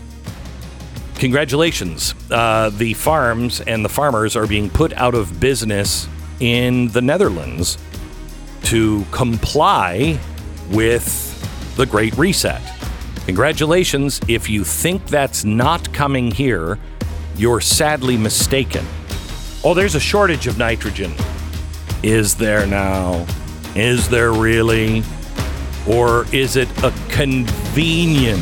Congratulations. 1.16 2.16
Uh, 2.32 2.72
the 2.72 2.96
farms 2.96 3.62
and 3.62 3.86
the 3.86 3.90
farmers 3.90 4.36
are 4.36 4.48
being 4.48 4.72
put 4.72 4.92
out 4.94 5.14
of 5.14 5.40
business 5.40 6.08
in 6.40 6.88
the 6.88 7.02
Netherlands 7.02 7.78
to 8.64 9.06
comply 9.12 10.20
with 10.72 11.76
the 11.76 11.86
Great 11.86 12.18
Reset. 12.18 12.60
Congratulations. 13.28 14.20
If 14.28 14.50
you 14.50 14.64
think 14.64 15.06
that's 15.06 15.46
not 15.46 15.94
coming 15.94 16.32
here, 16.32 16.80
you're 17.36 17.62
sadly 17.62 18.18
mistaken. 18.18 18.84
Oh, 19.64 19.76
there's 19.76 19.94
a 19.94 20.00
shortage 20.00 20.48
of 20.48 20.58
nitrogen. 20.58 21.14
Is 22.02 22.34
there 22.36 22.66
now? 22.66 23.28
Is 23.76 24.10
there 24.10 24.34
really? 24.34 25.04
Or 25.88 26.26
is 26.34 26.56
it 26.56 26.70
a 26.84 26.92
convenient, 27.10 28.42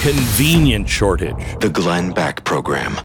convenient 0.00 0.88
shortage? 0.88 1.34
The 1.60 1.70
Glenn 1.70 2.12
Beck 2.12 2.44
Program. 2.44 2.98